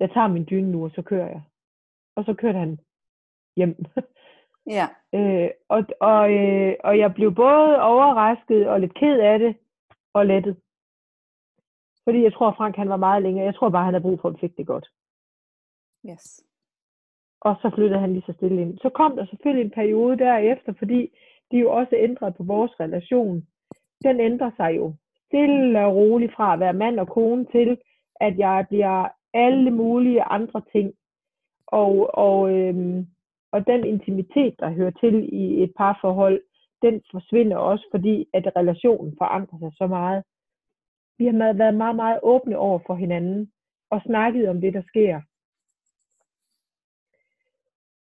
jeg 0.00 0.10
tager 0.10 0.28
min 0.28 0.46
dyne 0.50 0.70
nu, 0.72 0.84
og 0.84 0.90
så 0.90 1.02
kører 1.02 1.28
jeg. 1.28 1.42
Og 2.16 2.24
så 2.24 2.34
kørte 2.34 2.58
han 2.58 2.78
hjem. 3.56 3.76
Ja. 4.66 4.86
øh, 5.18 5.50
og, 5.68 5.84
og, 6.00 6.32
øh, 6.32 6.74
og 6.84 6.98
jeg 6.98 7.14
blev 7.14 7.34
både 7.34 7.82
overrasket 7.82 8.68
og 8.68 8.80
lidt 8.80 8.94
ked 8.94 9.20
af 9.20 9.38
det, 9.38 9.56
og 10.14 10.26
lettet. 10.26 10.56
Fordi 12.04 12.22
jeg 12.22 12.32
tror, 12.32 12.54
Frank 12.56 12.76
han 12.76 12.88
var 12.88 12.96
meget 12.96 13.22
længere. 13.22 13.44
Jeg 13.44 13.54
tror 13.54 13.70
bare, 13.70 13.84
han 13.84 13.94
havde 13.94 14.02
brug 14.02 14.20
for, 14.20 14.28
at 14.28 14.34
han 14.34 14.40
fik 14.40 14.56
det 14.56 14.66
godt. 14.66 14.88
Yes. 16.10 16.44
Og 17.40 17.56
så 17.62 17.70
flyttede 17.74 18.00
han 18.00 18.12
lige 18.12 18.26
så 18.26 18.32
stille 18.32 18.62
ind. 18.62 18.78
Så 18.78 18.88
kom 18.88 19.16
der 19.16 19.26
selvfølgelig 19.26 19.64
en 19.64 19.78
periode 19.80 20.18
derefter, 20.18 20.72
fordi 20.78 21.00
de 21.50 21.56
jo 21.56 21.70
også 21.72 21.96
ændrede 21.96 22.32
på 22.32 22.42
vores 22.42 22.80
relation. 22.80 23.46
Den 24.04 24.20
ændrer 24.20 24.50
sig 24.56 24.76
jo 24.76 24.94
stille 25.32 25.80
og 25.84 25.94
roligt 25.94 26.34
fra 26.36 26.52
at 26.52 26.60
være 26.60 26.72
mand 26.72 27.00
og 27.00 27.08
kone 27.08 27.44
til, 27.44 27.78
at 28.20 28.38
jeg 28.38 28.66
bliver 28.68 29.08
alle 29.34 29.70
mulige 29.70 30.22
andre 30.22 30.62
ting. 30.72 30.92
Og, 31.66 32.14
og, 32.14 32.52
øhm, 32.52 33.06
og 33.52 33.66
den 33.66 33.84
intimitet, 33.86 34.54
der 34.58 34.70
hører 34.70 34.90
til 34.90 35.28
i 35.32 35.62
et 35.62 35.72
parforhold, 35.76 36.42
den 36.82 37.02
forsvinder 37.10 37.56
også, 37.56 37.86
fordi 37.90 38.28
at 38.32 38.56
relationen 38.56 39.14
forandrer 39.18 39.58
sig 39.58 39.72
så 39.74 39.86
meget. 39.86 40.22
Vi 41.18 41.26
har 41.26 41.52
været 41.52 41.74
meget, 41.74 41.96
meget 41.96 42.20
åbne 42.22 42.58
over 42.58 42.78
for 42.86 42.94
hinanden 42.94 43.52
og 43.90 44.00
snakket 44.06 44.48
om 44.48 44.60
det, 44.60 44.74
der 44.74 44.82
sker. 44.82 45.20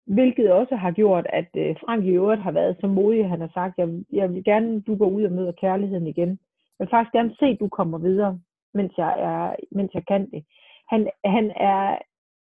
Hvilket 0.06 0.52
også 0.52 0.76
har 0.76 0.92
gjort, 0.92 1.28
at 1.30 1.50
øh, 1.58 1.76
Frank 1.86 2.06
i 2.06 2.10
øvrigt 2.10 2.42
har 2.42 2.52
været 2.52 2.78
så 2.82 2.88
modig, 2.88 3.30
han 3.30 3.42
har 3.42 3.52
sagt, 3.54 3.78
jeg, 3.78 3.90
jeg 4.12 4.34
vil 4.34 4.44
gerne, 4.44 4.82
du 4.82 4.96
går 4.96 5.10
ud 5.10 5.24
og 5.24 5.32
møder 5.32 5.52
kærligheden 5.52 6.08
igen. 6.08 6.40
Jeg 6.80 6.86
vil 6.86 6.90
faktisk 6.90 7.14
gerne 7.14 7.36
se, 7.40 7.46
at 7.46 7.60
du 7.60 7.68
kommer 7.68 7.98
videre, 7.98 8.40
mens 8.74 8.94
jeg, 8.98 9.14
er, 9.18 9.56
mens 9.72 9.94
jeg 9.94 10.06
kan 10.08 10.32
det. 10.32 10.46
Han, 10.90 11.10
han, 11.26 11.52
er, 11.56 11.98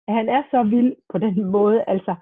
han 0.09 0.29
er 0.29 0.43
så 0.51 0.63
vild 0.63 0.97
på 1.13 1.19
den 1.19 1.45
måde, 1.57 1.85
altså 1.87 2.15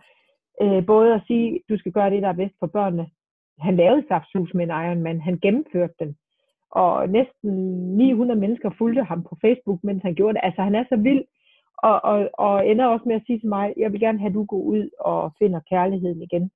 øh, 0.62 0.86
både 0.86 1.14
at 1.14 1.22
sige, 1.26 1.60
du 1.68 1.78
skal 1.78 1.92
gøre 1.92 2.10
det, 2.10 2.22
der 2.22 2.28
er 2.28 2.40
bedst 2.42 2.54
for 2.58 2.66
børnene. 2.66 3.10
Han 3.58 3.76
lavede 3.76 4.04
Saftshus 4.08 4.54
med 4.54 4.64
en 4.64 4.70
Ironman, 4.84 5.20
han 5.20 5.38
gennemførte 5.38 5.94
den. 5.98 6.16
Og 6.70 7.08
næsten 7.08 7.50
900 7.96 8.40
mennesker 8.40 8.70
fulgte 8.78 9.02
ham 9.04 9.22
på 9.22 9.36
Facebook, 9.40 9.84
mens 9.84 10.02
han 10.02 10.14
gjorde 10.14 10.34
det. 10.34 10.40
Altså 10.44 10.62
han 10.62 10.74
er 10.74 10.84
så 10.88 10.96
vild, 10.96 11.24
og, 11.78 12.04
og, 12.04 12.30
og 12.32 12.68
ender 12.68 12.86
også 12.86 13.04
med 13.06 13.16
at 13.16 13.22
sige 13.26 13.38
til 13.38 13.48
mig, 13.48 13.74
jeg 13.76 13.92
vil 13.92 14.00
gerne 14.00 14.18
have, 14.18 14.28
at 14.28 14.34
du 14.34 14.44
går 14.44 14.62
ud 14.62 14.90
og 15.00 15.32
finder 15.38 15.60
kærligheden 15.70 16.22
igen. 16.22 16.50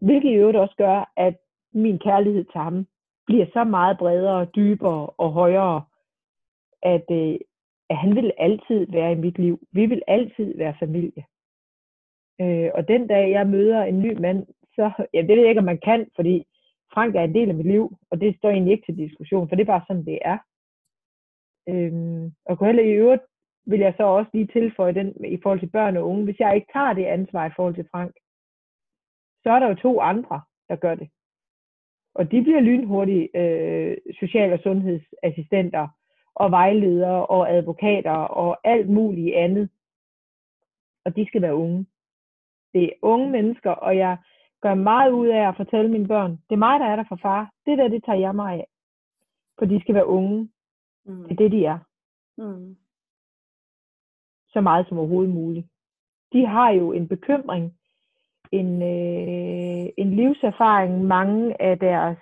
Hvilket 0.00 0.30
i 0.30 0.34
øvrigt 0.34 0.58
også 0.58 0.74
gør, 0.76 1.12
at 1.16 1.36
min 1.72 1.98
kærlighed 1.98 2.44
til 2.44 2.60
ham 2.60 2.86
bliver 3.26 3.46
så 3.52 3.64
meget 3.64 3.98
bredere, 3.98 4.44
dybere 4.44 5.06
og 5.06 5.32
højere, 5.32 5.84
at, 6.82 7.06
øh, 7.10 7.38
at 7.90 7.96
han 7.96 8.14
vil 8.14 8.32
altid 8.38 8.86
være 8.90 9.12
i 9.12 9.20
mit 9.24 9.38
liv. 9.38 9.66
Vi 9.72 9.86
vil 9.86 10.02
altid 10.06 10.56
være 10.56 10.76
familie. 10.78 11.24
Øh, 12.40 12.70
og 12.74 12.88
den 12.88 13.06
dag, 13.06 13.30
jeg 13.30 13.46
møder 13.46 13.82
en 13.82 14.00
ny 14.00 14.12
mand, 14.20 14.46
så, 14.74 15.08
ja, 15.14 15.20
det 15.20 15.28
ved 15.28 15.40
jeg 15.40 15.48
ikke, 15.48 15.58
om 15.58 15.64
man 15.64 15.84
kan, 15.84 16.10
fordi 16.16 16.44
Frank 16.94 17.14
er 17.14 17.24
en 17.24 17.34
del 17.34 17.48
af 17.48 17.54
mit 17.54 17.66
liv, 17.66 17.96
og 18.10 18.20
det 18.20 18.36
står 18.36 18.50
egentlig 18.50 18.72
ikke 18.72 18.86
til 18.86 18.98
diskussion, 18.98 19.48
for 19.48 19.56
det 19.56 19.62
er 19.62 19.72
bare 19.74 19.84
sådan, 19.86 20.04
det 20.04 20.18
er. 20.24 20.38
Øhm, 21.68 22.32
og 22.44 22.58
kunne 22.58 22.66
heller 22.66 22.82
i 22.82 22.98
øvrigt 23.02 23.22
vil 23.66 23.80
jeg 23.80 23.94
så 23.96 24.02
også 24.02 24.30
lige 24.34 24.46
tilføje 24.46 24.94
den 24.94 25.24
i 25.24 25.38
forhold 25.42 25.60
til 25.60 25.70
børn 25.70 25.96
og 25.96 26.08
unge. 26.08 26.24
Hvis 26.24 26.40
jeg 26.40 26.54
ikke 26.54 26.72
tager 26.72 26.92
det 26.92 27.04
ansvar 27.04 27.46
i 27.46 27.54
forhold 27.56 27.74
til 27.74 27.88
Frank, 27.92 28.14
så 29.42 29.50
er 29.50 29.58
der 29.58 29.68
jo 29.68 29.74
to 29.74 30.00
andre, 30.00 30.42
der 30.68 30.76
gør 30.76 30.94
det. 30.94 31.08
Og 32.18 32.30
de 32.30 32.42
bliver 32.42 32.60
lynhurtige 32.60 33.28
øh, 33.40 33.96
social- 34.20 34.52
og 34.52 34.58
sundhedsassistenter 34.58 35.88
og 36.34 36.50
vejledere 36.50 37.26
og 37.26 37.52
advokater 37.52 38.18
og 38.42 38.58
alt 38.64 38.88
muligt 38.88 39.34
andet. 39.34 39.68
Og 41.04 41.16
de 41.16 41.26
skal 41.26 41.42
være 41.42 41.54
unge. 41.54 41.86
Det 42.74 42.84
er 42.84 42.90
unge 43.02 43.30
mennesker, 43.30 43.70
og 43.70 43.96
jeg 43.96 44.16
gør 44.60 44.74
meget 44.74 45.10
ud 45.10 45.28
af 45.28 45.48
at 45.48 45.56
fortælle 45.56 45.90
mine 45.90 46.08
børn, 46.08 46.30
det 46.30 46.54
er 46.54 46.64
mig, 46.66 46.80
der 46.80 46.86
er 46.86 46.96
der 46.96 47.04
for 47.08 47.18
far. 47.22 47.50
Det 47.66 47.78
der, 47.78 47.88
det 47.88 48.04
tager 48.04 48.18
jeg 48.18 48.34
mig 48.34 48.54
af. 48.54 48.66
For 49.58 49.66
de 49.66 49.80
skal 49.80 49.94
være 49.94 50.06
unge. 50.06 50.48
Mm. 51.04 51.22
Det 51.22 51.30
er 51.30 51.36
det, 51.36 51.52
de 51.52 51.64
er. 51.64 51.78
Mm. 52.38 52.76
Så 54.48 54.60
meget 54.60 54.88
som 54.88 54.98
overhovedet 54.98 55.34
muligt. 55.34 55.66
De 56.32 56.46
har 56.46 56.70
jo 56.70 56.92
en 56.92 57.08
bekymring, 57.08 57.78
en, 58.52 58.82
øh, 58.82 59.88
en 59.96 60.10
livserfaring, 60.16 61.04
mange 61.04 61.62
af 61.62 61.78
deres 61.78 62.18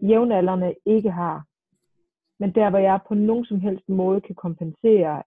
jævnaldrende 0.00 0.74
ikke 0.86 1.10
har. 1.10 1.44
Men 2.40 2.54
der, 2.54 2.70
hvor 2.70 2.78
jeg 2.78 3.00
på 3.08 3.14
nogen 3.14 3.44
som 3.44 3.60
helst 3.60 3.88
måde 3.88 4.20
kan 4.20 4.34
kompensere, 4.34 5.22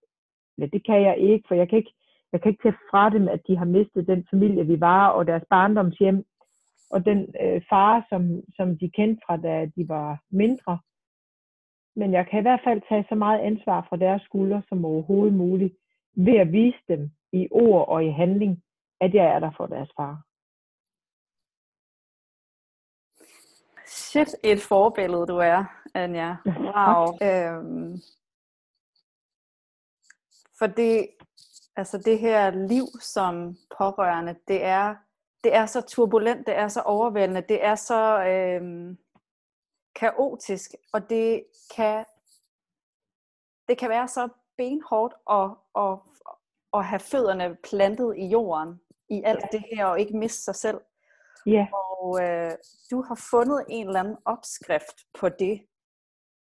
eller 0.58 0.70
det 0.70 0.86
kan 0.86 1.02
jeg 1.02 1.18
ikke, 1.18 1.46
for 1.48 1.56
jeg 1.56 1.70
kan 1.70 1.78
ikke, 1.78 1.94
jeg 2.32 2.42
kan 2.42 2.52
ikke 2.52 2.64
tage 2.64 2.78
fra 2.92 3.10
dem, 3.10 3.28
at 3.28 3.42
de 3.48 3.58
har 3.58 3.66
mistet 3.66 4.08
den 4.08 4.28
familie, 4.32 4.68
vi 4.68 4.80
var, 4.80 5.08
og 5.08 5.28
deres 5.28 5.44
barndomshjem, 5.50 6.26
og 6.92 7.06
den 7.06 7.36
øh, 7.42 7.62
far, 7.70 8.06
som, 8.10 8.42
som 8.56 8.78
de 8.78 8.90
kendte 8.90 9.22
fra, 9.26 9.38
da 9.38 9.66
de 9.76 9.90
var 9.90 10.20
mindre. 10.32 10.80
Men 11.96 12.14
jeg 12.14 12.28
kan 12.28 12.40
i 12.40 12.42
hvert 12.42 12.62
fald 12.64 12.82
tage 12.90 13.06
så 13.10 13.16
meget 13.16 13.40
ansvar 13.40 13.86
fra 13.90 13.98
deres 13.98 14.22
skuldre 14.22 14.62
som 14.70 14.86
overhovedet 14.86 15.34
muligt, 15.34 15.74
ved 16.16 16.38
at 16.38 16.52
vise 16.52 16.84
dem 16.88 17.12
i 17.34 17.48
ord 17.52 17.88
og 17.88 18.06
i 18.06 18.10
handling, 18.10 18.64
at 19.02 19.14
jeg 19.14 19.26
er 19.26 19.40
der 19.40 19.52
for 19.58 19.66
deres 19.66 19.90
far. 19.98 20.22
Shit, 24.16 24.36
et 24.44 24.62
forbillede 24.62 25.28
du 25.28 25.38
er, 25.38 25.64
Anja. 25.94 26.36
Wow. 26.46 27.18
øhm, 27.22 28.02
for 30.60 30.68
det, 30.68 31.08
altså 31.76 31.98
det 31.98 32.20
her 32.20 32.50
liv 32.50 32.86
som 33.02 33.58
pårørende, 33.78 34.36
det 34.48 34.64
er, 34.64 34.96
det 35.44 35.56
er 35.56 35.66
så 35.66 35.82
turbulent, 35.82 36.48
det 36.48 36.56
er 36.56 36.68
så 36.68 36.82
overvældende, 36.82 37.42
det 37.42 37.66
er 37.66 37.76
så 37.76 38.26
øhm, 38.26 38.98
kaotisk, 39.96 40.72
og 40.94 41.10
det 41.10 41.46
kan, 41.76 42.06
det 43.68 43.78
kan 43.78 43.90
være 43.90 44.08
så 44.08 44.30
benhårdt 44.58 45.14
at, 45.30 45.52
at, 45.84 46.00
at 46.74 46.86
have 46.86 47.00
fødderne 47.00 47.58
plantet 47.64 48.18
i 48.18 48.28
jorden 48.28 48.82
i 49.10 49.22
alt 49.26 49.46
det 49.52 49.64
her, 49.74 49.86
og 49.86 50.00
ikke 50.00 50.18
miste 50.18 50.44
sig 50.44 50.56
selv. 50.56 50.82
Ja. 51.46 51.68
Og 51.74 52.24
øh, 52.24 52.52
du 52.92 53.02
har 53.02 53.28
fundet 53.32 53.66
en 53.70 53.88
eller 53.88 54.00
anden 54.00 54.18
opskrift 54.26 54.98
på 55.20 55.30
det, 55.30 55.66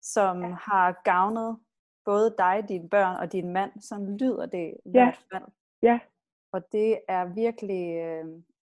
som 0.02 0.42
ja. 0.42 0.56
har 0.60 1.00
gavnet 1.04 1.58
både 2.04 2.34
dig, 2.38 2.64
dine 2.68 2.88
børn 2.88 3.16
og 3.16 3.32
din 3.32 3.52
mand. 3.52 3.80
Sådan 3.80 4.16
lyder 4.16 4.46
det 4.46 4.74
i 4.84 4.90
ja. 4.90 5.04
hvert 5.04 5.20
fald. 5.32 5.44
Ja. 5.82 5.98
Og 6.52 6.72
det 6.72 7.00
er 7.08 7.24
virkelig 7.24 7.96
øh, 7.96 8.24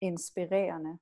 inspirerende. 0.00 0.98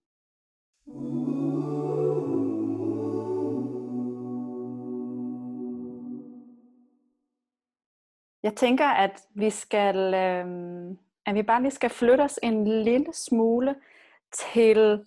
Jeg 8.43 8.57
tænker, 8.57 8.87
at 8.87 9.23
vi 9.35 9.51
skal, 9.51 10.14
øh, 10.14 10.47
at 11.27 11.35
vi 11.35 11.43
bare 11.43 11.62
lige 11.62 11.71
skal 11.71 11.91
flytte 11.91 12.23
os 12.23 12.39
en 12.43 12.64
lille 12.64 13.12
smule 13.12 13.75
til 14.33 15.07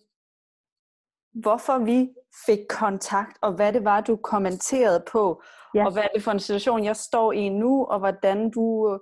hvorfor 1.33 1.77
vi 1.77 2.09
fik 2.45 2.59
kontakt, 2.69 3.37
og 3.41 3.53
hvad 3.53 3.73
det 3.73 3.83
var, 3.83 4.01
du 4.01 4.15
kommenterede 4.15 5.03
på, 5.11 5.41
ja. 5.75 5.85
og 5.85 5.93
hvad 5.93 6.03
er 6.03 6.07
det 6.15 6.23
for 6.23 6.31
en 6.31 6.39
situation, 6.39 6.83
jeg 6.83 6.95
står 6.95 7.31
i 7.31 7.49
nu, 7.49 7.85
og 7.85 7.99
hvordan 7.99 8.51
du 8.51 8.99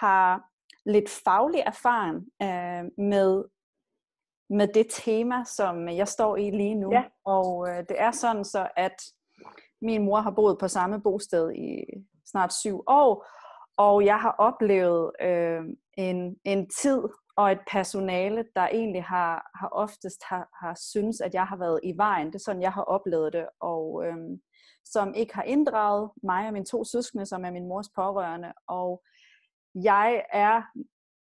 har 0.00 0.42
lidt 0.86 1.10
faglig 1.24 1.60
erfaring 1.60 2.16
øh, 2.42 3.04
med, 3.04 3.44
med 4.50 4.68
det 4.74 4.86
tema, 4.90 5.44
som 5.44 5.88
jeg 5.88 6.08
står 6.08 6.36
i 6.36 6.50
lige 6.50 6.74
nu. 6.74 6.92
Ja. 6.92 7.02
Og 7.24 7.68
øh, 7.68 7.78
det 7.88 8.00
er 8.00 8.10
sådan 8.10 8.44
så, 8.44 8.68
at 8.76 8.96
min 9.82 10.04
mor 10.04 10.20
har 10.20 10.30
boet 10.30 10.58
på 10.58 10.68
samme 10.68 11.02
bosted 11.02 11.52
i 11.52 11.84
snart 12.26 12.52
syv 12.54 12.82
år, 12.86 13.26
og 13.76 14.04
jeg 14.04 14.20
har 14.20 14.34
oplevet 14.38 15.10
øh, 15.20 15.60
en, 15.98 16.36
en 16.44 16.68
tid, 16.80 17.02
og 17.36 17.52
et 17.52 17.60
personale, 17.70 18.44
der 18.56 18.68
egentlig 18.68 19.04
har, 19.04 19.50
har 19.60 19.68
oftest 19.68 20.22
har, 20.24 20.48
har 20.62 20.74
synes, 20.92 21.20
at 21.20 21.34
jeg 21.34 21.46
har 21.46 21.56
været 21.56 21.80
i 21.82 21.92
vejen. 21.96 22.26
Det 22.26 22.34
er 22.34 22.38
sådan, 22.38 22.62
jeg 22.62 22.72
har 22.72 22.82
oplevet 22.82 23.32
det, 23.32 23.46
og 23.60 24.04
øhm, 24.06 24.40
som 24.84 25.14
ikke 25.14 25.34
har 25.34 25.42
inddraget 25.42 26.10
mig 26.22 26.46
og 26.46 26.52
mine 26.52 26.64
to 26.64 26.84
søskende, 26.84 27.26
som 27.26 27.44
er 27.44 27.50
min 27.50 27.68
mors 27.68 27.88
pårørende. 27.94 28.52
Og 28.68 29.02
jeg 29.74 30.24
er 30.32 30.62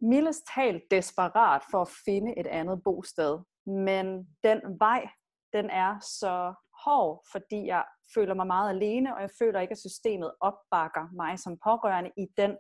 mildest 0.02 0.44
talt 0.56 0.84
desperat 0.92 1.62
for 1.72 1.82
at 1.82 1.90
finde 2.06 2.40
et 2.40 2.48
andet 2.48 2.84
bosted. 2.84 3.40
Men 3.66 4.28
den 4.44 4.62
vej, 4.80 5.10
den 5.54 5.70
er 5.70 6.00
så 6.00 6.54
hård, 6.86 7.26
fordi 7.32 7.66
jeg 7.66 7.86
føler 8.14 8.34
mig 8.34 8.48
meget 8.48 8.70
alene, 8.70 9.16
og 9.16 9.22
jeg 9.22 9.30
føler 9.40 9.60
ikke, 9.60 9.72
at 9.72 9.78
systemet 9.78 10.32
opbakker 10.42 11.16
mig 11.16 11.40
som 11.40 11.58
pårørende 11.64 12.12
i 12.18 12.26
den 12.38 12.58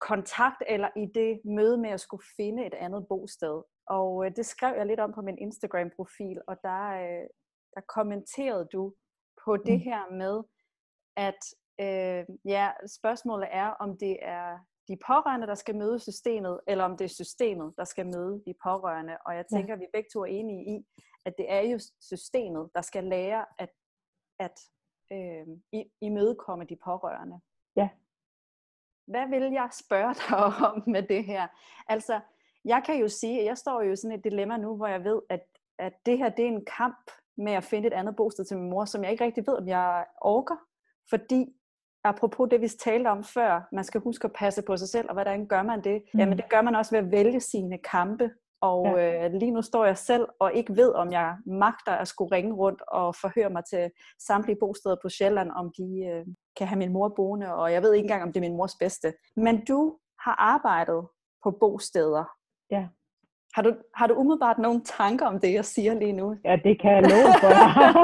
kontakt 0.00 0.62
eller 0.66 0.88
i 0.96 1.06
det 1.14 1.40
møde 1.44 1.78
med 1.78 1.90
at 1.90 2.00
skulle 2.00 2.24
finde 2.36 2.66
et 2.66 2.74
andet 2.74 3.06
bosted. 3.08 3.62
Og 3.86 4.26
øh, 4.26 4.32
det 4.36 4.46
skrev 4.46 4.76
jeg 4.76 4.86
lidt 4.86 5.00
om 5.00 5.12
på 5.12 5.22
min 5.22 5.38
Instagram-profil, 5.38 6.40
og 6.48 6.56
der, 6.62 6.84
øh, 7.02 7.26
der 7.74 7.80
kommenterede 7.88 8.68
du 8.72 8.94
på 9.44 9.56
det 9.56 9.78
mm. 9.78 9.84
her 9.88 10.10
med, 10.10 10.42
at 11.16 11.40
øh, 11.80 12.36
ja, 12.44 12.70
spørgsmålet 13.00 13.48
er, 13.52 13.66
om 13.66 13.98
det 13.98 14.18
er 14.22 14.58
de 14.88 14.96
pårørende, 15.06 15.46
der 15.46 15.54
skal 15.54 15.76
møde 15.76 15.98
systemet, 15.98 16.60
eller 16.66 16.84
om 16.84 16.96
det 16.96 17.04
er 17.04 17.08
systemet, 17.22 17.74
der 17.76 17.84
skal 17.84 18.06
møde 18.06 18.42
de 18.46 18.54
pårørende. 18.64 19.16
Og 19.26 19.36
jeg 19.36 19.44
tænker, 19.46 19.68
ja. 19.68 19.74
at 19.74 19.80
vi 19.80 19.86
begge 19.92 20.08
to 20.12 20.20
er 20.20 20.26
enige 20.26 20.76
i, 20.76 20.86
at 21.24 21.34
det 21.38 21.52
er 21.52 21.60
jo 21.60 21.78
systemet, 22.00 22.70
der 22.74 22.80
skal 22.80 23.04
lære 23.04 23.46
at, 23.58 23.70
at 24.38 24.56
øh, 25.12 25.46
imødekomme 26.00 26.64
de 26.64 26.76
pårørende. 26.84 27.40
Ja 27.76 27.88
hvad 29.10 29.28
vil 29.28 29.52
jeg 29.52 29.68
spørge 29.72 30.14
dig 30.14 30.38
om 30.70 30.82
med 30.86 31.02
det 31.02 31.24
her? 31.24 31.46
Altså, 31.88 32.20
jeg 32.64 32.82
kan 32.86 33.00
jo 33.00 33.08
sige, 33.08 33.40
at 33.40 33.46
jeg 33.46 33.58
står 33.58 33.82
jo 33.82 33.92
i 33.92 33.96
sådan 33.96 34.18
et 34.18 34.24
dilemma 34.24 34.56
nu, 34.56 34.76
hvor 34.76 34.86
jeg 34.86 35.04
ved, 35.04 35.20
at, 35.30 35.40
at 35.78 35.92
det 36.06 36.18
her 36.18 36.28
det 36.28 36.44
er 36.44 36.48
en 36.48 36.64
kamp 36.78 37.10
med 37.36 37.52
at 37.52 37.64
finde 37.64 37.86
et 37.88 37.92
andet 37.92 38.16
bosted 38.16 38.44
til 38.44 38.56
min 38.56 38.70
mor, 38.70 38.84
som 38.84 39.02
jeg 39.02 39.12
ikke 39.12 39.24
rigtig 39.24 39.46
ved, 39.46 39.54
om 39.54 39.68
jeg 39.68 40.04
orker. 40.20 40.56
Fordi, 41.10 41.46
apropos 42.04 42.48
det, 42.50 42.60
vi 42.60 42.68
talte 42.68 43.08
om 43.08 43.24
før, 43.24 43.68
man 43.72 43.84
skal 43.84 44.00
huske 44.00 44.24
at 44.24 44.32
passe 44.32 44.62
på 44.62 44.76
sig 44.76 44.88
selv, 44.88 45.08
og 45.08 45.14
hvordan 45.14 45.46
gør 45.46 45.62
man 45.62 45.84
det? 45.84 46.02
Mm. 46.14 46.20
Jamen, 46.20 46.38
det 46.38 46.50
gør 46.50 46.62
man 46.62 46.74
også 46.74 46.90
ved 46.90 46.98
at 46.98 47.10
vælge 47.10 47.40
sine 47.40 47.78
kampe. 47.78 48.30
Og 48.60 48.86
ja. 48.86 49.24
øh, 49.24 49.32
lige 49.32 49.50
nu 49.50 49.62
står 49.62 49.84
jeg 49.84 49.98
selv 49.98 50.26
og 50.38 50.52
ikke 50.54 50.76
ved, 50.76 50.92
om 50.94 51.12
jeg 51.12 51.36
magter 51.46 51.92
at 51.92 52.08
skulle 52.08 52.36
ringe 52.36 52.54
rundt 52.54 52.82
og 52.88 53.14
forhøre 53.14 53.50
mig 53.50 53.62
til 53.64 53.90
samtlige 54.18 54.56
bosteder 54.60 54.96
på 55.02 55.08
Sjælland, 55.08 55.50
om 55.56 55.72
de 55.78 56.04
øh, 56.12 56.26
kan 56.56 56.66
have 56.66 56.78
min 56.78 56.92
mor 56.92 57.08
boende, 57.08 57.54
og 57.54 57.72
jeg 57.72 57.82
ved 57.82 57.92
ikke 57.94 58.04
engang, 58.04 58.22
om 58.22 58.32
det 58.32 58.36
er 58.36 58.48
min 58.48 58.56
mors 58.56 58.74
bedste. 58.80 59.12
Men 59.36 59.64
du 59.64 59.96
har 60.24 60.36
arbejdet 60.38 61.06
på 61.44 61.50
bosteder. 61.50 62.24
Ja. 62.70 62.86
Har 63.54 63.62
du, 63.62 63.74
har 63.94 64.06
du 64.06 64.14
umiddelbart 64.14 64.58
nogle 64.58 64.80
tanker 64.84 65.26
om 65.26 65.40
det, 65.40 65.52
jeg 65.52 65.64
siger 65.64 65.94
lige 65.94 66.12
nu? 66.12 66.36
Ja, 66.44 66.56
det 66.64 66.80
kan 66.80 66.90
jeg 66.90 67.02
love 67.02 67.32
for. 67.42 67.50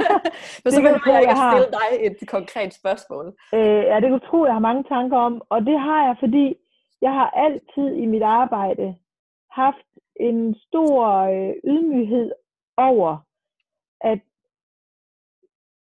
Men 0.64 0.72
så 0.72 0.80
behøver 0.80 1.12
jeg 1.12 1.20
ikke 1.20 1.32
at 1.32 1.44
stille 1.52 1.72
dig 1.78 1.88
et 2.06 2.28
konkret 2.28 2.74
spørgsmål. 2.74 3.26
Øh, 3.54 3.82
ja, 3.90 3.94
det 3.94 4.02
kan 4.02 4.12
du 4.12 4.26
tro, 4.26 4.44
jeg 4.44 4.54
har 4.54 4.66
mange 4.68 4.84
tanker 4.84 5.16
om. 5.16 5.42
Og 5.48 5.60
det 5.60 5.80
har 5.80 6.06
jeg, 6.06 6.16
fordi 6.20 6.54
jeg 7.02 7.12
har 7.12 7.30
altid 7.30 7.88
i 8.02 8.06
mit 8.06 8.22
arbejde 8.22 8.96
haft 9.50 9.88
en 10.20 10.54
stor 10.54 11.06
øh, 11.06 11.54
ydmyghed 11.64 12.32
over, 12.76 13.16
at 14.00 14.20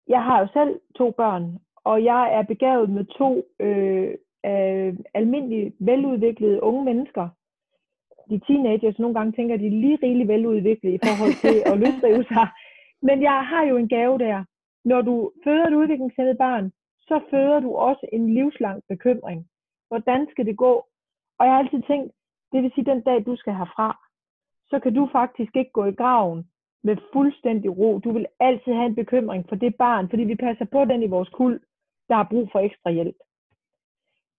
jeg 0.08 0.24
har 0.24 0.40
jo 0.40 0.48
selv 0.54 0.80
to 0.96 1.12
børn, 1.12 1.60
og 1.84 2.04
jeg 2.04 2.34
er 2.34 2.42
begavet 2.42 2.90
med 2.90 3.06
to 3.06 3.46
øh, 3.60 4.14
øh, 4.46 4.94
almindelige, 5.14 5.74
veludviklede 5.80 6.64
unge 6.64 6.84
mennesker. 6.86 7.30
De 8.30 8.42
teenagers 8.48 9.00
nogle 9.00 9.16
gange 9.16 9.32
tænker, 9.32 9.54
at 9.56 9.62
de 9.62 9.68
er 9.68 9.82
lige 9.84 10.00
rigeligt 10.04 10.28
veludviklede 10.28 10.96
i 10.96 11.00
forhold 11.04 11.36
til 11.46 11.58
at 11.72 11.80
løsrive 11.80 12.24
sig. 12.24 12.48
Men 13.08 13.22
jeg 13.22 13.48
har 13.52 13.64
jo 13.64 13.78
en 13.78 13.90
gave 13.90 14.18
der. 14.18 14.44
Når 14.86 15.02
du 15.02 15.32
føder 15.44 15.68
et 15.68 15.74
udviklingshæmmet 15.74 16.38
barn, 16.38 16.72
så 17.00 17.20
føder 17.30 17.60
du 17.60 17.76
også 17.76 18.06
en 18.14 18.34
livslang 18.34 18.84
bekymring. 18.90 19.48
Hvordan 19.88 20.28
skal 20.32 20.46
det 20.46 20.58
gå? 20.58 20.74
Og 21.40 21.46
jeg 21.46 21.54
har 21.54 21.60
altid 21.60 21.82
tænkt, 21.88 22.12
det 22.52 22.64
vil 22.64 22.72
sige, 22.76 22.86
den 22.86 23.02
dag 23.02 23.26
du 23.26 23.36
skal 23.36 23.54
herfra, 23.54 24.11
så 24.72 24.80
kan 24.80 24.94
du 24.94 25.10
faktisk 25.12 25.56
ikke 25.56 25.72
gå 25.72 25.86
i 25.86 25.92
graven 26.02 26.48
med 26.84 26.98
fuldstændig 27.14 27.78
ro. 27.78 28.00
Du 28.00 28.12
vil 28.12 28.26
altid 28.40 28.74
have 28.74 28.86
en 28.86 28.96
bekymring 28.96 29.46
for 29.50 29.56
det 29.56 29.76
barn, 29.76 30.10
fordi 30.10 30.24
vi 30.24 30.36
passer 30.36 30.66
på 30.66 30.86
den 30.86 31.04
i 31.04 31.08
vores 31.08 31.30
kul, 31.30 31.60
der 32.10 32.16
har 32.16 32.28
brug 32.32 32.50
for 32.52 32.60
ekstra 32.60 32.92
hjælp. 32.92 33.16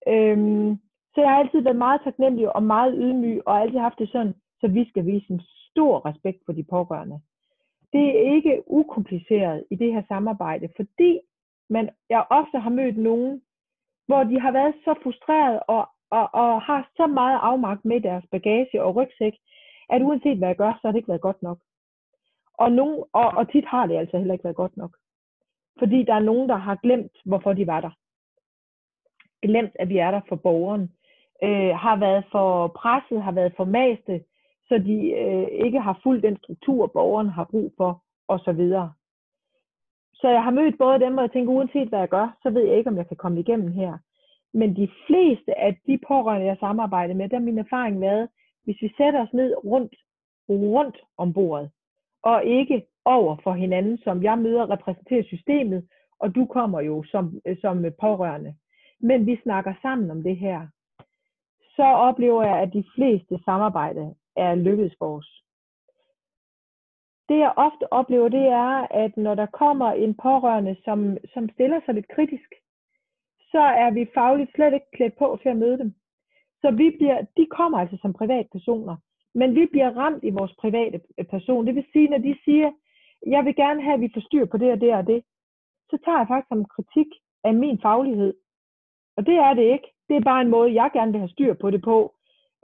Øhm, 0.09 0.78
Så 1.14 1.20
jeg 1.20 1.30
har 1.30 1.39
altid 1.39 1.61
været 1.61 1.76
meget 1.76 2.01
taknemmelig 2.05 2.57
og 2.57 2.62
meget 2.62 2.95
ydmyg, 2.99 3.43
og 3.47 3.61
altid 3.61 3.78
haft 3.78 3.99
det 3.99 4.09
sådan, 4.09 4.35
så 4.61 4.68
vi 4.68 4.89
skal 4.89 5.07
vise 5.07 5.33
en 5.33 5.41
stor 5.70 6.07
respekt 6.07 6.39
for 6.47 6.53
de 6.53 6.64
pårørende. 6.64 7.20
Det 7.93 8.07
er 8.18 8.35
ikke 8.35 8.62
ukompliceret 8.66 9.64
i 9.70 9.76
det 9.76 9.93
her 9.93 10.03
samarbejde, 10.09 10.68
fordi 10.76 11.20
man, 11.70 11.91
jeg 12.09 12.26
ofte 12.30 12.59
har 12.59 12.70
mødt 12.70 12.97
nogen, 12.97 13.43
hvor 14.07 14.24
de 14.24 14.41
har 14.41 14.53
været 14.53 14.74
så 14.85 14.95
frustreret 15.03 15.61
og, 15.68 15.89
og, 16.11 16.35
og 16.35 16.62
har 16.62 16.91
så 16.97 17.07
meget 17.07 17.39
afmagt 17.43 17.85
med 17.85 18.01
deres 18.01 18.24
bagage 18.30 18.83
og 18.83 18.97
rygsæk, 18.97 19.35
at 19.95 20.03
uanset 20.03 20.38
hvad 20.38 20.49
jeg 20.49 20.57
gør, 20.57 20.72
så 20.72 20.80
har 20.82 20.93
det 20.93 20.99
ikke 20.99 21.09
været 21.09 21.28
godt 21.28 21.43
nok. 21.43 21.59
Og, 22.59 22.72
nogen, 22.72 23.05
og, 23.12 23.28
og 23.38 23.53
tit 23.53 23.64
har 23.64 23.86
det 23.86 23.97
altså 23.97 24.18
heller 24.18 24.34
ikke 24.34 24.45
været 24.45 24.62
godt 24.62 24.76
nok. 24.76 24.97
Fordi 25.78 26.03
der 26.03 26.14
er 26.14 26.28
nogen, 26.30 26.49
der 26.49 26.57
har 26.57 26.76
glemt, 26.82 27.16
hvorfor 27.24 27.53
de 27.53 27.66
var 27.66 27.80
der. 27.80 27.90
Glemt, 29.43 29.72
at 29.74 29.88
vi 29.88 29.99
er 29.99 30.11
der 30.11 30.20
for 30.28 30.36
borgeren. 30.36 30.93
Øh, 31.43 31.74
har 31.84 31.97
været 31.97 32.24
for 32.32 32.68
presset, 32.68 33.22
har 33.22 33.32
været 33.32 33.53
for 33.57 33.64
maste, 33.64 34.24
så 34.68 34.78
de 34.78 34.99
øh, 35.22 35.49
ikke 35.66 35.80
har 35.80 36.01
fulgt 36.03 36.22
den 36.22 36.36
struktur, 36.36 36.86
borgeren 36.86 37.28
har 37.28 37.45
brug 37.45 37.72
for, 37.76 38.03
osv. 38.28 38.62
Så 40.14 40.28
jeg 40.28 40.43
har 40.45 40.51
mødt 40.51 40.78
både 40.78 41.01
dem, 41.01 41.18
og 41.18 41.22
jeg 41.22 41.32
tænker, 41.32 41.53
uanset 41.53 41.88
hvad 41.88 41.99
jeg 41.99 42.09
gør, 42.09 42.36
så 42.43 42.51
ved 42.51 42.62
jeg 42.66 42.76
ikke, 42.78 42.90
om 42.90 42.97
jeg 42.97 43.09
kan 43.09 43.16
komme 43.16 43.40
igennem 43.40 43.72
her. 43.72 43.99
Men 44.55 44.76
de 44.76 44.88
fleste 45.07 45.59
af 45.59 45.78
de 45.86 45.99
pårørende, 46.09 46.47
jeg 46.47 46.57
samarbejder 46.61 47.14
med, 47.14 47.28
der 47.28 47.36
er 47.36 47.49
min 47.49 47.59
erfaring 47.59 48.01
været, 48.01 48.28
hvis 48.64 48.82
vi 48.82 48.94
sætter 48.96 49.22
os 49.22 49.32
ned 49.32 49.54
rundt, 49.64 49.94
rundt 50.48 50.98
om 51.16 51.32
bordet, 51.32 51.70
og 52.22 52.44
ikke 52.44 52.86
over 53.04 53.36
for 53.42 53.52
hinanden, 53.52 53.98
som 53.98 54.22
jeg 54.22 54.38
møder 54.38 54.70
repræsenterer 54.70 55.22
systemet, 55.22 55.88
og 56.18 56.34
du 56.34 56.46
kommer 56.46 56.80
jo 56.80 57.04
som, 57.04 57.40
øh, 57.46 57.56
som 57.60 57.84
pårørende. 58.00 58.54
Men 59.00 59.26
vi 59.26 59.40
snakker 59.42 59.74
sammen 59.82 60.10
om 60.10 60.22
det 60.22 60.36
her. 60.36 60.66
Så 61.76 61.82
oplever 61.82 62.42
jeg, 62.44 62.58
at 62.58 62.72
de 62.72 62.84
fleste 62.94 63.40
samarbejde 63.44 64.14
er 64.36 64.54
lykkedes 64.54 64.94
for 64.98 65.16
os. 65.16 65.42
Det 67.28 67.38
jeg 67.38 67.52
ofte 67.56 67.92
oplever, 67.92 68.28
det 68.28 68.46
er, 68.46 68.86
at 68.90 69.16
når 69.16 69.34
der 69.34 69.46
kommer 69.46 69.92
en 69.92 70.14
pårørende, 70.14 70.76
som, 70.84 71.16
som 71.34 71.48
stiller 71.48 71.80
sig 71.84 71.94
lidt 71.94 72.08
kritisk, 72.08 72.50
så 73.50 73.60
er 73.60 73.90
vi 73.90 74.10
fagligt 74.14 74.54
slet 74.54 74.74
ikke 74.74 74.90
klædt 74.92 75.16
på 75.18 75.38
til 75.42 75.48
at 75.48 75.56
møde 75.56 75.78
dem. 75.78 75.94
Så 76.62 76.70
vi 76.70 76.90
bliver, 76.98 77.18
de 77.36 77.46
kommer 77.46 77.78
altså 77.78 77.96
som 78.02 78.12
privatpersoner, 78.12 78.96
men 79.34 79.54
vi 79.54 79.66
bliver 79.66 79.90
ramt 79.90 80.24
i 80.24 80.30
vores 80.30 80.54
private 80.60 81.00
øh, 81.18 81.26
person. 81.26 81.66
Det 81.66 81.74
vil 81.74 81.86
sige, 81.92 82.08
når 82.08 82.18
de 82.18 82.36
siger, 82.44 82.70
jeg 83.26 83.44
vil 83.44 83.56
gerne 83.56 83.82
have, 83.82 83.94
at 83.94 84.00
vi 84.00 84.10
får 84.14 84.20
styr 84.20 84.44
på 84.44 84.56
det 84.56 84.72
og 84.72 84.80
det 84.80 84.94
og 84.94 85.06
det, 85.06 85.22
så 85.90 85.98
tager 86.04 86.18
jeg 86.18 86.28
faktisk 86.28 86.48
som 86.48 86.64
kritik 86.64 87.10
af 87.44 87.54
min 87.54 87.78
faglighed. 87.82 88.34
Og 89.16 89.26
det 89.26 89.34
er 89.34 89.54
det 89.54 89.62
ikke. 89.62 89.88
Det 90.08 90.16
er 90.16 90.30
bare 90.30 90.40
en 90.40 90.50
måde, 90.50 90.74
jeg 90.74 90.90
gerne 90.92 91.12
vil 91.12 91.20
have 91.20 91.34
styr 91.36 91.54
på 91.54 91.70
det 91.70 91.82
på. 91.82 92.14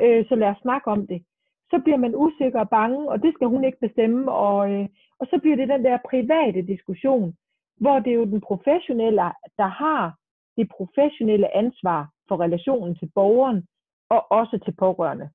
Øh, 0.03 0.27
så 0.29 0.35
lad 0.35 0.49
os 0.49 0.63
snakke 0.63 0.87
om 0.91 1.07
det. 1.07 1.23
Så 1.71 1.81
bliver 1.85 1.97
man 1.97 2.17
usikker 2.17 2.61
og 2.61 2.69
bange, 2.69 3.11
og 3.11 3.23
det 3.23 3.35
skal 3.35 3.47
hun 3.47 3.65
ikke 3.65 3.79
bestemme. 3.81 4.33
Og, 4.33 4.71
øh, 4.73 4.89
og 5.19 5.27
så 5.31 5.39
bliver 5.43 5.57
det 5.57 5.69
den 5.69 5.85
der 5.85 5.99
private 6.11 6.63
diskussion, 6.63 7.35
hvor 7.81 7.99
det 7.99 8.11
er 8.11 8.21
jo 8.23 8.25
den 8.25 8.41
professionelle, 8.41 9.23
der 9.61 9.71
har 9.83 10.17
det 10.57 10.69
professionelle 10.69 11.57
ansvar 11.57 12.09
for 12.29 12.41
relationen 12.41 12.95
til 12.95 13.11
borgeren, 13.15 13.67
og 14.09 14.33
også 14.33 14.59
til 14.65 14.75
pårørende. 14.79 15.31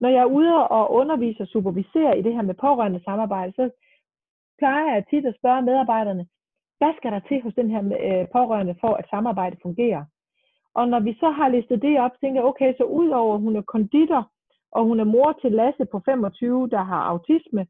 Når 0.00 0.08
jeg 0.08 0.20
er 0.22 0.34
ude 0.38 0.68
og 0.68 0.92
underviser 0.92 1.44
og 1.44 1.48
superviserer 1.48 2.14
i 2.14 2.22
det 2.22 2.34
her 2.34 2.42
med 2.42 2.54
pårørende 2.54 3.00
samarbejde, 3.04 3.52
så 3.52 3.70
plejer 4.58 4.94
jeg 4.94 5.04
tit 5.10 5.26
at 5.26 5.38
spørge 5.38 5.62
medarbejderne, 5.62 6.26
hvad 6.78 6.92
skal 6.96 7.12
der 7.12 7.20
til 7.28 7.42
hos 7.42 7.54
den 7.54 7.70
her 7.70 7.82
øh, 8.06 8.28
pårørende 8.36 8.74
for, 8.80 8.92
at 8.94 9.10
samarbejdet 9.10 9.58
fungerer? 9.62 10.04
Og 10.74 10.88
når 10.88 11.00
vi 11.00 11.12
så 11.20 11.30
har 11.30 11.48
listet 11.48 11.82
det 11.82 12.00
op, 12.00 12.14
tænker 12.20 12.40
jeg, 12.40 12.48
okay, 12.48 12.74
så 12.76 12.84
udover 12.84 13.34
at 13.34 13.40
hun 13.40 13.56
er 13.56 13.62
konditor, 13.62 14.30
og 14.72 14.84
hun 14.84 15.00
er 15.00 15.04
mor 15.04 15.38
til 15.42 15.52
Lasse 15.52 15.84
på 15.92 16.02
25, 16.04 16.68
der 16.68 16.82
har 16.82 17.02
autisme, 17.12 17.66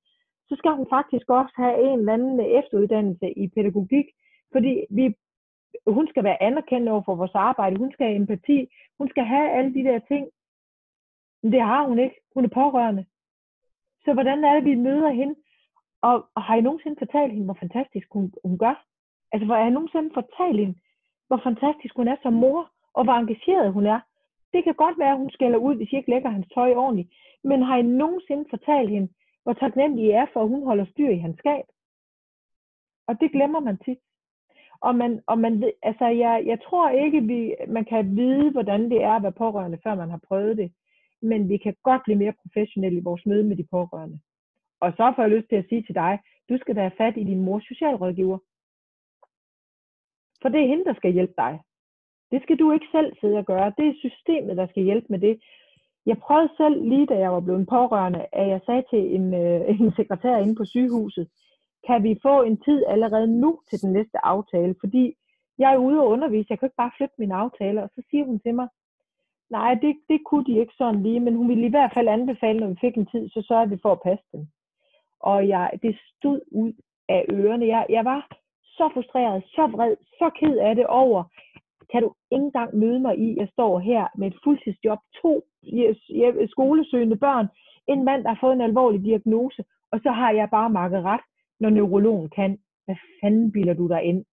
så 0.49 0.55
skal 0.59 0.71
hun 0.71 0.87
faktisk 0.91 1.31
også 1.31 1.55
have 1.57 1.75
en 1.93 1.99
eller 1.99 2.13
anden 2.13 2.41
efteruddannelse 2.41 3.39
i 3.43 3.49
pædagogik, 3.49 4.07
fordi 4.53 4.73
vi, 4.91 5.15
hun 5.87 6.09
skal 6.09 6.25
være 6.25 6.43
anerkendt 6.43 6.89
over 6.89 7.03
for 7.03 7.15
vores 7.15 7.35
arbejde, 7.35 7.77
hun 7.77 7.93
skal 7.93 8.07
have 8.07 8.17
empati, 8.17 8.69
hun 8.99 9.09
skal 9.09 9.25
have 9.25 9.51
alle 9.51 9.75
de 9.75 9.85
der 9.85 9.99
ting. 9.99 10.29
Men 11.43 11.53
det 11.53 11.61
har 11.61 11.87
hun 11.87 11.99
ikke. 11.99 12.17
Hun 12.35 12.45
er 12.45 12.49
pårørende. 12.49 13.05
Så 14.05 14.13
hvordan 14.13 14.45
er 14.45 14.55
det, 14.55 14.65
vi 14.65 14.75
møder 14.75 15.11
hende? 15.11 15.35
Og, 16.03 16.27
og 16.35 16.43
har 16.43 16.57
I 16.57 16.61
nogensinde 16.61 16.97
fortalt 16.99 17.33
hende, 17.33 17.45
hvor 17.45 17.59
fantastisk 17.61 18.07
hun, 18.13 18.33
hun 18.45 18.59
gør? 18.59 18.87
Altså, 19.33 19.47
hvor 19.47 19.55
har 19.55 19.63
jeg 19.63 19.71
nogensinde 19.71 20.11
fortalt 20.15 20.59
hende, 20.61 20.79
hvor 21.27 21.41
fantastisk 21.45 21.97
hun 21.97 22.09
er 22.09 22.17
som 22.23 22.33
mor, 22.33 22.71
og 22.95 23.05
hvor 23.05 23.13
engageret 23.13 23.73
hun 23.73 23.87
er? 23.87 24.01
Det 24.53 24.65
kan 24.65 24.75
godt 24.75 24.99
være, 24.99 25.13
at 25.13 25.19
hun 25.19 25.31
skælder 25.31 25.59
ud, 25.59 25.75
hvis 25.77 25.93
I 25.93 25.97
ikke 25.97 26.11
lægger 26.11 26.31
hans 26.31 26.47
tøj 26.55 26.75
ordentligt. 26.75 27.11
Men 27.45 27.63
har 27.63 27.77
I 27.77 27.83
nogensinde 27.83 28.45
fortalt 28.51 28.91
hende, 28.91 29.09
hvor 29.43 29.53
taknemmelig 29.53 30.05
I 30.05 30.11
er 30.11 30.27
for, 30.33 30.43
at 30.43 30.49
hun 30.49 30.65
holder 30.65 30.85
styr 30.85 31.09
i 31.09 31.19
hans 31.19 31.39
skab? 31.39 31.65
Og 33.09 33.21
det 33.21 33.33
glemmer 33.33 33.61
man 33.61 33.79
tit. 33.79 33.99
Og 34.81 34.95
man, 34.95 35.21
og 35.27 35.39
man 35.39 35.61
ved, 35.61 35.73
altså 35.83 36.07
jeg, 36.07 36.43
jeg 36.47 36.59
tror 36.63 36.91
ikke, 36.91 37.21
vi, 37.21 37.55
man 37.69 37.85
kan 37.85 38.17
vide, 38.17 38.51
hvordan 38.51 38.91
det 38.91 39.03
er 39.03 39.13
at 39.13 39.23
være 39.23 39.33
pårørende, 39.33 39.79
før 39.85 39.95
man 39.95 40.11
har 40.11 40.21
prøvet 40.29 40.57
det. 40.57 40.73
Men 41.23 41.49
vi 41.49 41.57
kan 41.57 41.77
godt 41.83 42.03
blive 42.05 42.19
mere 42.19 42.35
professionelle 42.43 42.99
i 42.99 43.03
vores 43.03 43.27
møde 43.27 43.45
med 43.45 43.57
de 43.57 43.67
pårørende. 43.71 44.21
Og 44.81 44.93
så 44.93 45.13
får 45.17 45.23
jeg 45.23 45.31
lyst 45.31 45.49
til 45.49 45.57
at 45.57 45.69
sige 45.69 45.83
til 45.83 45.95
dig, 45.95 46.19
du 46.49 46.59
skal 46.59 46.77
da 46.77 46.81
have 46.81 46.99
fat 46.99 47.17
i 47.17 47.25
din 47.25 47.45
mors 47.45 47.65
socialrådgiver. 47.65 48.39
For 50.43 50.49
det 50.49 50.61
er 50.61 50.67
hende, 50.67 50.85
der 50.85 50.95
skal 50.95 51.13
hjælpe 51.13 51.35
dig. 51.37 51.61
Det 52.31 52.43
skal 52.43 52.57
du 52.57 52.73
ikke 52.73 52.87
selv 52.93 53.13
sidde 53.21 53.39
og 53.39 53.47
gøre. 53.47 53.73
Det 53.79 53.87
er 53.89 54.01
systemet, 54.07 54.57
der 54.57 54.67
skal 54.67 54.83
hjælpe 54.83 55.07
med 55.11 55.19
det. 55.19 55.41
Jeg 56.07 56.19
prøvede 56.19 56.51
selv 56.57 56.89
lige 56.89 57.07
da 57.07 57.19
jeg 57.19 57.33
var 57.33 57.41
blevet 57.41 57.69
pårørende, 57.69 58.27
at 58.33 58.49
jeg 58.49 58.61
sagde 58.67 58.85
til 58.91 59.15
en, 59.15 59.35
øh, 59.35 59.81
en 59.81 59.93
sekretær 59.97 60.37
inde 60.37 60.55
på 60.55 60.65
sygehuset, 60.65 61.29
kan 61.87 62.03
vi 62.03 62.19
få 62.23 62.43
en 62.43 62.57
tid 62.57 62.85
allerede 62.87 63.27
nu 63.27 63.61
til 63.71 63.83
den 63.83 63.93
næste 63.93 64.25
aftale? 64.25 64.75
Fordi 64.81 65.15
jeg 65.59 65.73
er 65.73 65.77
ude 65.79 66.01
og 66.01 66.09
undervise, 66.09 66.47
jeg 66.51 66.59
kan 66.59 66.67
ikke 66.67 66.83
bare 66.83 66.97
flytte 66.97 67.15
mine 67.19 67.35
aftaler. 67.35 67.83
Og 67.83 67.91
så 67.95 68.03
siger 68.11 68.25
hun 68.25 68.41
til 68.41 68.55
mig, 68.55 68.69
nej, 69.51 69.75
det, 69.75 69.97
det 70.09 70.21
kunne 70.25 70.45
de 70.45 70.59
ikke 70.59 70.75
sådan 70.79 71.03
lige, 71.03 71.21
men 71.21 71.37
hun 71.37 71.49
ville 71.49 71.67
i 71.67 71.71
hvert 71.71 71.91
fald 71.95 72.09
anbefale, 72.09 72.61
når 72.61 72.69
vi 72.69 72.77
fik 72.81 72.97
en 72.97 73.07
tid, 73.07 73.29
så 73.29 73.45
sørger 73.49 73.67
vi 73.67 73.79
for 73.83 73.93
at 73.93 74.03
passe 74.03 74.25
dem. 74.33 74.47
Og 75.21 75.49
jeg, 75.49 75.71
det 75.83 75.99
stod 76.17 76.41
ud 76.53 76.73
af 77.09 77.25
ørerne. 77.33 77.67
Jeg, 77.67 77.87
jeg 77.89 78.05
var 78.05 78.29
så 78.63 78.91
frustreret, 78.95 79.45
så 79.47 79.67
vred, 79.67 79.97
så 80.19 80.31
ked 80.41 80.57
af 80.57 80.75
det 80.77 80.87
over, 80.87 81.25
kan 81.93 82.03
du 82.03 82.13
ikke 82.31 82.45
engang 82.45 82.77
møde 82.77 83.01
mig 83.01 83.19
i, 83.19 83.37
jeg 83.41 83.49
står 83.53 83.79
her 83.79 84.07
med 84.19 84.27
et 84.27 84.39
fuldtidsjob, 84.45 84.99
to 85.23 85.43
skolesøgende 86.51 87.17
børn, 87.17 87.47
en 87.87 88.05
mand, 88.05 88.23
der 88.23 88.29
har 88.29 88.39
fået 88.41 88.53
en 88.53 88.61
alvorlig 88.61 89.05
diagnose, 89.05 89.65
og 89.93 90.01
så 90.03 90.11
har 90.11 90.31
jeg 90.33 90.51
bare 90.51 90.71
makket 90.71 91.03
ret, 91.05 91.21
når 91.61 91.71
neurologen 91.71 92.29
kan. 92.29 92.59
Hvad 92.85 92.97
fanden 93.23 93.53
bilder 93.53 93.75
du 93.75 93.89
dig 93.89 94.03
ind? 94.03 94.25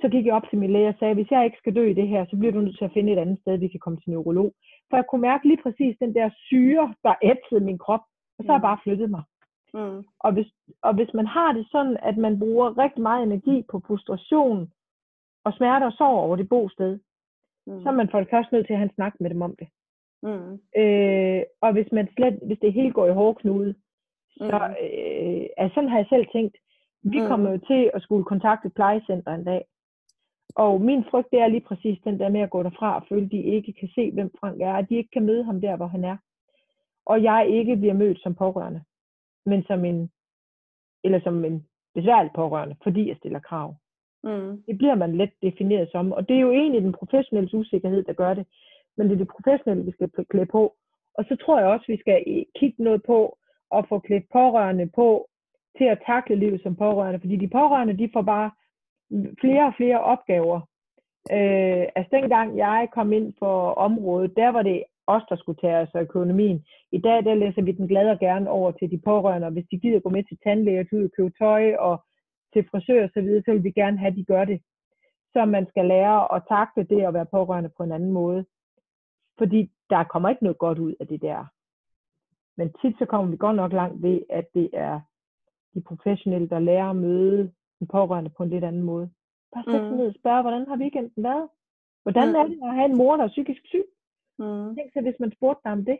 Så 0.00 0.08
gik 0.08 0.26
jeg 0.26 0.34
op 0.34 0.48
til 0.50 0.58
min 0.58 0.72
læge 0.72 0.88
og 0.88 0.94
sagde, 0.98 1.14
hvis 1.14 1.30
jeg 1.30 1.44
ikke 1.44 1.58
skal 1.58 1.74
dø 1.74 1.84
i 1.90 1.94
det 2.00 2.08
her, 2.08 2.26
så 2.30 2.36
bliver 2.36 2.52
du 2.52 2.60
nødt 2.60 2.78
til 2.78 2.84
at 2.84 2.92
finde 2.94 3.12
et 3.12 3.18
andet 3.18 3.38
sted, 3.40 3.56
vi 3.58 3.68
kan 3.68 3.80
komme 3.80 3.98
til 3.98 4.10
neurolog. 4.10 4.52
For 4.90 4.96
jeg 4.96 5.06
kunne 5.10 5.20
mærke 5.30 5.48
lige 5.48 5.62
præcis 5.62 5.96
den 6.00 6.14
der 6.14 6.30
syre, 6.46 6.94
der 7.04 7.14
ætsede 7.22 7.64
min 7.64 7.78
krop, 7.78 8.04
og 8.38 8.44
så 8.44 8.46
har 8.46 8.54
jeg 8.54 8.64
mm. 8.64 8.68
bare 8.70 8.82
flyttet 8.84 9.10
mig. 9.10 9.22
Mm. 9.74 10.04
Og, 10.20 10.32
hvis, 10.32 10.50
og 10.82 10.94
hvis 10.94 11.14
man 11.14 11.26
har 11.26 11.52
det 11.52 11.66
sådan, 11.72 11.96
at 12.02 12.16
man 12.16 12.38
bruger 12.38 12.78
rigtig 12.78 13.02
meget 13.02 13.22
energi 13.22 13.64
på 13.70 13.80
frustration 13.86 14.70
og 15.44 15.52
smerte 15.52 15.84
og 15.84 15.92
sorg 15.92 16.18
over 16.18 16.36
det 16.36 16.48
bosted, 16.48 16.98
mm. 17.66 17.82
så 17.82 17.88
er 17.88 17.92
man 18.00 18.10
for 18.10 18.18
det 18.18 18.30
første 18.30 18.54
nødt 18.54 18.66
til 18.66 18.72
at 18.72 18.78
have 18.78 18.88
en 18.88 18.94
snak 18.94 19.14
med 19.20 19.30
dem 19.30 19.42
om 19.42 19.54
det. 19.58 19.68
Mm. 20.22 20.52
Øh, 20.82 21.42
og 21.60 21.72
hvis 21.72 21.92
man 21.92 22.08
slet, 22.16 22.38
hvis 22.46 22.58
det 22.62 22.72
hele 22.72 22.92
går 22.92 23.06
i 23.06 23.12
hårdknude, 23.12 23.74
så 24.38 24.58
mm. 24.68 24.74
øh, 24.86 25.46
altså 25.56 25.74
sådan 25.74 25.90
har 25.90 25.98
jeg 25.98 26.06
selv 26.08 26.26
tænkt, 26.32 26.56
vi 27.02 27.20
mm. 27.20 27.26
kommer 27.26 27.50
jo 27.50 27.58
til 27.58 27.90
at 27.94 28.02
skulle 28.02 28.24
kontakte 28.24 28.66
et 28.66 28.74
plejecenter 28.74 29.32
en 29.34 29.44
dag. 29.44 29.64
Og 30.54 30.80
min 30.80 31.04
frygt 31.10 31.30
det 31.30 31.40
er 31.40 31.48
lige 31.48 31.68
præcis 31.68 31.98
den 32.04 32.18
der 32.18 32.28
med 32.28 32.40
at 32.40 32.50
gå 32.50 32.62
derfra 32.62 32.96
og 32.96 33.06
føle, 33.08 33.24
at 33.24 33.30
de 33.30 33.42
ikke 33.42 33.72
kan 33.72 33.88
se, 33.94 34.10
hvem 34.10 34.30
Frank 34.40 34.60
er, 34.60 34.74
at 34.74 34.88
de 34.88 34.96
ikke 34.96 35.10
kan 35.12 35.26
møde 35.26 35.44
ham 35.44 35.60
der, 35.60 35.76
hvor 35.76 35.86
han 35.86 36.04
er. 36.04 36.16
Og 37.06 37.22
jeg 37.22 37.48
ikke 37.48 37.76
bliver 37.76 37.94
mødt 37.94 38.22
som 38.22 38.34
pårørende, 38.34 38.82
men 39.46 39.62
som 39.62 39.84
en, 39.84 40.10
eller 41.04 41.20
som 41.20 41.44
en 41.44 41.66
besværlig 41.94 42.30
pårørende, 42.34 42.76
fordi 42.82 43.08
jeg 43.08 43.16
stiller 43.16 43.38
krav. 43.38 43.74
Mm. 44.24 44.62
Det 44.66 44.78
bliver 44.78 44.94
man 44.94 45.16
let 45.16 45.30
defineret 45.42 45.88
som, 45.92 46.12
og 46.12 46.28
det 46.28 46.36
er 46.36 46.40
jo 46.40 46.52
egentlig 46.52 46.82
den 46.82 46.92
professionelle 46.92 47.54
usikkerhed, 47.54 48.02
der 48.02 48.12
gør 48.12 48.34
det. 48.34 48.46
Men 48.96 49.06
det 49.06 49.14
er 49.14 49.18
det 49.18 49.28
professionelle, 49.28 49.84
vi 49.84 49.92
skal 49.92 50.10
klæde 50.30 50.46
på. 50.46 50.76
Og 51.14 51.24
så 51.24 51.36
tror 51.36 51.58
jeg 51.58 51.68
også, 51.68 51.84
vi 51.88 51.96
skal 51.96 52.44
kigge 52.58 52.82
noget 52.84 53.02
på 53.02 53.38
at 53.76 53.84
få 53.88 53.98
klædt 53.98 54.24
pårørende 54.32 54.86
på 54.94 55.28
til 55.78 55.84
at 55.84 56.02
takle 56.06 56.36
livet 56.36 56.62
som 56.62 56.76
pårørende. 56.76 57.20
Fordi 57.20 57.36
de 57.36 57.48
pårørende, 57.48 57.98
de 57.98 58.10
får 58.12 58.22
bare 58.22 58.50
flere 59.40 59.66
og 59.66 59.74
flere 59.76 60.00
opgaver. 60.00 60.60
Øh, 61.36 61.84
altså 61.96 62.10
dengang 62.10 62.56
jeg 62.56 62.88
kom 62.92 63.12
ind 63.12 63.34
på 63.40 63.50
området, 63.86 64.36
der 64.36 64.48
var 64.48 64.62
det 64.62 64.84
os, 65.06 65.22
der 65.28 65.36
skulle 65.36 65.60
tage 65.60 65.76
os 65.76 65.94
af 65.94 66.00
økonomien. 66.02 66.64
I 66.92 66.98
dag, 66.98 67.24
der 67.24 67.34
læser 67.34 67.62
vi 67.62 67.72
den 67.72 67.88
glade 67.88 68.10
og 68.10 68.18
gerne 68.18 68.50
over 68.50 68.70
til 68.70 68.90
de 68.90 69.00
pårørende, 69.04 69.46
og 69.46 69.52
hvis 69.52 69.66
de 69.70 69.78
gider 69.78 70.00
gå 70.00 70.08
med 70.08 70.24
til 70.24 70.38
tandlæger, 70.44 70.84
til 70.84 71.04
at 71.04 71.10
købe 71.16 71.32
tøj 71.38 71.74
og 71.74 72.04
til 72.52 72.68
frisør 72.70 73.04
og 73.04 73.10
så 73.14 73.20
videre, 73.20 73.42
så 73.44 73.52
vil 73.52 73.64
vi 73.64 73.70
gerne 73.70 73.98
have, 73.98 74.10
at 74.10 74.16
de 74.16 74.24
gør 74.24 74.44
det. 74.44 74.60
Så 75.32 75.44
man 75.44 75.66
skal 75.68 75.84
lære 75.86 76.34
at 76.34 76.42
takle 76.48 76.84
det 76.84 77.02
at 77.06 77.14
være 77.14 77.26
pårørende 77.26 77.70
på 77.76 77.82
en 77.82 77.92
anden 77.92 78.12
måde. 78.12 78.44
Fordi 79.38 79.70
der 79.90 80.04
kommer 80.04 80.28
ikke 80.28 80.44
noget 80.44 80.58
godt 80.58 80.78
ud 80.78 80.94
af 81.00 81.06
det 81.06 81.22
der. 81.22 81.46
Men 82.58 82.72
tit 82.80 82.94
så 82.98 83.04
kommer 83.06 83.30
vi 83.30 83.36
godt 83.36 83.56
nok 83.56 83.72
langt 83.72 84.02
ved, 84.02 84.20
at 84.30 84.46
det 84.54 84.70
er 84.72 85.00
de 85.74 85.80
professionelle, 85.80 86.48
der 86.48 86.58
lærer 86.58 86.90
at 86.90 86.96
møde 86.96 87.52
den 87.78 87.86
pårørende 87.94 88.30
på 88.36 88.42
en 88.42 88.50
lidt 88.50 88.64
anden 88.64 88.82
måde. 88.82 89.10
Bare 89.54 89.64
sig 89.64 89.82
Mm. 89.90 89.96
ned 89.96 90.06
og 90.06 90.14
spørge, 90.20 90.42
hvordan 90.42 90.66
har 90.68 90.76
weekenden 90.76 91.24
været? 91.24 91.48
Hvordan 92.02 92.28
Mm. 92.28 92.34
er 92.34 92.44
det 92.46 92.58
at 92.62 92.74
have 92.74 92.84
en 92.90 92.96
mor, 92.96 93.16
der 93.16 93.24
er 93.24 93.28
psykisk 93.28 93.60
syg? 93.64 93.84
Mm. 94.38 94.74
Tænk 94.76 94.92
sig, 94.92 95.02
hvis 95.02 95.20
man 95.20 95.32
spurgte 95.36 95.60
dig 95.64 95.72
om 95.72 95.84
det. 95.84 95.98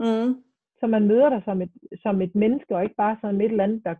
Mm. 0.00 0.30
Så 0.80 0.86
man 0.86 1.08
møder 1.08 1.28
dig 1.28 1.42
som 1.44 1.62
et, 1.62 1.72
som 2.02 2.22
et 2.22 2.34
menneske, 2.34 2.76
og 2.76 2.82
ikke 2.82 2.94
bare 3.04 3.16
som 3.20 3.40
et 3.40 3.44
eller 3.50 3.64
andet, 3.64 3.84
der, 3.84 3.94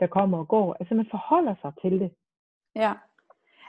der 0.00 0.06
kommer 0.06 0.38
og 0.38 0.48
går. 0.48 0.76
Altså 0.80 0.94
man 0.94 1.06
forholder 1.10 1.54
sig 1.62 1.72
til 1.82 2.00
det. 2.00 2.10
Ja. 2.76 2.92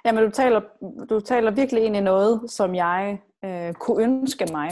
Jamen, 0.05 0.23
du 0.23 0.29
taler, 0.29 0.61
du 1.09 1.19
taler 1.19 1.51
virkelig 1.51 1.83
ind 1.85 1.95
i 1.95 2.01
noget, 2.01 2.49
som 2.51 2.75
jeg 2.75 3.19
øh, 3.45 3.73
kunne 3.73 4.03
ønske 4.03 4.45
mig. 4.51 4.69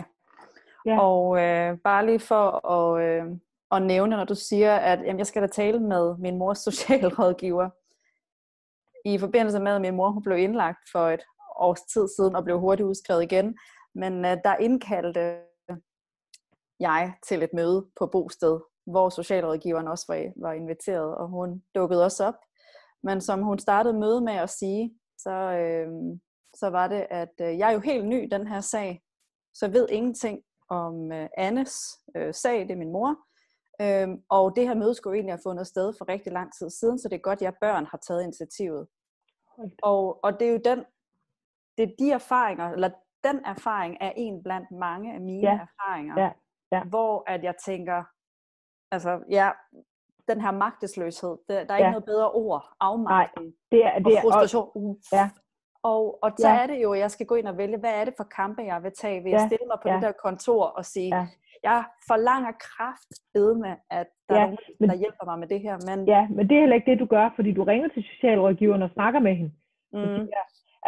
Ja. 0.85 0.99
Og 0.99 1.37
øh, 1.41 1.77
bare 1.77 2.05
lige 2.05 2.19
for 2.19 2.71
at, 2.71 3.03
øh, 3.03 3.25
at 3.71 3.81
nævne, 3.81 4.15
når 4.15 4.23
du 4.23 4.35
siger, 4.35 4.75
at 4.75 4.99
jamen, 4.99 5.17
jeg 5.17 5.27
skal 5.27 5.41
da 5.41 5.47
tale 5.47 5.79
med 5.79 6.17
min 6.17 6.37
mors 6.37 6.59
socialrådgiver, 6.69 7.69
i 9.05 9.17
forbindelse 9.17 9.59
med, 9.59 9.71
at 9.71 9.81
min 9.81 9.95
mor 9.95 10.09
hun 10.09 10.23
blev 10.23 10.37
indlagt 10.37 10.89
for 10.91 11.09
et 11.09 11.23
års 11.55 11.81
tid 11.81 12.07
siden 12.07 12.35
og 12.35 12.43
blev 12.43 12.59
hurtigt 12.59 12.87
udskrevet 12.87 13.23
igen. 13.23 13.57
Men 13.95 14.25
øh, 14.25 14.37
der 14.43 14.55
indkaldte 14.55 15.39
jeg 16.79 17.13
til 17.27 17.43
et 17.43 17.53
møde 17.53 17.87
på 17.99 18.07
bosted, 18.07 18.59
hvor 18.85 19.09
socialrådgiveren 19.09 19.87
også 19.87 20.05
var, 20.07 20.31
var 20.41 20.53
inviteret, 20.53 21.17
og 21.17 21.27
hun 21.27 21.63
dukkede 21.75 22.05
også 22.05 22.25
op. 22.25 22.35
Men 23.03 23.21
som 23.21 23.41
hun 23.41 23.59
startede 23.59 23.99
møde 23.99 24.21
med 24.21 24.33
at 24.33 24.49
sige, 24.49 24.99
så, 25.17 25.31
øh, 25.31 25.87
så 26.55 26.69
var 26.69 26.87
det, 26.87 27.07
at 27.09 27.33
øh, 27.41 27.57
jeg 27.57 27.69
er 27.69 27.73
jo 27.73 27.79
helt 27.79 28.07
ny 28.07 28.25
i 28.25 28.29
den 28.29 28.47
her 28.47 28.61
sag, 28.61 29.01
så 29.53 29.65
jeg 29.65 29.73
ved 29.73 29.87
ingenting 29.89 30.39
om 30.69 31.11
øh, 31.11 31.29
Annes 31.37 31.99
øh, 32.15 32.33
sag, 32.33 32.59
det 32.59 32.71
er 32.71 32.75
min 32.75 32.91
mor. 32.91 33.15
Øhm, 33.81 34.23
og 34.29 34.55
det 34.55 34.67
her 34.67 34.75
møde 34.75 34.93
skulle 34.95 35.15
egentlig 35.17 35.33
have 35.33 35.41
fundet 35.45 35.67
sted 35.67 35.93
for 35.97 36.09
rigtig 36.09 36.31
lang 36.33 36.53
tid 36.59 36.69
siden, 36.69 36.99
så 36.99 37.09
det 37.09 37.15
er 37.15 37.19
godt, 37.19 37.37
at 37.39 37.41
jeg 37.41 37.53
børn 37.61 37.85
har 37.85 37.97
taget 37.97 38.23
initiativet. 38.23 38.87
Og, 39.83 40.23
og 40.23 40.39
det 40.39 40.47
er 40.47 40.51
jo 40.51 40.59
den, 40.65 40.85
det 41.77 41.83
er 41.83 41.95
de 41.99 42.11
erfaringer, 42.11 42.69
eller 42.71 42.89
den 43.23 43.45
erfaring 43.45 43.97
er 44.01 44.11
en 44.15 44.43
blandt 44.43 44.71
mange 44.71 45.13
af 45.13 45.21
mine 45.21 45.49
Ja. 45.51 45.59
erfaringer, 45.59 46.21
Ja. 46.21 46.31
Ja. 46.71 46.83
hvor 46.83 47.23
at 47.27 47.43
jeg 47.43 47.55
tænker, 47.65 48.03
altså 48.91 49.19
ja, 49.29 49.51
den 50.27 50.41
her 50.41 50.51
magtesløshed, 50.51 51.37
der, 51.49 51.63
der 51.63 51.73
er 51.73 51.77
ikke 51.77 51.85
Ja. 51.85 51.91
noget 51.91 52.05
bedre 52.05 52.31
ord, 52.31 52.75
afmagten 52.79 53.55
Det 53.71 53.85
er, 53.85 53.91
og 53.95 54.05
det 54.05 54.13
er, 54.13 54.17
og, 54.17 54.21
frustration. 54.21 54.71
Uh. 54.75 54.95
ja. 55.11 55.29
Og, 55.91 56.01
og 56.23 56.29
så 56.37 56.49
Ja. 56.49 56.61
er 56.61 56.67
det 56.67 56.77
jo, 56.83 56.89
at 56.93 56.99
jeg 56.99 57.11
skal 57.11 57.25
gå 57.25 57.35
ind 57.35 57.47
og 57.47 57.57
vælge, 57.57 57.77
hvad 57.77 57.93
er 57.99 58.05
det 58.05 58.13
for 58.17 58.27
kampe, 58.39 58.61
jeg 58.71 58.83
vil 58.83 58.91
tage? 59.01 59.23
Vil 59.23 59.31
jeg 59.31 59.39
Ja. 59.41 59.47
stille 59.47 59.67
mig 59.71 59.77
på 59.81 59.87
Ja. 59.89 59.93
det 59.95 60.01
der 60.03 60.11
kontor 60.25 60.63
og 60.77 60.85
sige, 60.85 61.11
Ja. 61.17 61.25
jeg 61.63 61.83
forlanger 62.09 62.51
kraft 62.51 63.09
med, 63.63 63.75
at 63.99 64.07
der 64.29 64.35
Ja, 64.35 64.41
er 64.41 64.45
nogen, 64.45 64.57
men- 64.79 64.89
der 64.89 64.95
hjælper 65.03 65.25
mig 65.25 65.39
med 65.39 65.47
det 65.47 65.59
her. 65.65 65.75
Men, 65.89 66.07
ja, 66.07 66.27
men 66.35 66.49
det 66.49 66.55
er 66.55 66.59
heller 66.59 66.75
ikke 66.79 66.91
det, 66.91 66.99
du 66.99 67.05
gør, 67.05 67.29
fordi 67.35 67.51
du 67.51 67.63
ringer 67.63 67.87
til 67.89 68.03
socialrådgiveren 68.03 68.81
og 68.81 68.89
snakker 68.93 69.19
med 69.19 69.33
hende. 69.35 69.51
mm, 69.93 70.27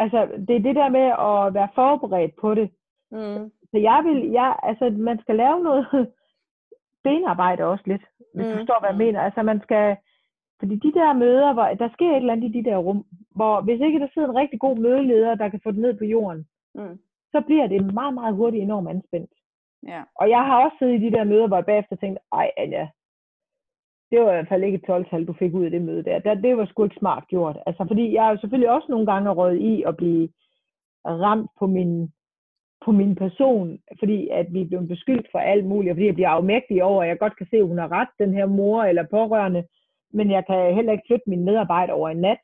Altså, 0.02 0.18
det 0.48 0.56
er 0.56 0.60
det 0.68 0.76
der 0.76 0.88
med 0.98 1.06
at 1.28 1.54
være 1.54 1.68
forberedt 1.74 2.34
på 2.40 2.54
det. 2.54 2.70
mm, 3.10 3.50
Så 3.70 3.76
jeg 3.88 4.00
vil, 4.06 4.30
jeg, 4.30 4.56
altså, 4.62 4.90
man 4.90 5.18
skal 5.20 5.36
lave 5.36 5.58
noget 5.62 5.86
benarbejde 7.04 7.64
også 7.64 7.84
lidt, 7.86 8.02
hvis 8.34 8.46
mm. 8.46 8.52
du 8.52 8.56
forstår, 8.58 8.80
hvad 8.80 8.88
jeg 8.90 8.94
Mm. 8.98 9.04
mener. 9.04 9.20
Altså, 9.20 9.42
man 9.42 9.60
skal, 9.62 9.96
fordi 10.60 10.74
de 10.76 10.92
der 10.92 11.12
møder, 11.12 11.52
hvor 11.52 11.64
der 11.82 11.88
sker 11.92 12.10
et 12.10 12.16
eller 12.16 12.32
andet 12.32 12.48
i 12.54 12.58
de 12.62 12.70
der 12.70 12.76
rum, 12.76 13.04
hvor 13.38 13.54
hvis 13.60 13.80
ikke 13.80 14.00
der 14.00 14.08
sidder 14.14 14.28
en 14.28 14.40
rigtig 14.42 14.60
god 14.60 14.76
mødeleder, 14.76 15.34
der 15.34 15.48
kan 15.48 15.60
få 15.64 15.70
det 15.70 15.80
ned 15.80 15.94
på 15.98 16.04
jorden, 16.04 16.46
mm, 16.74 16.98
så 17.32 17.38
bliver 17.46 17.66
det 17.66 17.94
meget, 17.94 18.14
meget 18.14 18.34
hurtigt 18.34 18.62
enormt 18.62 18.88
anspændt. 18.88 19.32
ja. 19.92 20.02
Og 20.20 20.30
jeg 20.30 20.42
har 20.48 20.64
også 20.64 20.76
siddet 20.78 20.94
i 20.94 21.04
de 21.04 21.14
der 21.16 21.24
møder, 21.24 21.46
hvor 21.46 21.56
jeg 21.56 21.66
bagefter 21.66 21.96
tænkte, 21.96 22.20
ej 22.32 22.50
Anja, 22.56 22.88
det 24.10 24.20
var 24.20 24.30
i 24.30 24.34
hvert 24.34 24.48
fald 24.48 24.64
ikke 24.64 24.78
et 24.78 24.90
12-tal, 24.90 25.24
du 25.24 25.32
fik 25.32 25.54
ud 25.54 25.64
af 25.64 25.70
det 25.70 25.82
møde 25.82 26.04
der. 26.04 26.18
der. 26.18 26.34
Det 26.34 26.56
var 26.56 26.66
sgu 26.66 26.84
ikke 26.84 26.96
smart 26.98 27.24
gjort. 27.28 27.56
Altså, 27.66 27.84
fordi 27.88 28.14
jeg 28.14 28.26
er 28.26 28.30
jo 28.30 28.40
selvfølgelig 28.40 28.70
også 28.70 28.86
nogle 28.90 29.06
gange 29.06 29.30
røget 29.30 29.60
i 29.60 29.82
at 29.82 29.96
blive 29.96 30.28
ramt 31.06 31.50
på 31.58 31.66
min, 31.66 32.12
på 32.84 32.92
min 32.92 33.14
person, 33.14 33.78
fordi 33.98 34.28
at 34.28 34.46
vi 34.52 34.60
er 34.60 34.66
blevet 34.66 34.88
beskyldt 34.88 35.28
for 35.32 35.38
alt 35.38 35.66
muligt, 35.66 35.90
og 35.90 35.96
fordi 35.96 36.06
jeg 36.06 36.14
bliver 36.14 36.28
afmægtig 36.28 36.84
over, 36.84 37.02
at 37.02 37.08
jeg 37.08 37.18
godt 37.18 37.36
kan 37.36 37.46
se, 37.50 37.56
at 37.56 37.66
hun 37.66 37.78
har 37.78 37.92
ret, 37.92 38.08
den 38.18 38.34
her 38.34 38.46
mor 38.46 38.82
eller 38.82 39.04
pårørende, 39.10 39.64
men 40.10 40.30
jeg 40.30 40.46
kan 40.46 40.74
heller 40.74 40.92
ikke 40.92 41.04
flytte 41.06 41.30
min 41.30 41.44
medarbejder 41.44 41.92
over 41.92 42.08
en 42.08 42.20
nat. 42.20 42.38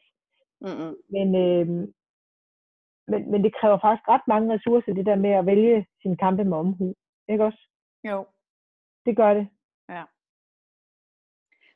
Mm-mm. 0.65 0.97
Men, 1.15 1.27
øh, 1.45 1.67
men, 3.11 3.31
men 3.31 3.45
det 3.45 3.55
kræver 3.61 3.79
faktisk 3.79 4.09
ret 4.09 4.21
mange 4.29 4.55
ressourcer, 4.55 4.95
det 4.95 5.07
der 5.07 5.17
med 5.17 5.31
at 5.31 5.47
vælge 5.47 5.87
sin 6.03 6.17
kampe 6.17 6.45
med 6.45 6.57
omhu. 6.59 6.95
Ikke 7.29 7.45
også? 7.45 7.69
Jo. 8.05 8.27
Det 9.07 9.17
gør 9.17 9.35
det. 9.35 9.49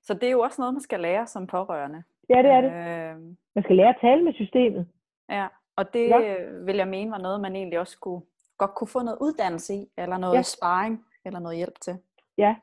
Så 0.02 0.14
det 0.14 0.22
er 0.26 0.30
jo 0.30 0.40
også 0.40 0.60
noget, 0.62 0.74
man 0.74 0.80
skal 0.80 1.00
lære 1.00 1.26
som 1.26 1.46
pårørende. 1.46 2.02
Ja, 2.28 2.38
det 2.42 2.50
er 2.50 2.60
det. 2.60 2.70
Øh, 2.70 3.20
Man 3.54 3.64
skal 3.64 3.76
lære 3.76 3.88
at 3.88 3.98
tale 4.00 4.24
med 4.24 4.32
systemet. 4.34 4.88
ja. 5.30 5.46
Og 5.76 5.92
det 5.94 6.08
Ja. 6.08 6.18
ja. 6.18 6.34
vil 6.64 6.76
jeg 6.76 6.88
mene 6.88 7.10
var 7.10 7.18
noget, 7.18 7.40
man 7.40 7.56
egentlig 7.56 7.78
også 7.80 7.98
kunne, 8.00 8.22
godt 8.58 8.74
kunne 8.74 8.88
få 8.88 9.02
noget 9.02 9.18
uddannelse 9.20 9.74
i, 9.74 9.86
eller 9.98 10.18
noget 10.18 10.34
Ja. 10.34 10.38
ja. 10.38 10.42
sparring, 10.42 11.04
eller 11.24 11.40
noget 11.40 11.56
hjælp 11.56 11.80
til. 11.80 11.96
Ja, 12.38 12.56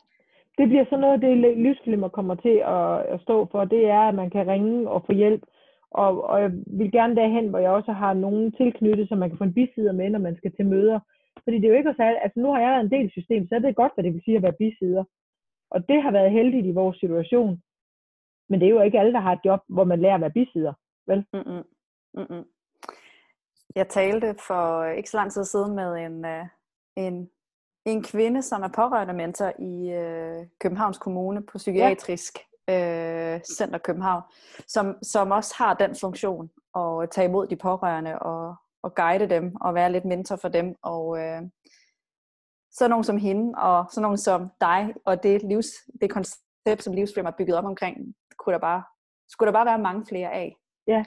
det 0.58 0.68
bliver 0.68 0.86
sådan 0.86 1.00
noget, 1.00 1.22
det 1.22 1.58
livsflimmer 1.58 2.10
kommer 2.10 2.36
til 2.36 2.56
at, 2.66 3.00
at 3.14 3.22
stå 3.22 3.46
for, 3.52 3.66
det 3.66 3.86
er, 3.90 4.00
at 4.00 4.16
man 4.16 4.30
kan 4.30 4.48
ringe 4.48 4.90
og 4.90 5.06
få 5.06 5.12
hjælp. 5.12 5.44
Og, 6.04 6.12
og 6.32 6.42
jeg 6.42 6.52
vil 6.80 6.92
gerne 6.92 7.16
derhen, 7.16 7.48
hvor 7.50 7.60
jeg 7.60 7.72
også 7.72 7.92
har 7.92 8.14
nogen 8.14 8.52
tilknyttet, 8.52 9.10
så 9.10 9.16
man 9.16 9.30
kan 9.30 9.38
få 9.38 9.44
en 9.44 9.54
bisider 9.54 9.92
med, 9.92 10.10
når 10.10 10.20
man 10.20 10.38
skal 10.38 10.52
til 10.56 10.66
møder. 10.66 11.00
Fordi 11.44 11.56
det 11.58 11.66
er 11.66 11.70
jo 11.70 11.78
ikke 11.78 11.96
alt, 12.00 12.20
altså 12.22 12.40
nu 12.40 12.52
har 12.54 12.62
jeg 12.62 12.82
en 12.82 12.92
del 12.92 13.12
system, 13.12 13.48
så 13.48 13.56
er 13.56 13.60
det 13.60 13.76
godt, 13.76 13.92
hvad 13.94 14.04
det 14.04 14.14
vil 14.14 14.22
sige 14.26 14.38
at 14.38 14.44
være 14.44 14.60
bisider. 14.64 15.04
Og 15.70 15.90
det 15.90 16.04
har 16.04 16.12
været 16.12 16.32
heldigt 16.32 16.66
i 16.66 16.72
vores 16.72 16.98
situation. 17.00 17.62
Men 18.50 18.60
det 18.60 18.66
er 18.66 18.70
jo 18.70 18.82
ikke 18.82 19.00
alle, 19.00 19.14
der 19.14 19.20
har 19.20 19.34
et 19.34 19.46
job, 19.46 19.60
hvor 19.68 19.84
man 19.84 20.02
lærer 20.02 20.16
at 20.16 20.22
være 20.22 20.38
bisider. 20.40 20.74
Mm-mm. 21.08 21.64
Mm-mm. 22.14 22.46
Jeg 23.76 23.88
talte 23.88 24.36
for 24.48 24.86
ikke 24.86 25.10
så 25.10 25.18
lang 25.18 25.32
tid 25.32 25.44
siden 25.44 25.76
med 25.76 26.06
en, 26.06 26.26
øh, 26.26 26.46
en, 26.96 27.30
en 27.86 28.04
kvinde, 28.04 28.42
som 28.42 28.62
er 28.62 28.72
pårørende 28.76 29.14
mentor 29.14 29.52
i 29.60 29.92
øh, 29.92 30.48
Københavns 30.60 30.98
Kommune 30.98 31.42
på 31.42 31.58
Psykiatrisk 31.58 32.38
øh, 32.70 33.42
Center 33.58 33.78
København, 33.84 34.24
som, 34.68 34.98
som 35.04 35.32
også 35.32 35.56
har 35.58 35.74
den 35.74 35.96
funktion 36.02 36.50
at 36.78 37.10
tage 37.12 37.28
imod 37.28 37.48
de 37.48 37.56
pårørende 37.56 38.20
og, 38.20 38.56
og 38.84 38.96
guide 38.96 39.30
dem 39.30 39.56
og 39.56 39.74
være 39.76 39.92
lidt 39.92 40.06
mentor 40.06 40.36
for 40.36 40.48
dem. 40.48 40.76
Og 40.82 41.20
øh, 41.20 41.42
sådan 42.72 42.90
nogen 42.90 43.04
som 43.04 43.18
hende 43.18 43.54
og 43.58 43.86
sådan 43.92 44.02
nogen 44.02 44.18
som 44.18 44.50
dig 44.62 44.94
og 45.06 45.24
det, 45.24 45.44
livs, 45.44 45.68
det 46.02 46.10
koncept, 46.12 46.84
som 46.84 46.94
Livsframe 46.94 47.28
er 47.30 47.34
bygget 47.38 47.58
op 47.58 47.66
omkring, 47.66 48.16
kunne 48.38 48.54
der 48.54 48.60
bare, 48.60 48.84
skulle 49.30 49.48
der 49.48 49.54
bare 49.58 49.66
være 49.66 49.80
mange 49.80 50.06
flere 50.10 50.32
af. 50.34 50.56
Ja. 50.88 51.04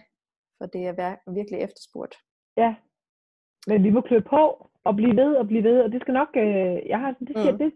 For 0.58 0.66
det 0.66 0.86
er 0.86 0.92
vir- 0.92 1.32
virkelig 1.32 1.60
efterspurgt. 1.60 2.14
Ja. 2.56 2.74
Men 3.66 3.84
vi 3.84 3.90
må 3.90 4.00
klø 4.00 4.20
på 4.20 4.70
og 4.84 4.96
blive 4.96 5.16
ved 5.16 5.36
og 5.36 5.46
blive 5.46 5.62
ved, 5.64 5.80
og 5.82 5.92
det 5.92 6.00
skal 6.00 6.14
nok, 6.14 6.28
øh, 6.36 6.78
jeg 6.92 6.98
har, 7.00 7.10
det, 7.20 7.28
skal, 7.38 7.52
Mm. 7.52 7.58
det, 7.58 7.72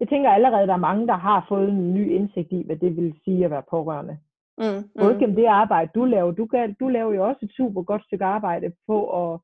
jeg 0.00 0.08
tænker 0.08 0.30
allerede, 0.30 0.66
der 0.66 0.72
er 0.72 0.86
mange, 0.88 1.06
der 1.06 1.14
har 1.16 1.46
fået 1.48 1.68
en 1.68 1.94
ny 1.94 2.10
indsigt 2.10 2.52
i, 2.52 2.62
hvad 2.66 2.76
det 2.76 2.96
vil 2.96 3.20
sige 3.24 3.44
at 3.44 3.50
være 3.50 3.62
pårørende. 3.70 4.18
Mm, 4.58 4.88
Både 5.00 5.12
mm, 5.14 5.18
gennem 5.20 5.36
det 5.36 5.46
arbejde, 5.46 5.90
du 5.94 6.04
laver. 6.04 6.30
Du, 6.32 6.46
gør- 6.46 6.74
du 6.80 6.88
laver 6.88 7.12
jo 7.14 7.26
også 7.28 7.38
et 7.42 7.52
super 7.52 7.82
godt 7.82 8.04
stykke 8.04 8.24
arbejde 8.24 8.72
på, 8.86 9.00
og 9.04 9.42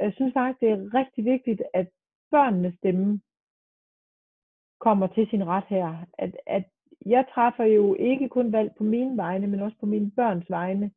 jeg 0.00 0.12
synes 0.12 0.32
faktisk, 0.32 0.60
det 0.60 0.70
er 0.70 0.94
rigtig 0.94 1.24
vigtigt, 1.24 1.62
at 1.74 1.88
børnenes 2.30 2.74
stemme 2.74 3.20
kommer 4.80 5.06
til 5.06 5.26
sin 5.30 5.46
ret 5.46 5.64
her. 5.68 5.96
At, 6.18 6.36
at 6.46 6.64
jeg 7.06 7.26
træffer 7.34 7.64
jo 7.64 7.94
ikke 7.94 8.28
kun 8.28 8.52
valg 8.52 8.70
på 8.78 8.84
mine 8.84 9.16
vegne, 9.16 9.46
men 9.46 9.60
også 9.60 9.76
på 9.80 9.86
mine 9.86 10.10
børns 10.10 10.50
vegne. 10.50 10.90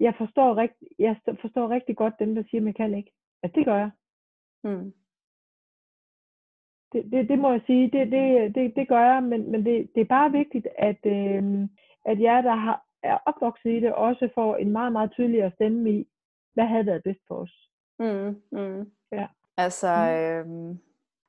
Jeg 0.00 0.14
forstår, 0.18 0.56
rigt, 0.56 0.74
jeg 0.98 1.16
st- 1.28 1.40
forstår 1.40 1.68
rigtig 1.68 1.96
godt 1.96 2.14
dem, 2.18 2.34
der 2.34 2.42
siger, 2.50 2.60
at 2.60 2.66
jeg 2.66 2.74
kan 2.74 2.94
ikke. 2.94 3.12
At 3.42 3.54
det 3.54 3.64
gør 3.64 3.76
jeg. 3.76 3.90
mm, 4.64 4.92
Det, 6.94 7.12
det, 7.12 7.28
det 7.28 7.38
må 7.38 7.52
jeg 7.52 7.60
sige, 7.66 7.90
det, 7.90 8.12
det, 8.12 8.54
det, 8.54 8.72
det 8.76 8.88
gør 8.88 9.00
jeg, 9.12 9.22
men, 9.22 9.50
men 9.50 9.64
det, 9.66 9.90
det 9.94 10.00
er 10.00 10.04
bare 10.18 10.32
vigtigt, 10.32 10.66
at, 10.78 11.00
øh, 11.06 11.62
at 12.04 12.20
jeg, 12.20 12.42
der 12.44 12.54
har, 12.54 12.84
er 13.02 13.18
opvokset 13.26 13.70
i 13.70 13.80
det, 13.80 13.92
også 13.94 14.28
får 14.34 14.56
en 14.56 14.70
meget, 14.70 14.92
meget 14.92 15.10
tydeligere 15.12 15.50
stemme 15.54 15.90
i, 15.90 16.08
hvad 16.54 16.64
havde 16.64 16.86
været 16.86 17.02
bedst 17.04 17.20
for 17.28 17.34
os. 17.34 17.70
mm, 17.98 18.42
mm. 18.52 18.90
Ja. 19.12 19.26
Altså, 19.56 19.88
øh, 19.88 20.46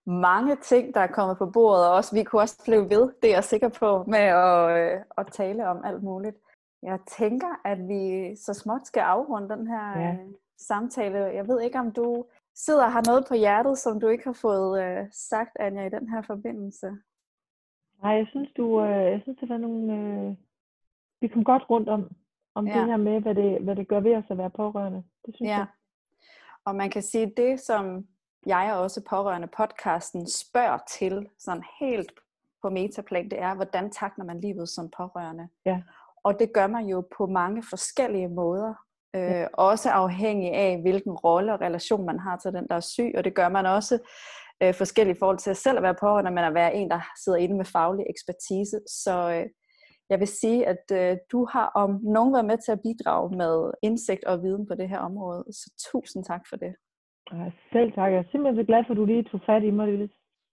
mange 0.07 0.55
ting, 0.55 0.93
der 0.93 0.99
er 0.99 1.07
kommet 1.07 1.38
på 1.38 1.45
bordet, 1.45 1.88
og 1.88 1.93
også 1.95 2.16
vi 2.16 2.24
kunne 2.24 2.41
også 2.41 2.61
blive 2.66 2.89
ved, 2.89 3.11
det 3.22 3.30
er 3.30 3.34
jeg 3.36 3.43
sikker 3.43 3.70
på, 3.70 4.03
med 4.03 4.20
at, 4.20 4.78
øh, 4.78 5.01
at 5.18 5.28
tale 5.32 5.68
om 5.68 5.82
alt 5.86 6.03
muligt. 6.03 6.38
Jeg 6.84 6.99
tænker, 7.07 7.61
at 7.66 7.88
vi 7.88 8.36
så 8.36 8.53
småt 8.53 8.88
skal 8.88 9.01
afrunde 9.01 9.49
den 9.49 9.68
her 9.68 9.99
Ja. 9.99 10.11
øh, 10.11 10.18
samtale. 10.57 11.18
Jeg 11.18 11.47
ved 11.47 11.61
ikke, 11.61 11.80
om 11.80 11.91
du 11.91 12.26
sidder 12.56 12.86
og 12.86 12.91
har 12.91 13.03
noget 13.08 13.26
på 13.28 13.34
hjertet, 13.34 13.78
som 13.78 13.99
du 13.99 14.08
ikke 14.08 14.24
har 14.24 14.34
fået 14.41 14.84
øh, 14.84 15.06
sagt, 15.12 15.51
Anja, 15.60 15.86
i 15.86 15.89
den 15.89 16.10
her 16.10 16.22
forbindelse. 16.22 16.88
Nej, 18.03 18.12
jeg 18.12 18.28
synes, 18.30 18.49
du, 18.58 18.82
øh, 18.82 19.12
jeg 19.12 19.20
synes, 19.24 19.39
det 19.39 19.49
var 19.49 19.58
nogle, 19.58 19.93
øh, 19.93 20.36
vi 21.22 21.28
kom 21.28 21.43
godt 21.43 21.70
rundt 21.70 21.89
om, 21.89 22.12
om 22.56 22.68
Ja. 22.68 22.80
det 22.80 22.86
her 22.86 22.97
med, 22.97 23.22
hvad 23.22 23.36
det, 23.36 23.62
hvad 23.62 23.76
det 23.76 23.88
gør 23.88 23.99
ved 23.99 24.16
os 24.16 24.24
at 24.30 24.38
være 24.38 24.49
pårørende. 24.49 25.03
Det 25.26 25.36
synes 25.36 25.49
Ja. 25.49 25.58
jeg. 25.58 25.66
Og 26.66 26.76
man 26.76 26.89
kan 26.89 27.01
sige, 27.01 27.34
det 27.38 27.60
som 27.60 28.08
jeg 28.45 28.74
og 28.74 28.80
også 28.82 29.01
pårørende 29.10 29.47
podcasten 29.47 30.30
spørger 30.30 30.78
til, 30.89 31.30
sådan 31.39 31.64
helt 31.80 32.12
på 32.62 32.70
metaplan, 32.70 33.30
det 33.30 33.41
er, 33.41 33.56
hvordan 33.56 33.91
takner 33.91 34.26
man 34.26 34.39
livet 34.41 34.70
som 34.70 34.89
pårørende? 34.97 35.47
Ja. 35.66 35.82
Og 36.24 36.39
det 36.39 36.53
gør 36.53 36.68
man 36.68 36.86
jo 36.86 37.08
på 37.18 37.26
mange 37.26 37.64
forskellige 37.70 38.28
måder. 38.28 38.74
Øh, 39.16 39.22
ja. 39.22 39.47
Også 39.53 39.89
afhængig 39.89 40.53
af, 40.53 40.82
hvilken 40.82 41.11
rolle 41.13 41.53
og 41.53 41.61
relation 41.61 42.05
man 42.05 42.20
har 42.20 42.38
til 42.38 42.53
den, 42.53 42.68
der 42.70 42.76
er 42.76 42.80
syg. 42.80 43.11
Og 43.18 43.24
det 43.24 43.36
gør 43.36 43.49
man 43.49 43.66
også 43.66 43.99
øh, 44.63 44.74
forskellige 44.74 45.16
i 45.16 45.20
forhold 45.20 45.38
til 45.38 45.49
at 45.49 45.57
selv 45.57 45.78
at 45.78 45.84
være 45.84 46.01
pårørende, 46.01 46.32
men 46.32 46.43
at 46.43 46.53
være 46.53 46.76
en, 46.76 46.89
der 46.89 46.99
sidder 47.24 47.38
inde 47.38 47.55
med 47.55 47.66
faglig 47.66 48.05
ekspertise. 48.09 48.80
Så 48.88 49.16
øh, 49.36 49.45
jeg 50.09 50.20
vil 50.20 50.28
sige, 50.28 50.68
at 50.68 50.86
øh, 50.91 51.18
du 51.32 51.47
har 51.51 51.68
om 51.76 51.99
nogen 52.03 52.34
været 52.34 52.45
med 52.45 52.57
til 52.66 52.72
at 52.72 52.82
bidrage 52.82 53.38
med 53.38 53.72
indsigt 53.82 54.24
og 54.24 54.43
viden 54.43 54.68
på 54.68 54.76
det 54.76 54.89
her 54.89 54.99
område. 54.99 55.43
Så 55.51 55.89
tusind 55.91 56.24
tak 56.24 56.41
for 56.49 56.55
det. 56.55 56.74
Ja, 57.34 57.51
selv 57.72 57.91
tak. 57.91 58.11
Jeg 58.11 58.20
er 58.20 58.32
simpelthen 58.32 58.63
så 58.63 58.68
glad 58.68 58.84
for, 58.86 58.91
at 58.93 58.97
du 58.97 59.05
lige 59.05 59.24
tog 59.24 59.41
fat 59.45 59.63
i 59.63 59.72
mig. 59.72 59.88
Det 59.88 60.03
er 60.03 60.07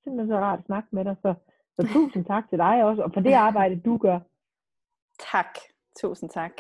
simpelthen 0.05 0.29
så 0.29 0.39
rart 0.39 0.59
at 0.59 0.65
snakke 0.65 0.89
med 0.93 1.05
dig. 1.05 1.17
Så, 1.23 1.35
så 1.77 1.89
tusind 1.93 2.25
tak 2.25 2.45
til 2.51 2.59
dig 2.59 2.85
også, 2.85 3.03
og 3.03 3.11
for 3.15 3.21
det 3.21 3.33
arbejde, 3.49 3.81
du 3.85 3.97
gør. 3.97 4.19
Tak. 5.33 5.59
Tusind 6.01 6.31
tak. 6.31 6.53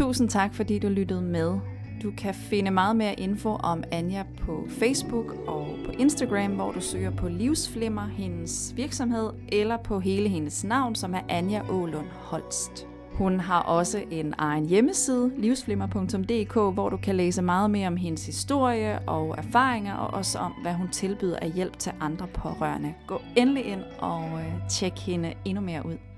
Tusind 0.00 0.28
tak, 0.28 0.54
fordi 0.54 0.78
du 0.78 0.88
lyttede 0.88 1.22
med. 1.22 1.58
Du 2.02 2.12
kan 2.18 2.34
finde 2.34 2.70
meget 2.70 2.96
mere 2.96 3.14
info 3.14 3.48
om 3.48 3.84
Anja 3.90 4.24
på 4.40 4.66
Facebook 4.68 5.34
og 5.46 5.66
på 5.86 5.92
Instagram, 5.98 6.52
hvor 6.52 6.72
du 6.72 6.80
søger 6.80 7.10
på 7.10 7.28
Livsflimmer, 7.28 8.06
hendes 8.06 8.72
virksomhed, 8.76 9.30
eller 9.48 9.76
på 9.76 10.00
hele 10.00 10.28
hendes 10.28 10.64
navn, 10.64 10.94
som 10.94 11.14
er 11.14 11.20
Anja 11.28 11.62
Ålund 11.70 12.06
Holst. 12.10 12.86
Hun 13.12 13.40
har 13.40 13.62
også 13.62 14.02
en 14.10 14.34
egen 14.38 14.66
hjemmeside, 14.66 15.32
livsflimmer.dk, 15.36 16.54
hvor 16.54 16.88
du 16.88 16.96
kan 16.96 17.14
læse 17.14 17.42
meget 17.42 17.70
mere 17.70 17.86
om 17.86 17.96
hendes 17.96 18.26
historie 18.26 18.98
og 18.98 19.34
erfaringer, 19.38 19.94
og 19.94 20.14
også 20.14 20.38
om, 20.38 20.52
hvad 20.62 20.72
hun 20.72 20.88
tilbyder 20.88 21.36
af 21.36 21.50
hjælp 21.50 21.78
til 21.78 21.92
andre 22.00 22.26
pårørende. 22.26 22.94
Gå 23.06 23.20
endelig 23.36 23.64
ind 23.64 23.82
og 23.98 24.24
øh, 24.24 24.68
tjek 24.70 24.98
hende 24.98 25.34
endnu 25.44 25.62
mere 25.62 25.86
ud. 25.86 26.09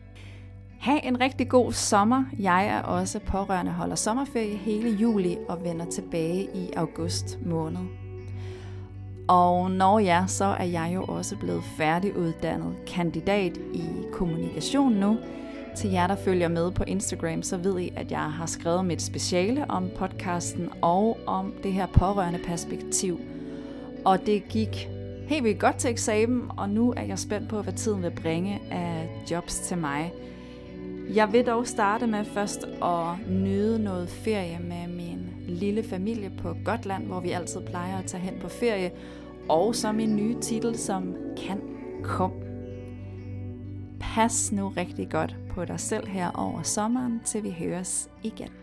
Ha' 0.83 0.99
en 1.03 1.21
rigtig 1.21 1.49
god 1.49 1.73
sommer. 1.73 2.25
Jeg 2.39 2.67
er 2.67 2.83
også 2.83 3.19
pårørende, 3.19 3.73
holder 3.73 3.95
sommerferie 3.97 4.57
hele 4.57 4.91
juli 4.91 5.39
og 5.49 5.65
vender 5.65 5.85
tilbage 5.85 6.49
i 6.55 6.71
august 6.77 7.39
måned. 7.47 7.81
Og 9.29 9.71
når 9.71 9.99
jeg, 9.99 10.25
så 10.27 10.45
er 10.45 10.65
jeg 10.65 10.93
jo 10.95 11.05
også 11.05 11.37
blevet 11.37 11.65
færdiguddannet 11.65 12.75
kandidat 12.87 13.57
i 13.75 13.85
kommunikation 14.13 14.93
nu. 14.93 15.19
Til 15.77 15.91
jer, 15.91 16.07
der 16.07 16.17
følger 16.17 16.49
med 16.49 16.71
på 16.71 16.85
Instagram, 16.87 17.43
så 17.43 17.57
ved 17.57 17.81
I, 17.81 17.93
at 17.97 18.11
jeg 18.11 18.33
har 18.33 18.47
skrevet 18.47 18.85
mit 18.85 19.03
speciale 19.03 19.71
om 19.71 19.89
podcasten 19.97 20.69
og 20.81 21.19
om 21.27 21.55
det 21.63 21.73
her 21.73 21.87
pårørende 21.87 22.41
perspektiv. 22.47 23.21
Og 24.05 24.27
det 24.27 24.49
gik 24.49 24.89
helt 25.29 25.45
vildt 25.45 25.61
godt 25.61 25.77
til 25.77 25.91
eksamen, 25.91 26.51
og 26.57 26.71
nu 26.71 26.95
er 26.97 27.03
jeg 27.03 27.19
spændt 27.19 27.49
på, 27.49 27.63
hvad 27.63 27.73
tiden 27.73 28.03
vil 28.03 28.13
bringe 28.23 28.61
af 28.71 29.09
jobs 29.31 29.59
til 29.59 29.79
mig. 29.79 30.13
Jeg 31.15 31.33
vil 31.33 31.47
dog 31.47 31.67
starte 31.67 32.07
med 32.07 32.25
først 32.25 32.65
at 32.83 33.31
nyde 33.31 33.85
noget 33.85 34.09
ferie 34.09 34.59
med 34.59 34.89
min 34.89 35.29
lille 35.49 35.83
familie 35.83 36.33
på 36.39 36.57
Gotland, 36.65 37.07
hvor 37.07 37.21
vi 37.21 37.31
altid 37.31 37.61
plejer 37.61 37.99
at 37.99 38.07
tage 38.07 38.23
hen 38.23 38.35
på 38.41 38.49
ferie, 38.49 38.91
og 39.49 39.75
så 39.75 39.93
min 39.93 40.17
nye 40.17 40.41
titel 40.41 40.79
som 40.79 41.15
Kan 41.37 41.61
Kom. 42.03 42.33
Pas 44.01 44.53
nu 44.53 44.69
rigtig 44.69 45.11
godt 45.11 45.37
på 45.51 45.65
dig 45.65 45.81
selv 45.81 46.09
her 46.09 46.31
over 46.31 46.63
sommeren, 46.63 47.21
til 47.25 47.43
vi 47.43 47.51
høres 47.51 48.11
igen. 48.23 48.62